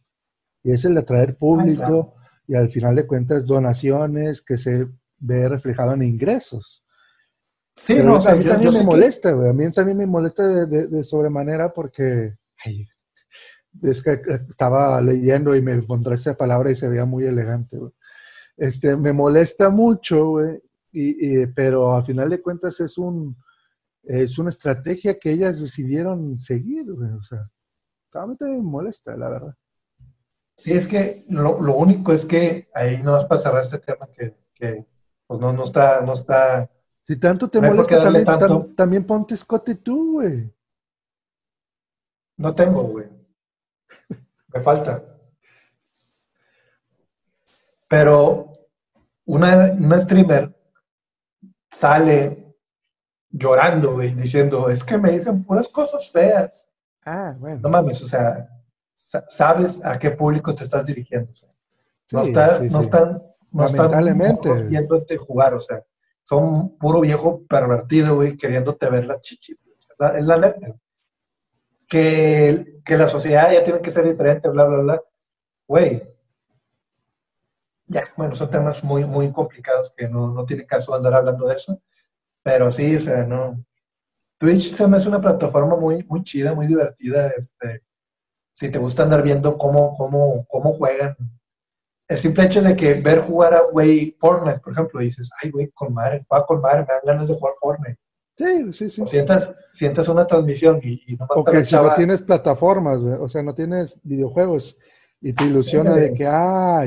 Y 0.62 0.74
es 0.74 0.84
el 0.84 0.96
de 0.96 1.00
atraer 1.00 1.38
público 1.38 2.16
y 2.46 2.56
al 2.56 2.68
final 2.68 2.98
de 2.98 3.08
cuentas 3.08 3.46
donaciones 3.46 4.42
que 4.42 4.58
se 4.58 4.88
ve 5.20 5.48
reflejado 5.48 5.94
en 5.94 6.04
ingresos. 6.04 6.84
Sí, 7.78 7.96
no, 7.96 8.18
a 8.18 8.36
mí 8.36 8.44
también 8.44 8.74
me 8.74 8.84
molesta, 8.84 9.32
güey. 9.32 9.50
A 9.50 9.54
mí 9.54 9.72
también 9.72 9.98
me 9.98 10.06
molesta 10.06 10.66
de, 10.66 11.04
sobremanera 11.06 11.72
porque 11.72 12.36
es 13.84 14.04
que 14.04 14.22
estaba 14.50 15.00
leyendo 15.02 15.56
y 15.56 15.62
me 15.62 15.74
encontré 15.74 16.16
esa 16.16 16.36
palabra 16.36 16.72
y 16.72 16.76
se 16.76 16.90
veía 16.90 17.06
muy 17.06 17.26
elegante, 17.26 17.78
güey. 17.78 17.92
Este, 18.58 18.98
me 18.98 19.14
molesta 19.14 19.70
mucho, 19.70 20.32
güey, 20.32 20.62
y, 20.92 21.46
pero 21.48 21.96
al 21.96 22.04
final 22.04 22.30
de 22.30 22.42
cuentas 22.42 22.80
es 22.82 22.98
un, 22.98 23.38
es 24.04 24.38
una 24.38 24.50
estrategia 24.50 25.18
que 25.18 25.32
ellas 25.32 25.62
decidieron 25.62 26.42
seguir, 26.42 26.90
O 26.92 27.24
sea, 27.24 27.50
realmente 28.12 28.46
me 28.46 28.62
molesta, 28.62 29.16
la 29.16 29.30
verdad. 29.30 29.56
Sí, 30.58 30.74
es 30.74 30.88
que 30.88 31.26
lo, 31.30 31.58
único 31.76 32.12
es 32.12 32.26
que 32.26 32.68
ahí 32.74 33.02
no 33.02 33.14
vas 33.14 33.24
a 33.24 33.30
pasar 33.30 33.58
este 33.60 33.80
tema 33.80 34.10
que, 34.14 34.86
pues 35.26 35.40
no, 35.40 35.54
no 35.54 35.64
está, 35.64 36.02
no 36.02 36.14
está. 36.14 36.70
Si 37.08 37.18
tanto 37.18 37.50
te 37.50 37.62
molesta, 37.62 38.04
también, 38.04 38.76
también 38.76 39.06
ponte 39.06 39.36
escote 39.36 39.76
tú, 39.76 40.14
güey. 40.14 40.54
No 42.36 42.54
tengo, 42.54 42.84
güey. 42.84 43.19
Me 44.54 44.62
falta. 44.62 45.04
Pero 47.88 48.54
una, 49.26 49.72
una 49.72 50.00
streamer 50.00 50.56
sale 51.72 52.56
llorando, 53.30 53.94
güey, 53.94 54.14
diciendo, 54.16 54.70
es 54.70 54.84
que 54.84 54.98
me 54.98 55.12
dicen 55.12 55.44
puras 55.44 55.68
cosas 55.68 56.10
feas. 56.10 56.70
Ah, 57.06 57.36
bueno. 57.38 57.60
No 57.62 57.70
mames, 57.70 58.02
o 58.02 58.08
sea, 58.08 58.48
sabes 59.30 59.80
a 59.84 59.98
qué 59.98 60.12
público 60.12 60.54
te 60.54 60.64
estás 60.64 60.86
dirigiendo. 60.86 61.32
no, 62.12 62.24
no 62.24 62.82
están, 62.82 63.24
no 63.52 63.66
están 63.66 64.70
viéndote 64.70 65.18
jugar, 65.18 65.54
o 65.54 65.60
sea, 65.60 65.84
son 66.24 66.78
puro 66.78 67.02
viejo 67.02 67.44
pervertido, 67.48 68.16
güey, 68.16 68.38
queriéndote 68.38 68.90
ver 68.90 69.06
las 69.08 69.22
chichis. 69.22 69.58
Es 70.16 70.24
la, 70.24 70.38
neta. 70.38 70.76
Que, 71.90 72.82
que 72.86 72.98
la 72.98 73.08
sociedad 73.08 73.52
ya 73.52 73.64
tiene 73.64 73.82
que 73.82 73.92
ser 73.92 74.06
diferente, 74.06 74.48
bla, 74.50 74.66
bla, 74.66 74.78
bla. 74.78 75.02
Güey, 75.68 76.04
ya, 77.90 78.04
bueno, 78.16 78.36
son 78.36 78.52
temas 78.52 78.84
muy, 78.84 79.04
muy 79.06 79.32
complicados 79.32 79.92
que 79.98 80.08
no, 80.08 80.32
no 80.32 80.46
tiene 80.46 80.66
caso 80.66 80.94
andar 80.94 81.16
hablando 81.16 81.48
de 81.48 81.56
eso. 81.56 81.82
Pero 82.44 82.72
sí, 82.72 82.96
o 82.96 83.00
sea, 83.00 83.26
no. 83.26 83.64
Twitch 84.40 84.76
se 84.76 84.88
me 84.88 84.98
hace 84.98 85.10
una 85.10 85.22
plataforma 85.22 85.76
muy, 85.76 86.04
muy 86.06 86.24
chida, 86.24 86.54
muy 86.54 86.68
divertida. 86.68 87.30
Este, 87.38 87.84
si 88.54 88.72
te 88.72 88.80
gusta 88.80 89.04
andar 89.04 89.24
viendo 89.24 89.58
cómo, 89.58 89.96
cómo, 89.98 90.46
cómo 90.48 90.74
juegan. 90.74 91.16
El 92.08 92.18
simple 92.20 92.46
hecho 92.46 92.62
de 92.62 92.76
que 92.76 92.96
ver 92.96 93.20
jugar 93.20 93.54
a 93.56 93.64
güey 93.72 94.16
Fortnite, 94.20 94.60
por 94.60 94.74
ejemplo, 94.74 95.00
dices, 95.02 95.30
ay, 95.42 95.52
güey, 95.52 95.72
con 95.72 95.94
madre, 95.94 96.26
juega 96.28 96.46
con 96.46 96.62
madre, 96.62 96.82
me 96.82 96.94
dan 96.94 97.02
ganas 97.06 97.28
de 97.28 97.36
jugar 97.36 97.54
Fortnite. 97.60 98.00
Sí, 98.40 98.72
sí, 98.72 98.90
sí. 98.90 99.06
Sientas, 99.06 99.54
sientas 99.74 100.08
una 100.08 100.26
transmisión 100.26 100.80
y, 100.82 101.04
y 101.06 101.18
nomás 101.18 101.36
Porque 101.36 101.66
si 101.66 101.76
no 101.76 101.94
tienes 101.94 102.22
plataformas, 102.22 102.98
o 102.98 103.28
sea, 103.28 103.44
no 103.44 103.54
tienes 103.54 104.00
videojuegos 104.02 104.78
y 105.20 105.34
te 105.34 105.44
ilusiona 105.44 105.94
de 105.96 106.14
que, 106.14 106.26
ah, 106.26 106.86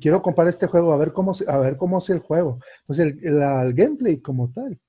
quiero 0.00 0.22
comprar 0.22 0.48
este 0.48 0.66
juego, 0.66 0.94
a 0.94 0.96
ver 0.96 1.12
cómo, 1.12 1.34
a 1.46 1.58
ver 1.58 1.76
cómo 1.76 1.98
es 1.98 2.08
el 2.08 2.20
juego. 2.20 2.58
Pues 2.86 2.98
el, 3.00 3.18
el, 3.22 3.74
gameplay 3.74 4.22
como 4.22 4.50
tal. 4.50 4.80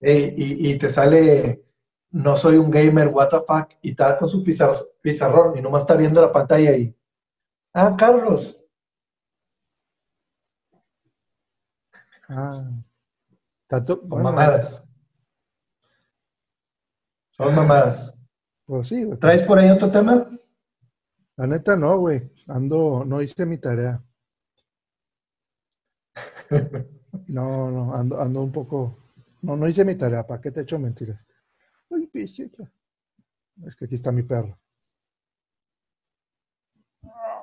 y, 0.00 0.70
y, 0.70 0.78
te 0.78 0.90
sale, 0.90 1.64
no 2.12 2.36
soy 2.36 2.56
un 2.56 2.70
gamer, 2.70 3.08
what 3.08 3.30
the 3.30 3.38
fuck, 3.38 3.72
y 3.82 3.90
está 3.90 4.16
con 4.16 4.28
su 4.28 4.44
pizarrón 4.44 5.58
y 5.58 5.60
nomás 5.60 5.82
está 5.82 5.96
viendo 5.96 6.20
la 6.20 6.30
pantalla 6.30 6.76
y, 6.76 6.94
ah, 7.74 7.96
Carlos. 7.98 8.56
Ah. 12.28 12.84
Son 13.70 14.22
mamadas. 14.22 14.84
Son 17.30 17.54
mamadas. 17.54 18.16
Pues 18.64 18.88
sí, 18.88 19.08
¿Traes 19.20 19.44
por 19.44 19.58
ahí 19.58 19.70
otro 19.70 19.90
tema? 19.90 20.28
La 21.36 21.46
neta 21.46 21.76
no, 21.76 21.98
güey. 21.98 22.30
Ando, 22.48 23.04
no 23.06 23.22
hice 23.22 23.46
mi 23.46 23.58
tarea. 23.58 24.02
No, 27.26 27.70
no, 27.70 27.94
ando, 27.94 28.20
ando 28.20 28.40
un 28.40 28.52
poco. 28.52 28.96
No, 29.42 29.56
no 29.56 29.66
hice 29.66 29.84
mi 29.84 29.96
tarea. 29.96 30.24
¿Para 30.24 30.40
qué 30.40 30.52
te 30.52 30.60
echo 30.60 30.78
mentiras? 30.78 31.20
Ay, 31.90 32.06
pichita. 32.06 32.70
Es 33.66 33.74
que 33.74 33.86
aquí 33.86 33.96
está 33.96 34.12
mi 34.12 34.22
perro. 34.22 34.58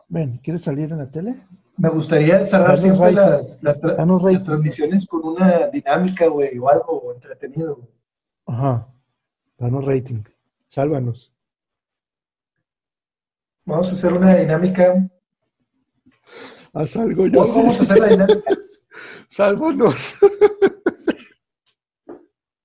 Ven, 0.08 0.38
¿quieres 0.38 0.62
salir 0.62 0.92
en 0.92 1.00
la 1.00 1.12
tele? 1.12 1.36
Me 1.78 1.90
gustaría 1.90 2.44
cerrar 2.44 2.80
siempre 2.80 3.12
las, 3.12 3.62
las, 3.62 3.80
transmisiones 3.80 5.06
con 5.06 5.24
una 5.24 5.68
dinámica, 5.68 6.26
güey, 6.28 6.58
o 6.58 6.68
algo 6.68 7.14
entretenido. 7.14 7.88
Ajá. 8.48 8.88
Danos 9.60 9.86
rating. 9.86 10.24
Sálvanos. 10.68 11.32
Vamos 13.64 13.92
a 13.92 13.94
hacer 13.94 14.12
una 14.12 14.36
dinámica. 14.36 15.08
Haz 16.74 16.98
algo 16.98 17.28
yo. 17.28 17.46
Vamos 17.46 17.80
a 17.80 17.84
hacer 17.84 18.00
la 18.00 18.08
dinámica. 18.08 18.52
Sálvanos. 19.30 20.18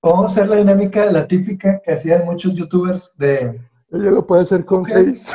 Vamos 0.01 0.23
a 0.23 0.31
hacer 0.31 0.47
la 0.49 0.55
dinámica, 0.55 1.05
la 1.05 1.27
típica 1.27 1.79
que 1.85 1.93
hacían 1.93 2.25
muchos 2.25 2.55
youtubers 2.55 3.13
de... 3.15 3.61
Ella 3.91 4.11
lo 4.11 4.25
puede 4.25 4.41
hacer 4.41 4.65
con 4.65 4.85
seis. 4.85 5.31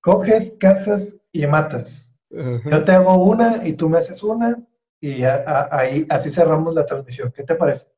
Coges, 0.00 0.54
casas 0.58 1.17
y 1.32 1.46
matas. 1.46 2.12
Yo 2.30 2.84
te 2.84 2.92
hago 2.92 3.22
una 3.24 3.66
y 3.66 3.72
tú 3.72 3.88
me 3.88 3.98
haces 3.98 4.22
una 4.22 4.58
y 5.00 5.22
ahí 5.22 6.06
así 6.10 6.30
cerramos 6.30 6.74
la 6.74 6.84
transmisión. 6.84 7.32
¿Qué 7.32 7.42
te 7.42 7.54
parece? 7.54 7.90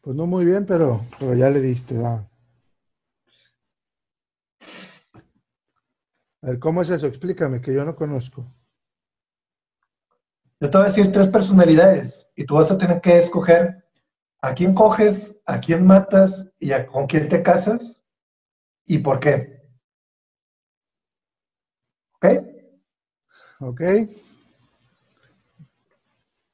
Pues 0.00 0.16
no 0.16 0.26
muy 0.26 0.44
bien, 0.44 0.64
pero, 0.64 1.00
pero 1.18 1.34
ya 1.34 1.50
le 1.50 1.60
diste, 1.60 1.98
va. 1.98 2.28
A 6.42 6.50
ver, 6.50 6.58
¿cómo 6.60 6.82
es 6.82 6.90
eso? 6.90 7.06
Explícame, 7.08 7.60
que 7.60 7.74
yo 7.74 7.84
no 7.84 7.96
conozco. 7.96 8.46
Yo 10.60 10.70
te 10.70 10.78
voy 10.78 10.84
a 10.84 10.88
decir 10.90 11.12
tres 11.12 11.28
personalidades 11.28 12.30
y 12.36 12.46
tú 12.46 12.54
vas 12.54 12.70
a 12.70 12.78
tener 12.78 13.00
que 13.00 13.18
escoger 13.18 13.84
a 14.40 14.54
quién 14.54 14.74
coges, 14.74 15.36
a 15.44 15.60
quién 15.60 15.84
matas 15.84 16.48
y 16.58 16.72
a, 16.72 16.86
con 16.86 17.06
quién 17.06 17.28
te 17.28 17.42
casas 17.42 18.04
y 18.86 18.98
por 18.98 19.18
qué. 19.18 19.55
¿Ok? 23.60 23.80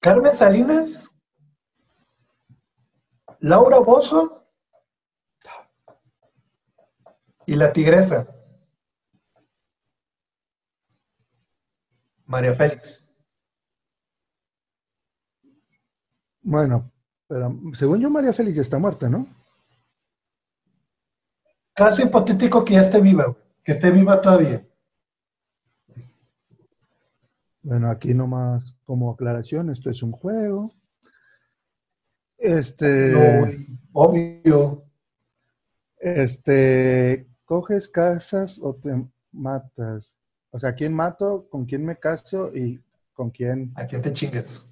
Carmen 0.00 0.32
Salinas, 0.32 1.10
Laura 3.40 3.78
Bozo 3.78 4.44
y 7.46 7.54
la 7.54 7.72
tigresa. 7.72 8.26
María 12.26 12.54
Félix. 12.54 13.06
Bueno, 16.40 16.90
pero 17.28 17.54
según 17.74 18.00
yo, 18.00 18.10
María 18.10 18.32
Félix 18.32 18.58
está 18.58 18.78
muerta, 18.78 19.08
¿no? 19.08 19.26
Caso 21.74 22.02
hipotético 22.02 22.64
que 22.64 22.74
ya 22.74 22.80
esté 22.80 23.00
viva, 23.00 23.36
que 23.64 23.72
esté 23.72 23.90
viva 23.90 24.20
todavía. 24.20 24.66
Bueno, 27.62 27.90
aquí 27.90 28.12
nomás 28.12 28.74
como 28.84 29.10
aclaración, 29.10 29.70
esto 29.70 29.90
es 29.90 30.02
un 30.02 30.12
juego. 30.12 30.70
Este. 32.36 33.14
obvio. 33.92 34.84
Este. 35.96 37.28
¿Coges 37.44 37.88
casas 37.88 38.58
o 38.60 38.74
te 38.74 38.90
matas? 39.30 40.16
O 40.50 40.58
sea, 40.58 40.74
¿quién 40.74 40.92
mato? 40.92 41.46
¿Con 41.48 41.64
quién 41.64 41.84
me 41.84 41.98
caso? 41.98 42.54
¿Y 42.54 42.82
con 43.12 43.30
quién? 43.30 43.72
¿A 43.76 43.86
quién 43.86 44.02
te 44.02 44.12
chingues? 44.12 44.64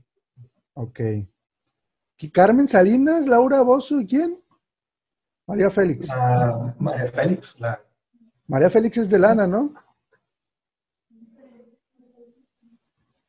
Ok. 0.74 1.00
Carmen 2.32 2.68
Salinas, 2.68 3.26
Laura 3.26 3.62
Bozo 3.62 4.00
y 4.00 4.06
quién? 4.06 4.38
María 5.46 5.70
Félix. 5.70 6.08
Ah, 6.10 6.74
María 6.78 7.10
Félix, 7.10 7.58
la... 7.58 7.80
María 8.46 8.68
Félix 8.68 8.98
es 8.98 9.10
de 9.10 9.18
lana, 9.18 9.46
¿no? 9.46 9.72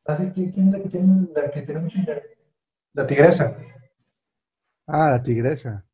Ah, 0.04 0.16
¿Quién, 0.16 0.32
quién, 0.32 0.52
quién 0.52 0.72
la 1.34 1.50
que 1.50 1.62
tiene 1.62 1.80
mucho 1.80 1.98
La 2.94 3.06
tigresa. 3.06 3.56
Ah, 4.86 5.10
la 5.12 5.22
tigresa. 5.22 5.84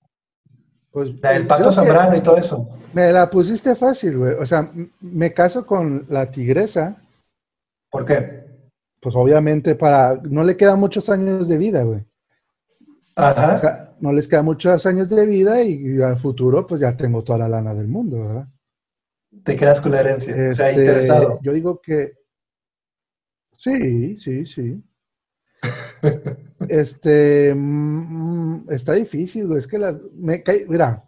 Pues, 0.91 1.11
el 1.23 1.47
pato 1.47 1.71
Zambrano 1.71 2.17
y 2.17 2.21
todo 2.21 2.39
eso. 2.39 2.69
Me 2.93 3.13
la 3.13 3.31
pusiste 3.31 3.77
fácil, 3.77 4.19
güey. 4.19 4.33
O 4.35 4.47
sea, 4.47 4.73
me 5.01 5.33
caso 5.33 5.65
con 5.65 6.07
la 6.09 6.31
tigresa. 6.31 6.97
¿Por 7.91 8.05
qué? 8.05 8.45
Pues 9.01 9.15
obviamente 9.15 9.75
para... 9.75 10.17
No 10.25 10.43
le 10.43 10.57
quedan 10.57 10.81
muchos 10.81 11.09
años 11.09 11.47
de 11.47 11.59
vida, 11.59 11.83
güey. 11.83 12.05
Ajá. 13.15 13.55
O 13.55 13.59
sea, 13.59 13.95
no 14.01 14.13
les 14.13 14.27
quedan 14.27 14.47
muchos 14.47 14.85
años 14.87 15.09
de 15.09 15.27
vida 15.27 15.63
y, 15.63 16.01
al 16.03 16.17
futuro 16.17 16.67
pues 16.67 16.81
ya 16.81 16.97
tengo 16.97 17.23
toda 17.23 17.39
la 17.39 17.49
lana 17.49 17.75
del 17.75 17.89
mundo, 17.89 18.27
¿verdad? 18.27 18.49
Te 19.45 19.57
quedas 19.57 19.81
con 19.81 19.93
la 19.93 20.01
herencia. 20.01 20.33
o 20.33 20.55
sea, 20.55 20.71
este, 20.71 20.83
interesado. 20.83 21.39
Yo 21.43 21.53
digo 21.53 21.81
que... 21.81 22.15
Sí, 23.59 24.17
sí, 24.17 24.47
sí. 24.47 24.83
Este, 26.69 27.53
mm, 27.55 28.71
está 28.71 28.93
difícil, 28.93 29.47
güey. 29.47 29.59
Es 29.59 29.67
que 29.67 29.79
la, 29.79 29.99
me 30.15 30.43
cae, 30.43 30.65
mira. 30.69 31.05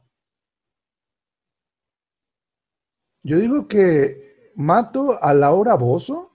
Yo 3.22 3.38
digo 3.38 3.68
que 3.68 4.52
mato 4.56 5.22
a 5.22 5.32
Laura 5.32 5.74
Bozo. 5.74 6.32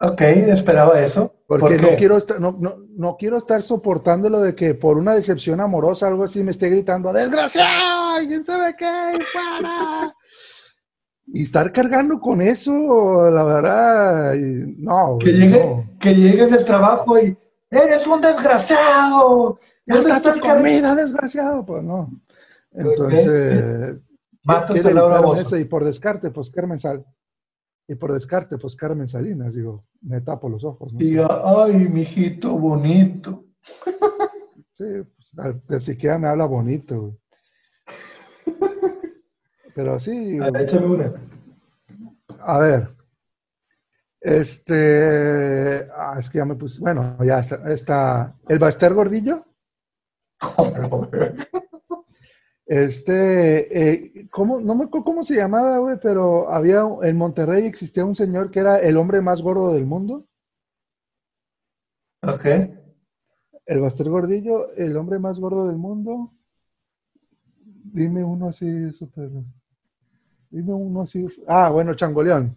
Ok, 0.00 0.20
esperaba 0.20 1.00
eso. 1.02 1.34
Porque 1.48 1.78
no, 1.78 1.96
quiero 1.96 2.18
estar, 2.18 2.40
no, 2.40 2.56
no, 2.60 2.76
no, 2.90 3.16
quiero 3.16 3.38
estar 3.38 3.62
soportando 3.62 4.28
lo 4.28 4.40
de 4.40 4.54
que 4.54 4.74
por 4.74 4.96
una 4.96 5.14
decepción 5.14 5.60
amorosa, 5.60 6.06
algo 6.06 6.24
así, 6.24 6.44
me 6.44 6.52
esté 6.52 6.68
gritando, 6.68 7.12
¡desgraciado! 7.12 8.18
¿Quién 8.28 8.44
sabe 8.44 8.76
qué? 8.76 9.18
¡Para! 9.32 10.14
Y 11.32 11.42
estar 11.42 11.70
cargando 11.72 12.18
con 12.20 12.40
eso, 12.40 13.30
la 13.30 13.44
verdad, 13.44 14.34
no. 14.34 15.18
Que, 15.18 15.32
llegue, 15.32 15.88
que 16.00 16.14
llegues 16.14 16.50
del 16.50 16.64
trabajo 16.64 17.18
y 17.18 17.36
eres 17.70 18.06
un 18.06 18.20
desgraciado. 18.20 19.60
Ya 19.86 19.96
está 19.96 20.22
tu 20.22 20.40
comida, 20.40 20.94
desgraciado. 20.94 21.66
Pues 21.66 21.82
no. 21.82 22.10
Entonces, 22.72 23.98
y 25.58 25.64
por 25.64 25.84
descarte, 25.84 26.30
pues 26.30 26.50
Carmen 26.50 26.80
Sal. 26.80 27.04
Y 27.90 27.94
por 27.94 28.12
descarte, 28.12 28.58
pues 28.58 28.76
Carmen 28.76 29.08
Salinas, 29.08 29.54
digo, 29.54 29.86
me 30.02 30.20
tapo 30.20 30.48
los 30.48 30.62
ojos. 30.62 30.92
¿no? 30.92 30.98
Diga, 30.98 31.42
ay, 31.44 31.88
mijito 31.88 32.52
bonito. 32.52 33.46
Sí, 34.74 34.84
pues, 35.66 35.84
siquiera 35.84 36.18
me 36.18 36.28
habla 36.28 36.44
bonito. 36.44 37.16
Pero 39.78 40.00
sí. 40.00 40.40
A 40.40 40.50
ver, 40.50 40.62
échame 40.62 40.86
una. 40.86 41.12
A 42.40 42.58
ver. 42.58 42.88
Este, 44.20 45.88
ah, 45.94 46.16
es 46.18 46.28
que 46.28 46.38
ya 46.38 46.44
me 46.44 46.56
puse, 46.56 46.80
bueno, 46.80 47.16
ya 47.24 47.38
está, 47.38 47.72
está 47.72 48.36
el 48.48 48.58
Baster 48.58 48.92
Gordillo. 48.92 49.44
Este, 52.66 53.92
eh, 53.92 54.28
¿cómo, 54.30 54.60
no 54.60 54.74
me 54.74 54.84
acuerdo 54.84 55.04
cómo 55.04 55.24
se 55.24 55.36
llamaba, 55.36 55.78
güey, 55.78 55.96
pero 56.02 56.50
había, 56.52 56.82
en 57.02 57.16
Monterrey 57.16 57.64
existía 57.64 58.04
un 58.04 58.14
señor 58.14 58.50
que 58.50 58.60
era 58.60 58.78
el 58.80 58.98
hombre 58.98 59.22
más 59.22 59.40
gordo 59.40 59.72
del 59.72 59.86
mundo. 59.86 60.26
Ok. 62.22 62.44
El 63.64 63.80
Baster 63.80 64.10
Gordillo, 64.10 64.70
el 64.74 64.96
hombre 64.98 65.18
más 65.18 65.38
gordo 65.38 65.66
del 65.66 65.76
mundo. 65.76 66.34
Dime 67.64 68.22
uno 68.22 68.48
así, 68.48 68.92
súper. 68.92 69.30
Dime 70.50 70.72
uno 70.72 71.02
así. 71.02 71.26
Ah, 71.46 71.70
bueno, 71.70 71.94
Changoleón. 71.94 72.56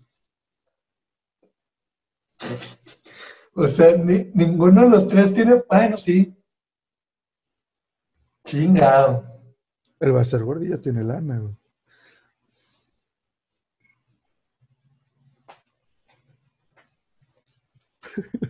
O 3.54 3.68
sea, 3.68 3.96
ni- 3.98 4.32
ninguno 4.34 4.84
de 4.84 4.90
los 4.90 5.08
tres 5.08 5.34
tiene. 5.34 5.62
Bueno, 5.70 5.98
sí. 5.98 6.36
Chingado. 8.46 9.26
El 10.00 10.14
Baster 10.14 10.44
Gordillo 10.44 10.80
tiene 10.82 11.04
lana, 11.04 11.40
güey. 11.40 11.56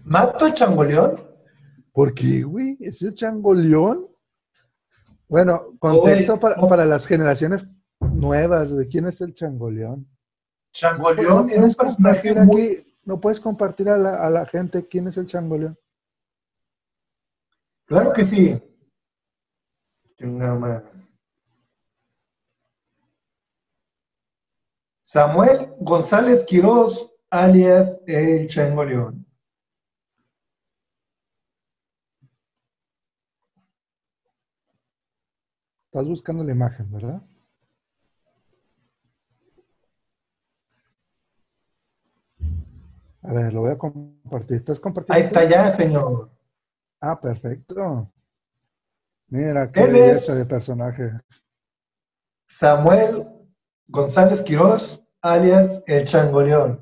¿Mato 0.03 0.45
a 0.45 0.53
Changoleón? 0.53 1.21
¿Por 1.91 2.13
qué, 2.13 2.43
güey? 2.43 2.77
¿Es 2.79 3.01
el 3.01 3.13
Changoleón? 3.13 4.05
Bueno, 5.27 5.75
contexto 5.79 6.33
Oye, 6.33 6.41
para, 6.41 6.55
para 6.67 6.85
las 6.85 7.05
generaciones 7.05 7.65
nuevas, 8.21 8.71
güey. 8.71 8.87
¿Quién 8.87 9.07
es 9.07 9.19
el 9.21 9.33
Changoleón? 9.33 10.07
Changoleón 10.71 11.47
no, 11.47 11.51
era 11.51 11.63
un 11.63 11.73
puedes 11.73 11.75
personaje 11.75 12.33
compartir 12.33 12.45
muy. 12.45 12.61
aquí, 12.61 12.97
no 13.03 13.19
puedes 13.19 13.39
compartir 13.39 13.89
a 13.89 13.97
la, 13.97 14.25
a 14.25 14.29
la 14.29 14.45
gente 14.45 14.87
quién 14.87 15.07
es 15.07 15.17
el 15.17 15.25
Changoleón. 15.25 15.77
Claro 17.85 18.13
que 18.13 18.25
sí. 18.25 18.61
Samuel 25.01 25.73
González 25.79 26.45
Quirós, 26.45 27.11
alias 27.29 28.01
El 28.07 28.47
Changoleón. 28.47 29.25
Estás 35.87 36.07
buscando 36.07 36.45
la 36.45 36.51
imagen, 36.53 36.89
¿verdad? 36.89 37.21
A 43.23 43.33
ver, 43.33 43.53
lo 43.53 43.61
voy 43.61 43.71
a 43.71 43.77
compartir. 43.77 44.57
¿Estás 44.57 44.79
compartiendo? 44.79 45.13
Ahí 45.13 45.21
está 45.27 45.43
ya, 45.47 45.71
señor. 45.75 46.31
Ah, 46.99 47.19
perfecto. 47.19 48.11
Mira, 49.27 49.71
qué 49.71 49.85
belleza 49.85 50.35
de 50.35 50.45
personaje. 50.45 51.11
Samuel 52.47 53.27
González 53.87 54.41
Quirós, 54.41 55.03
alias 55.21 55.83
El 55.87 56.05
Changoleón. 56.05 56.79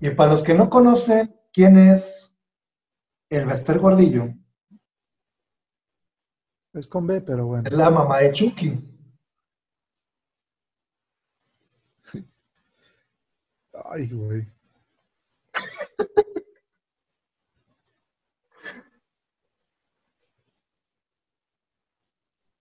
Y 0.00 0.10
para 0.10 0.32
los 0.32 0.42
que 0.42 0.54
no 0.54 0.70
conocen 0.70 1.34
quién 1.52 1.76
es 1.78 2.32
el 3.30 3.46
Bester 3.46 3.78
Gordillo, 3.78 4.34
Es 6.74 6.86
con 6.86 7.06
B, 7.06 7.20
pero 7.22 7.46
bueno. 7.46 7.64
es 7.66 7.72
la 7.74 7.90
mamá 7.90 8.18
de 8.18 8.32
Chucky. 8.32 8.84
Ay, 13.84 14.08
güey. 14.10 14.46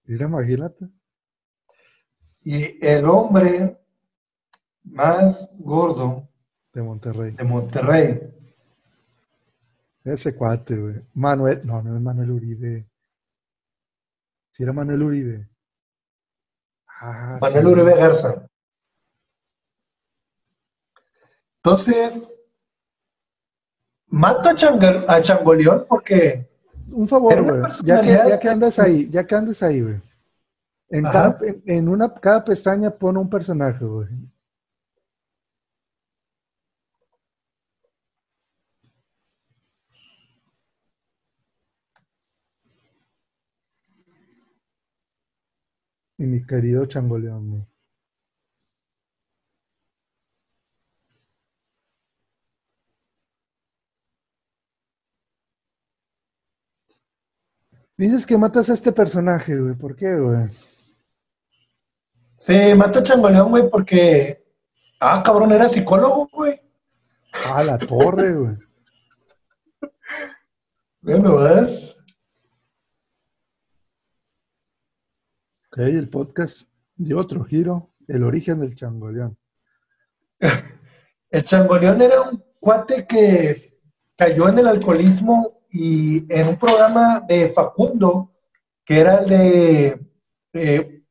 Mira, 0.08 0.26
imagínate. 0.26 0.88
Y 2.44 2.86
el 2.86 3.06
hombre 3.06 3.78
más 4.84 5.50
gordo 5.60 6.30
De 6.74 6.82
Monterrey. 6.82 7.32
de 7.32 7.44
Monterrey, 7.44 8.34
Ese 10.06 10.34
cuate, 10.34 10.78
güey. 10.78 10.96
Manuel, 11.14 11.62
no, 11.66 11.82
no 11.82 11.96
es 11.98 12.02
Manuel 12.02 12.32
Uribe. 12.32 12.90
Si 14.52 14.64
era 14.64 14.72
Manuel 14.72 15.04
Uribe. 15.04 15.50
Ah, 16.88 17.38
Manuel 17.42 17.66
sí. 17.66 17.72
Uribe 17.74 17.96
Garza. 17.96 18.48
Entonces, 21.64 22.40
mato 24.08 24.48
a, 24.50 24.56
Changa- 24.56 25.04
a 25.08 25.22
Changoleón 25.22 25.86
porque 25.90 26.47
Un 26.98 27.08
favor, 27.08 27.44
güey. 27.44 27.62
Ya 27.84 28.02
que, 28.02 28.08
personalidad 28.08 28.30
ya 28.30 28.40
que 28.40 28.50
andas 28.50 28.80
ahí, 28.80 29.10
ya 29.12 29.28
que 29.28 29.36
andas 29.36 29.62
ahí, 29.62 29.82
güey. 29.82 30.02
En, 30.90 31.04
cada, 31.04 31.38
en, 31.44 31.62
en 31.68 31.90
una, 31.90 32.12
cada 32.12 32.44
pestaña 32.44 32.90
pone 32.90 33.20
un 33.20 33.30
personaje, 33.30 33.86
güey. 33.86 34.08
Y 46.18 46.24
mi 46.24 46.44
querido 46.44 46.88
Changoleón, 46.88 47.52
güey. 47.52 47.77
Dices 57.98 58.28
que 58.28 58.38
matas 58.38 58.70
a 58.70 58.74
este 58.74 58.92
personaje, 58.92 59.58
güey. 59.58 59.74
¿Por 59.74 59.96
qué, 59.96 60.16
güey? 60.16 60.48
se 62.48 62.76
mato 62.76 63.00
a 63.00 63.04
Changoleón, 63.04 63.50
güey, 63.50 63.70
porque, 63.70 64.46
ah, 65.02 65.22
cabrón, 65.22 65.52
era 65.52 65.68
psicólogo, 65.68 66.30
güey. 66.32 66.62
Ah, 67.46 67.62
la 67.62 67.78
torre, 67.78 68.32
güey. 68.32 68.56
Bueno, 71.02 71.38
¿ves? 71.38 71.98
Ok, 75.72 75.80
el 75.80 76.08
podcast 76.10 76.70
dio 76.96 77.18
otro 77.18 77.44
giro. 77.44 77.92
El 78.08 78.24
origen 78.24 78.62
del 78.62 78.76
Changoleón. 78.76 79.38
El 81.30 81.44
Changoleón 81.44 82.02
era 82.02 82.22
un 82.22 82.42
cuate 82.62 83.06
que 83.06 83.54
cayó 84.16 84.48
en 84.48 84.60
el 84.60 84.68
alcoholismo 84.68 85.57
y 85.72 86.26
en 86.34 86.48
un 86.50 86.58
programa 86.58 87.22
de 87.28 87.50
Facundo, 87.50 88.32
que 88.86 89.00
era 89.00 89.16
el 89.22 89.30
de, 89.30 90.00
eh, 90.54 91.04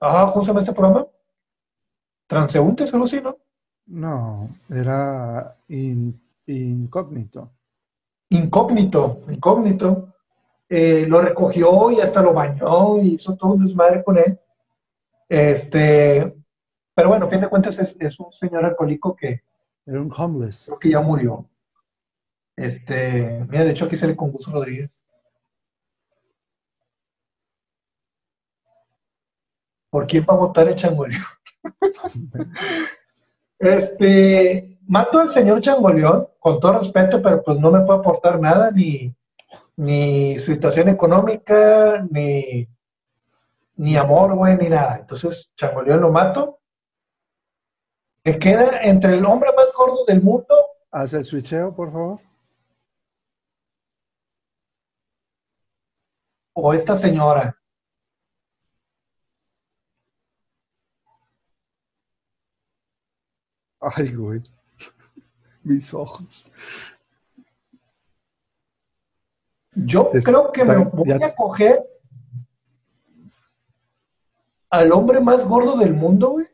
ah, 0.00 0.30
¿cómo 0.32 0.42
se 0.44 0.48
llama 0.48 0.60
este 0.60 0.72
programa? 0.72 1.06
Transeúntes, 2.26 2.92
algo 2.92 3.06
así, 3.06 3.20
¿no? 3.20 3.36
No, 3.86 4.48
era 4.68 5.56
in- 5.68 6.20
incógnito. 6.46 7.52
Incógnito, 8.30 9.20
incógnito. 9.28 10.12
Eh, 10.68 11.06
lo 11.06 11.20
recogió 11.22 11.92
y 11.92 12.00
hasta 12.00 12.20
lo 12.22 12.32
bañó 12.32 12.98
y 12.98 13.14
hizo 13.14 13.36
todo 13.36 13.52
un 13.52 13.62
desmadre 13.62 14.02
con 14.02 14.18
él. 14.18 14.38
Este, 15.28 16.34
pero 16.94 17.08
bueno, 17.10 17.26
a 17.26 17.28
fin 17.28 17.40
de 17.40 17.48
cuentas 17.48 17.78
es, 17.78 17.96
es 18.00 18.18
un 18.18 18.32
señor 18.32 18.64
alcohólico 18.64 19.14
que 19.14 19.42
Era 19.86 20.00
un 20.00 20.12
homeless. 20.16 20.64
creo 20.66 20.78
que 20.80 20.90
ya 20.90 21.00
murió. 21.00 21.48
Este, 22.56 23.44
mira, 23.48 23.64
de 23.64 23.70
hecho 23.70 23.84
aquí 23.84 23.96
sale 23.96 24.16
con 24.16 24.32
Gus 24.32 24.50
Rodríguez. 24.50 24.90
¿Por 29.90 30.06
quién 30.06 30.24
va 30.28 30.34
a 30.34 30.36
votar 30.38 30.68
el 30.68 30.74
Changoleón? 30.74 31.22
Este, 33.58 34.78
mato 34.86 35.18
al 35.18 35.30
señor 35.30 35.62
Changoleón, 35.62 36.28
con 36.38 36.60
todo 36.60 36.78
respeto, 36.78 37.22
pero 37.22 37.42
pues 37.42 37.58
no 37.58 37.70
me 37.70 37.80
puede 37.86 38.00
aportar 38.00 38.38
nada, 38.38 38.70
ni, 38.70 39.14
ni 39.76 40.38
situación 40.38 40.90
económica, 40.90 42.06
ni, 42.10 42.68
ni 43.76 43.96
amor, 43.96 44.34
güey, 44.34 44.58
ni 44.58 44.68
nada. 44.68 44.98
Entonces, 45.00 45.50
Changoleón 45.56 46.02
lo 46.02 46.10
mato. 46.10 46.58
Me 48.24 48.38
queda 48.38 48.82
entre 48.82 49.14
el 49.14 49.24
hombre 49.24 49.50
más 49.56 49.72
gordo 49.72 50.04
del 50.04 50.20
mundo 50.20 50.54
Haz 50.90 51.12
el 51.12 51.24
switcheo, 51.26 51.74
por 51.74 51.92
favor. 51.92 52.20
O 56.58 56.72
esta 56.72 56.96
señora. 56.96 57.44
Ay, 63.80 64.14
güey. 64.14 64.42
Mis 65.62 65.92
ojos. 65.94 66.46
Yo 69.74 70.10
Es- 70.14 70.24
creo 70.24 70.50
que 70.52 70.64
me 70.64 70.76
voy 70.84 71.08
ya- 71.08 71.26
a 71.26 71.34
coger 71.34 71.84
al 74.70 74.92
hombre 74.92 75.20
más 75.20 75.44
gordo 75.46 75.76
del 75.76 75.92
mundo, 75.94 76.30
güey. 76.30 76.46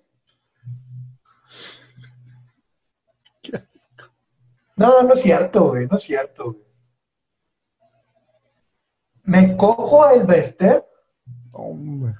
¿Qué 3.41 3.57
haces? 3.57 3.89
No, 4.77 5.03
no 5.03 5.15
es 5.15 5.23
cierto, 5.23 5.69
güey, 5.69 5.87
no 5.87 5.97
es 5.97 6.03
cierto, 6.03 6.53
güey. 6.53 6.65
Me 9.33 9.57
cojo 9.57 10.05
a 10.05 10.13
el 10.13 10.25
Bester, 10.25 10.87
Hombre. 11.55 12.15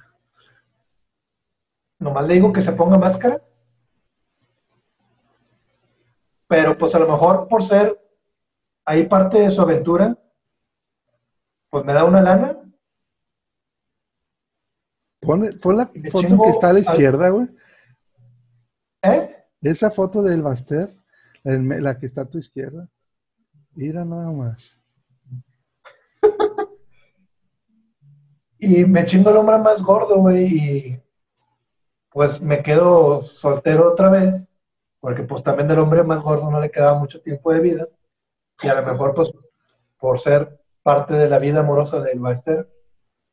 nomás 1.99 2.27
le 2.27 2.33
digo 2.33 2.51
que 2.51 2.63
se 2.63 2.71
ponga 2.71 2.97
máscara. 2.97 3.39
Pero 6.47 6.75
pues 6.75 6.95
a 6.95 6.97
lo 6.97 7.07
mejor 7.07 7.47
por 7.47 7.61
ser 7.61 8.01
ahí 8.83 9.05
parte 9.05 9.41
de 9.41 9.51
su 9.51 9.61
aventura, 9.61 10.17
pues 11.69 11.85
me 11.85 11.93
da 11.93 12.03
una 12.03 12.19
lana. 12.19 12.57
Pon, 15.21 15.47
pon 15.61 15.77
la 15.77 15.91
foto 16.11 16.41
que 16.43 16.49
está 16.49 16.69
a 16.71 16.73
la 16.73 16.79
izquierda, 16.79 17.29
güey. 17.29 17.47
¿Eh? 19.03 19.45
Esa 19.61 19.91
foto 19.91 20.23
del 20.23 20.41
Baster, 20.41 20.97
la 21.43 21.95
que 21.99 22.07
está 22.07 22.21
a 22.21 22.29
tu 22.29 22.39
izquierda. 22.39 22.89
Mira 23.75 24.03
nada 24.03 24.31
más. 24.31 24.82
Y 28.65 28.85
me 28.85 29.05
chingo 29.05 29.29
el 29.29 29.35
hombre 29.35 29.57
más 29.57 29.81
gordo, 29.83 30.15
güey, 30.19 30.45
y 30.45 31.01
pues 32.09 32.39
me 32.39 32.63
quedo 32.63 33.21
soltero 33.21 33.91
otra 33.91 34.09
vez, 34.09 34.47
porque 35.01 35.23
pues 35.23 35.43
también 35.43 35.67
del 35.67 35.79
hombre 35.79 36.01
más 36.03 36.23
gordo 36.23 36.49
no 36.49 36.61
le 36.61 36.71
quedaba 36.71 36.97
mucho 36.97 37.19
tiempo 37.21 37.51
de 37.51 37.59
vida, 37.59 37.87
y 38.61 38.69
a 38.69 38.75
lo 38.75 38.85
mejor 38.89 39.13
pues 39.13 39.33
por 39.99 40.17
ser 40.17 40.61
parte 40.81 41.13
de 41.13 41.27
la 41.29 41.39
vida 41.39 41.59
amorosa 41.59 41.99
del 41.99 42.19
Baester, 42.19 42.69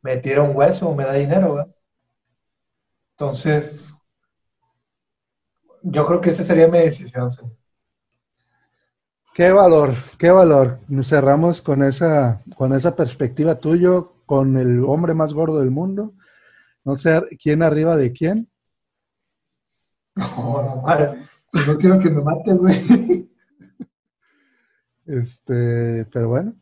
me 0.03 0.17
tira 0.17 0.43
un 0.43 0.57
hueso 0.57 0.93
me 0.97 1.05
da 1.05 1.13
dinero, 1.13 1.53
güey. 1.53 1.67
Entonces, 3.13 3.95
yo 5.83 6.05
creo 6.07 6.21
que 6.21 6.31
esa 6.31 6.43
sería 6.43 6.67
mi 6.67 6.79
decisión, 6.79 7.31
señor. 7.31 7.53
Qué 9.33 9.53
valor, 9.53 9.95
qué 10.19 10.31
valor. 10.33 10.81
Nos 10.89 11.09
cerramos 11.09 11.63
con 11.63 11.85
esa, 11.85 12.41
con 12.57 12.73
esa 12.73 12.97
perspectiva 12.97 13.55
tuyo, 13.55 14.15
con 14.31 14.57
el 14.57 14.85
hombre 14.85 15.13
más 15.13 15.35
gordo 15.35 15.59
del 15.59 15.73
mundo. 15.73 16.15
No 16.85 16.97
sé 16.97 17.21
quién 17.43 17.65
arriba 17.65 17.97
de 17.97 18.13
quién. 18.13 18.49
No, 20.15 20.63
no, 20.63 20.83
madre, 20.83 21.27
pues 21.51 21.67
no 21.67 21.75
quiero 21.77 21.99
que 21.99 22.11
me 22.11 22.23
mate, 22.23 22.53
güey. 22.55 23.29
Este, 25.05 26.05
pero 26.13 26.29
bueno, 26.29 26.55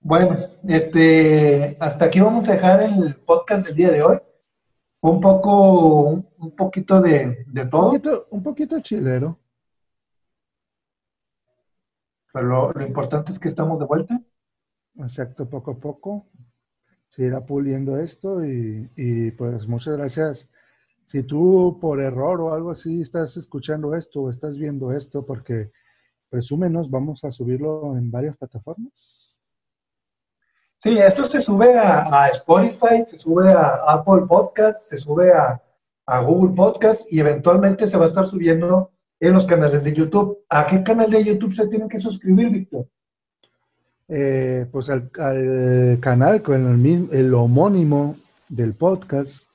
Bueno, 0.00 0.38
este, 0.66 1.76
hasta 1.80 2.06
aquí 2.06 2.20
vamos 2.20 2.48
a 2.48 2.52
dejar 2.52 2.82
el 2.82 3.16
podcast 3.16 3.66
del 3.66 3.76
día 3.76 3.90
de 3.90 4.02
hoy. 4.02 4.18
Un 5.02 5.20
poco, 5.20 6.00
un, 6.08 6.28
un 6.38 6.56
poquito 6.56 7.00
de, 7.02 7.44
de 7.46 7.62
un 7.62 7.70
todo, 7.70 7.90
poquito, 7.90 8.26
un 8.30 8.42
poquito 8.42 8.80
chilero. 8.80 9.38
pero 12.32 12.46
lo, 12.46 12.72
lo 12.72 12.86
importante 12.86 13.32
es 13.32 13.38
que 13.38 13.48
estamos 13.48 13.78
de 13.78 13.84
vuelta. 13.86 14.20
Exacto, 14.98 15.48
poco 15.48 15.72
a 15.72 15.78
poco 15.78 16.26
se 17.16 17.24
irá 17.24 17.40
puliendo 17.44 17.96
esto 17.98 18.44
y, 18.44 19.30
pues 19.38 19.66
muchas 19.66 19.96
gracias. 19.96 20.48
Si 21.06 21.22
tú 21.22 21.78
por 21.80 22.00
error 22.00 22.40
o 22.42 22.52
algo 22.52 22.72
así 22.72 23.00
estás 23.00 23.36
escuchando 23.38 23.94
esto 23.94 24.22
o 24.22 24.30
estás 24.30 24.58
viendo 24.58 24.92
esto, 24.92 25.24
porque 25.24 25.70
presúmenos, 26.28 26.90
vamos 26.90 27.24
a 27.24 27.30
subirlo 27.30 27.96
en 27.96 28.10
varias 28.10 28.36
plataformas. 28.36 29.42
Sí, 30.78 30.98
esto 30.98 31.24
se 31.24 31.40
sube 31.40 31.78
a, 31.78 32.24
a 32.24 32.28
Spotify, 32.28 33.04
se 33.08 33.18
sube 33.18 33.50
a 33.50 33.76
Apple 33.86 34.26
Podcast, 34.28 34.82
se 34.82 34.98
sube 34.98 35.32
a, 35.32 35.62
Google 36.22 36.54
Podcast 36.54 37.02
y 37.10 37.18
eventualmente 37.18 37.88
se 37.88 37.96
va 37.96 38.04
a 38.04 38.08
estar 38.08 38.28
subiendo 38.28 38.92
en 39.18 39.32
los 39.32 39.44
canales 39.44 39.82
de 39.82 39.92
YouTube. 39.92 40.44
¿A 40.48 40.66
qué 40.66 40.84
canal 40.84 41.10
de 41.10 41.24
YouTube 41.24 41.54
se 41.54 41.66
tienen 41.66 41.88
que 41.88 41.98
suscribir, 41.98 42.50
Víctor? 42.50 42.86
Eh, 44.08 44.66
pues 44.70 44.88
al, 44.88 45.10
al 45.18 45.98
canal 46.00 46.42
con 46.42 46.86
el, 46.86 47.08
el 47.12 47.34
homónimo 47.34 48.16
del 48.48 48.74
podcast, 48.74 49.48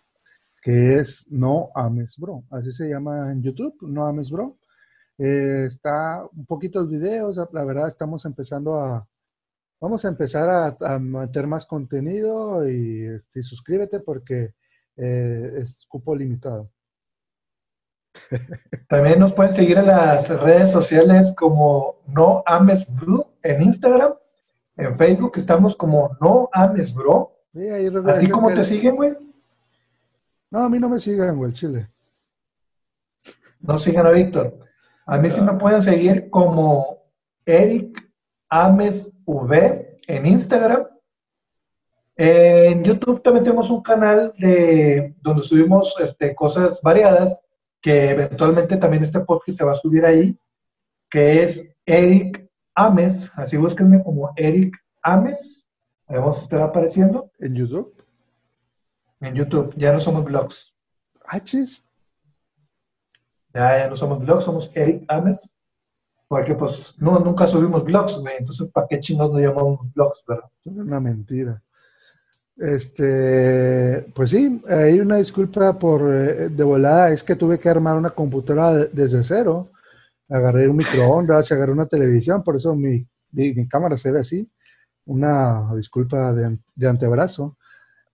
que 0.61 0.95
es 0.95 1.25
No 1.29 1.69
Ames 1.73 2.15
Bro. 2.17 2.43
Así 2.51 2.71
se 2.71 2.89
llama 2.89 3.31
en 3.31 3.41
YouTube, 3.41 3.75
No 3.81 4.05
Ames 4.05 4.29
Bro. 4.29 4.57
Eh, 5.17 5.65
está 5.67 6.23
un 6.35 6.45
poquito 6.45 6.83
de 6.83 6.97
videos, 6.97 7.37
la 7.51 7.63
verdad 7.63 7.87
estamos 7.87 8.25
empezando 8.25 8.79
a, 8.79 9.07
vamos 9.79 10.03
a 10.03 10.07
empezar 10.07 10.49
a, 10.49 10.93
a 10.93 10.99
meter 10.99 11.45
más 11.47 11.65
contenido 11.65 12.67
y, 12.67 13.05
este, 13.05 13.43
suscríbete 13.43 13.99
porque 13.99 14.55
eh, 14.97 15.51
es 15.57 15.85
cupo 15.87 16.15
limitado. 16.15 16.71
También 18.89 19.19
nos 19.19 19.33
pueden 19.33 19.53
seguir 19.53 19.77
en 19.77 19.87
las 19.87 20.27
redes 20.29 20.71
sociales 20.71 21.33
como 21.37 22.01
No 22.07 22.43
Ames 22.45 22.85
Blue 22.87 23.25
en 23.43 23.61
Instagram. 23.61 24.13
En 24.77 24.95
Facebook 24.95 25.33
estamos 25.35 25.75
como 25.75 26.17
No 26.21 26.49
Ames 26.51 26.93
Bro. 26.93 27.31
Sí, 27.53 27.67
ahí 27.67 27.87
¿A 27.87 28.19
ti 28.19 28.29
cómo 28.29 28.49
te 28.49 28.63
siguen, 28.63 28.95
güey? 28.95 29.13
No, 30.49 30.63
a 30.63 30.69
mí 30.69 30.79
no 30.79 30.89
me 30.89 30.99
sigan, 30.99 31.37
güey, 31.37 31.53
chile. 31.53 31.87
No 33.59 33.77
sigan 33.77 34.07
a 34.07 34.11
Víctor. 34.11 34.57
A 35.05 35.17
mí 35.17 35.29
sí 35.29 35.41
me 35.41 35.53
pueden 35.53 35.81
seguir 35.81 36.29
como 36.29 37.03
Eric 37.45 38.01
Ames 38.49 39.11
V 39.25 39.99
en 40.07 40.25
Instagram. 40.25 40.87
En 42.15 42.83
YouTube 42.83 43.21
también 43.21 43.43
tenemos 43.43 43.69
un 43.69 43.81
canal 43.81 44.33
de 44.37 45.15
donde 45.21 45.43
subimos 45.43 45.95
este, 45.99 46.35
cosas 46.35 46.81
variadas, 46.81 47.41
que 47.81 48.11
eventualmente 48.11 48.77
también 48.77 49.03
este 49.03 49.21
podcast 49.21 49.57
se 49.57 49.65
va 49.65 49.71
a 49.71 49.75
subir 49.75 50.05
ahí, 50.05 50.37
que 51.09 51.43
es 51.43 51.65
Eric 51.85 52.50
Ames, 52.75 53.29
así 53.35 53.57
búsquenme 53.57 54.01
como 54.03 54.31
Eric 54.35 54.75
Ames, 55.03 55.67
ahí 56.07 56.17
vamos 56.17 56.39
a 56.39 56.41
estar 56.41 56.61
apareciendo 56.61 57.31
En 57.39 57.55
YouTube. 57.55 57.93
en 59.19 59.35
YouTube, 59.35 59.73
ya 59.77 59.91
no 59.93 59.99
somos 59.99 60.23
blogs, 60.23 60.73
Ah, 61.25 61.39
chis. 61.39 61.83
ya, 63.53 63.77
ya 63.79 63.89
no 63.89 63.95
somos 63.95 64.19
blogs, 64.19 64.45
somos 64.45 64.71
Eric 64.73 65.03
Ames, 65.09 65.53
porque 66.27 66.55
pues 66.55 66.95
no, 66.97 67.19
nunca 67.19 67.45
subimos 67.47 67.83
blogs, 67.83 68.17
güey, 68.19 68.35
entonces 68.39 68.69
¿para 68.71 68.87
qué 68.87 68.99
chingados 68.99 69.33
nos 69.33 69.41
llamamos 69.41 69.93
blogs, 69.93 70.23
verdad? 70.27 70.45
Es 70.65 70.71
una 70.71 70.99
mentira. 70.99 71.61
Este, 72.57 74.05
pues 74.15 74.29
sí, 74.29 74.61
hay 74.69 74.99
una 74.99 75.17
disculpa 75.17 75.77
por 75.79 76.01
eh, 76.13 76.49
de 76.49 76.63
volada, 76.63 77.11
es 77.11 77.23
que 77.23 77.35
tuve 77.35 77.59
que 77.59 77.69
armar 77.69 77.97
una 77.97 78.11
computadora 78.11 78.73
de- 78.73 78.89
desde 78.93 79.23
cero. 79.23 79.70
Agarré 80.31 80.67
un 80.67 80.77
microondas, 80.77 81.51
agarré 81.51 81.73
una 81.73 81.85
televisión, 81.85 82.43
por 82.43 82.55
eso 82.55 82.75
mi, 82.75 83.05
mi, 83.31 83.67
cámara 83.67 83.97
se 83.97 84.11
ve 84.11 84.21
así. 84.21 84.49
Una 85.05 85.73
disculpa 85.75 86.33
de, 86.33 86.57
de 86.75 86.87
antebrazo. 86.87 87.57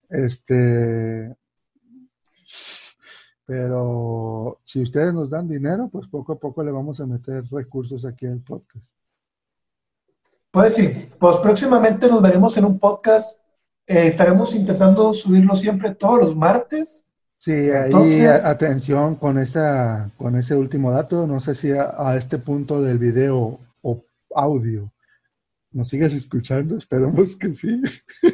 Este, 0.10 1.36
pero 3.48 4.60
si 4.66 4.82
ustedes 4.82 5.14
nos 5.14 5.30
dan 5.30 5.48
dinero, 5.48 5.88
pues 5.90 6.06
poco 6.08 6.34
a 6.34 6.38
poco 6.38 6.62
le 6.64 6.72
vamos 6.72 7.00
a 7.00 7.06
meter 7.06 7.46
recursos 7.50 8.04
aquí 8.04 8.26
al 8.26 8.42
podcast. 8.42 8.92
Pues 10.52 10.76
sí, 10.76 11.10
pues 11.18 11.38
próximamente 11.38 12.10
nos 12.10 12.22
veremos 12.22 12.58
en 12.58 12.66
un 12.66 12.78
podcast. 12.78 13.40
Eh, 13.86 14.08
estaremos 14.08 14.54
intentando 14.54 15.14
subirlo 15.14 15.56
siempre 15.56 15.96
todos 15.96 16.20
los 16.20 16.36
martes. 16.36 17.07
Sí, 17.40 17.52
ahí 17.52 17.86
Entonces- 17.92 18.44
atención 18.46 19.16
con 19.16 19.38
esta, 19.38 20.10
con 20.18 20.36
ese 20.36 20.56
último 20.56 20.92
dato. 20.92 21.26
No 21.28 21.40
sé 21.40 21.56
si 21.56 21.72
a, 21.72 21.94
a 21.98 22.18
este 22.18 22.38
punto 22.40 22.82
del 22.82 22.98
video 22.98 23.60
o 23.82 24.04
audio 24.36 24.92
nos 25.72 25.90
sigues 25.90 26.14
escuchando. 26.14 26.76
Esperemos 26.78 27.36
que 27.36 27.56
sí. 27.56 27.82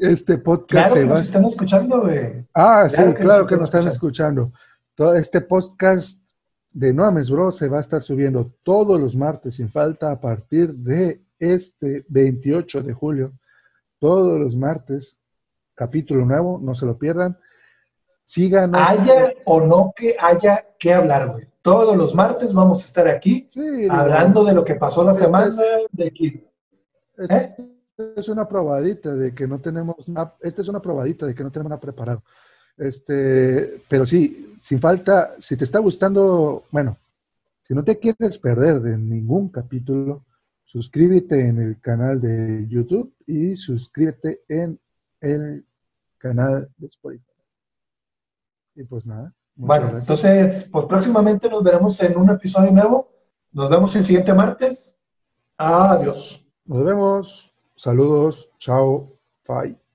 Este 0.00 0.38
podcast 0.38 0.70
Claro 0.70 0.94
se 0.94 1.00
que 1.00 1.06
va. 1.06 1.14
nos 1.16 1.26
están 1.26 1.44
escuchando, 1.44 2.00
güey. 2.02 2.46
Ah, 2.54 2.86
sí, 2.88 2.94
claro 2.96 3.14
que 3.14 3.20
claro 3.24 3.40
nos 3.42 3.48
que 3.48 3.56
nos 3.56 3.64
están 3.64 3.80
están 3.80 3.92
escuchando. 3.92 4.52
Todo 4.94 5.16
este 5.16 5.40
podcast 5.40 6.18
de 6.72 6.92
No 6.92 7.04
Ames 7.04 7.30
Bro 7.30 7.50
se 7.50 7.68
va 7.68 7.78
a 7.78 7.80
estar 7.80 8.02
subiendo 8.02 8.52
todos 8.62 9.00
los 9.00 9.16
martes 9.16 9.56
sin 9.56 9.68
falta 9.68 10.12
a 10.12 10.20
partir 10.20 10.72
de 10.72 11.20
este 11.40 12.04
28 12.08 12.82
de 12.82 12.92
julio. 12.92 13.32
Todos 13.98 14.38
los 14.38 14.54
martes, 14.54 15.17
capítulo 15.78 16.24
nuevo, 16.26 16.58
no 16.60 16.74
se 16.74 16.84
lo 16.84 16.98
pierdan. 16.98 17.38
Síganos. 18.24 18.80
Haya 18.84 19.32
o 19.44 19.60
no 19.60 19.92
que 19.96 20.16
haya 20.18 20.66
que 20.78 20.92
hablar, 20.92 21.30
güey. 21.32 21.46
Todos 21.62 21.96
los 21.96 22.14
martes 22.14 22.52
vamos 22.52 22.82
a 22.82 22.86
estar 22.86 23.06
aquí 23.08 23.46
Sí, 23.50 23.86
hablando 23.88 24.44
de 24.44 24.52
lo 24.54 24.64
que 24.64 24.74
pasó 24.74 25.04
la 25.04 25.14
semana, 25.14 25.48
es- 25.48 25.86
de 25.92 26.06
es- 27.16 27.30
¿eh? 27.30 27.56
es 28.16 28.28
una 28.28 28.46
probadita 28.48 29.14
de 29.14 29.34
que 29.34 29.46
no 29.46 29.58
tenemos 29.60 30.08
nada, 30.08 30.34
esta 30.40 30.62
es 30.62 30.68
una 30.68 30.80
probadita 30.80 31.26
de 31.26 31.34
que 31.34 31.42
no 31.44 31.50
tenemos 31.50 31.70
nada 31.70 31.80
preparado. 31.80 32.22
Este, 32.76 33.82
pero 33.88 34.06
sí, 34.06 34.56
sin 34.62 34.80
falta, 34.80 35.30
si 35.40 35.56
te 35.56 35.64
está 35.64 35.78
gustando, 35.78 36.64
bueno, 36.70 36.96
si 37.66 37.74
no 37.74 37.82
te 37.84 37.98
quieres 37.98 38.38
perder 38.38 38.80
de 38.80 38.96
ningún 38.96 39.48
capítulo, 39.48 40.24
suscríbete 40.64 41.48
en 41.48 41.60
el 41.60 41.80
canal 41.80 42.20
de 42.20 42.66
YouTube 42.68 43.14
y 43.26 43.56
suscríbete 43.56 44.42
en 44.48 44.78
el 45.20 45.64
canal 46.18 46.68
de 46.76 46.86
Spotify. 46.86 47.24
Y 48.74 48.84
pues 48.84 49.06
nada. 49.06 49.32
Bueno, 49.54 49.90
gracias. 49.90 50.02
entonces, 50.02 50.68
pues 50.70 50.86
próximamente 50.86 51.48
nos 51.48 51.64
veremos 51.64 52.00
en 52.00 52.16
un 52.16 52.30
episodio 52.30 52.70
nuevo 52.70 53.10
Nos 53.50 53.68
vemos 53.70 53.94
el 53.96 54.04
siguiente 54.04 54.32
martes. 54.32 54.98
Adiós. 55.56 56.44
Nos 56.64 56.84
vemos. 56.84 57.52
Saludos. 57.74 58.50
Chao. 58.58 59.18
Bye. 59.46 59.87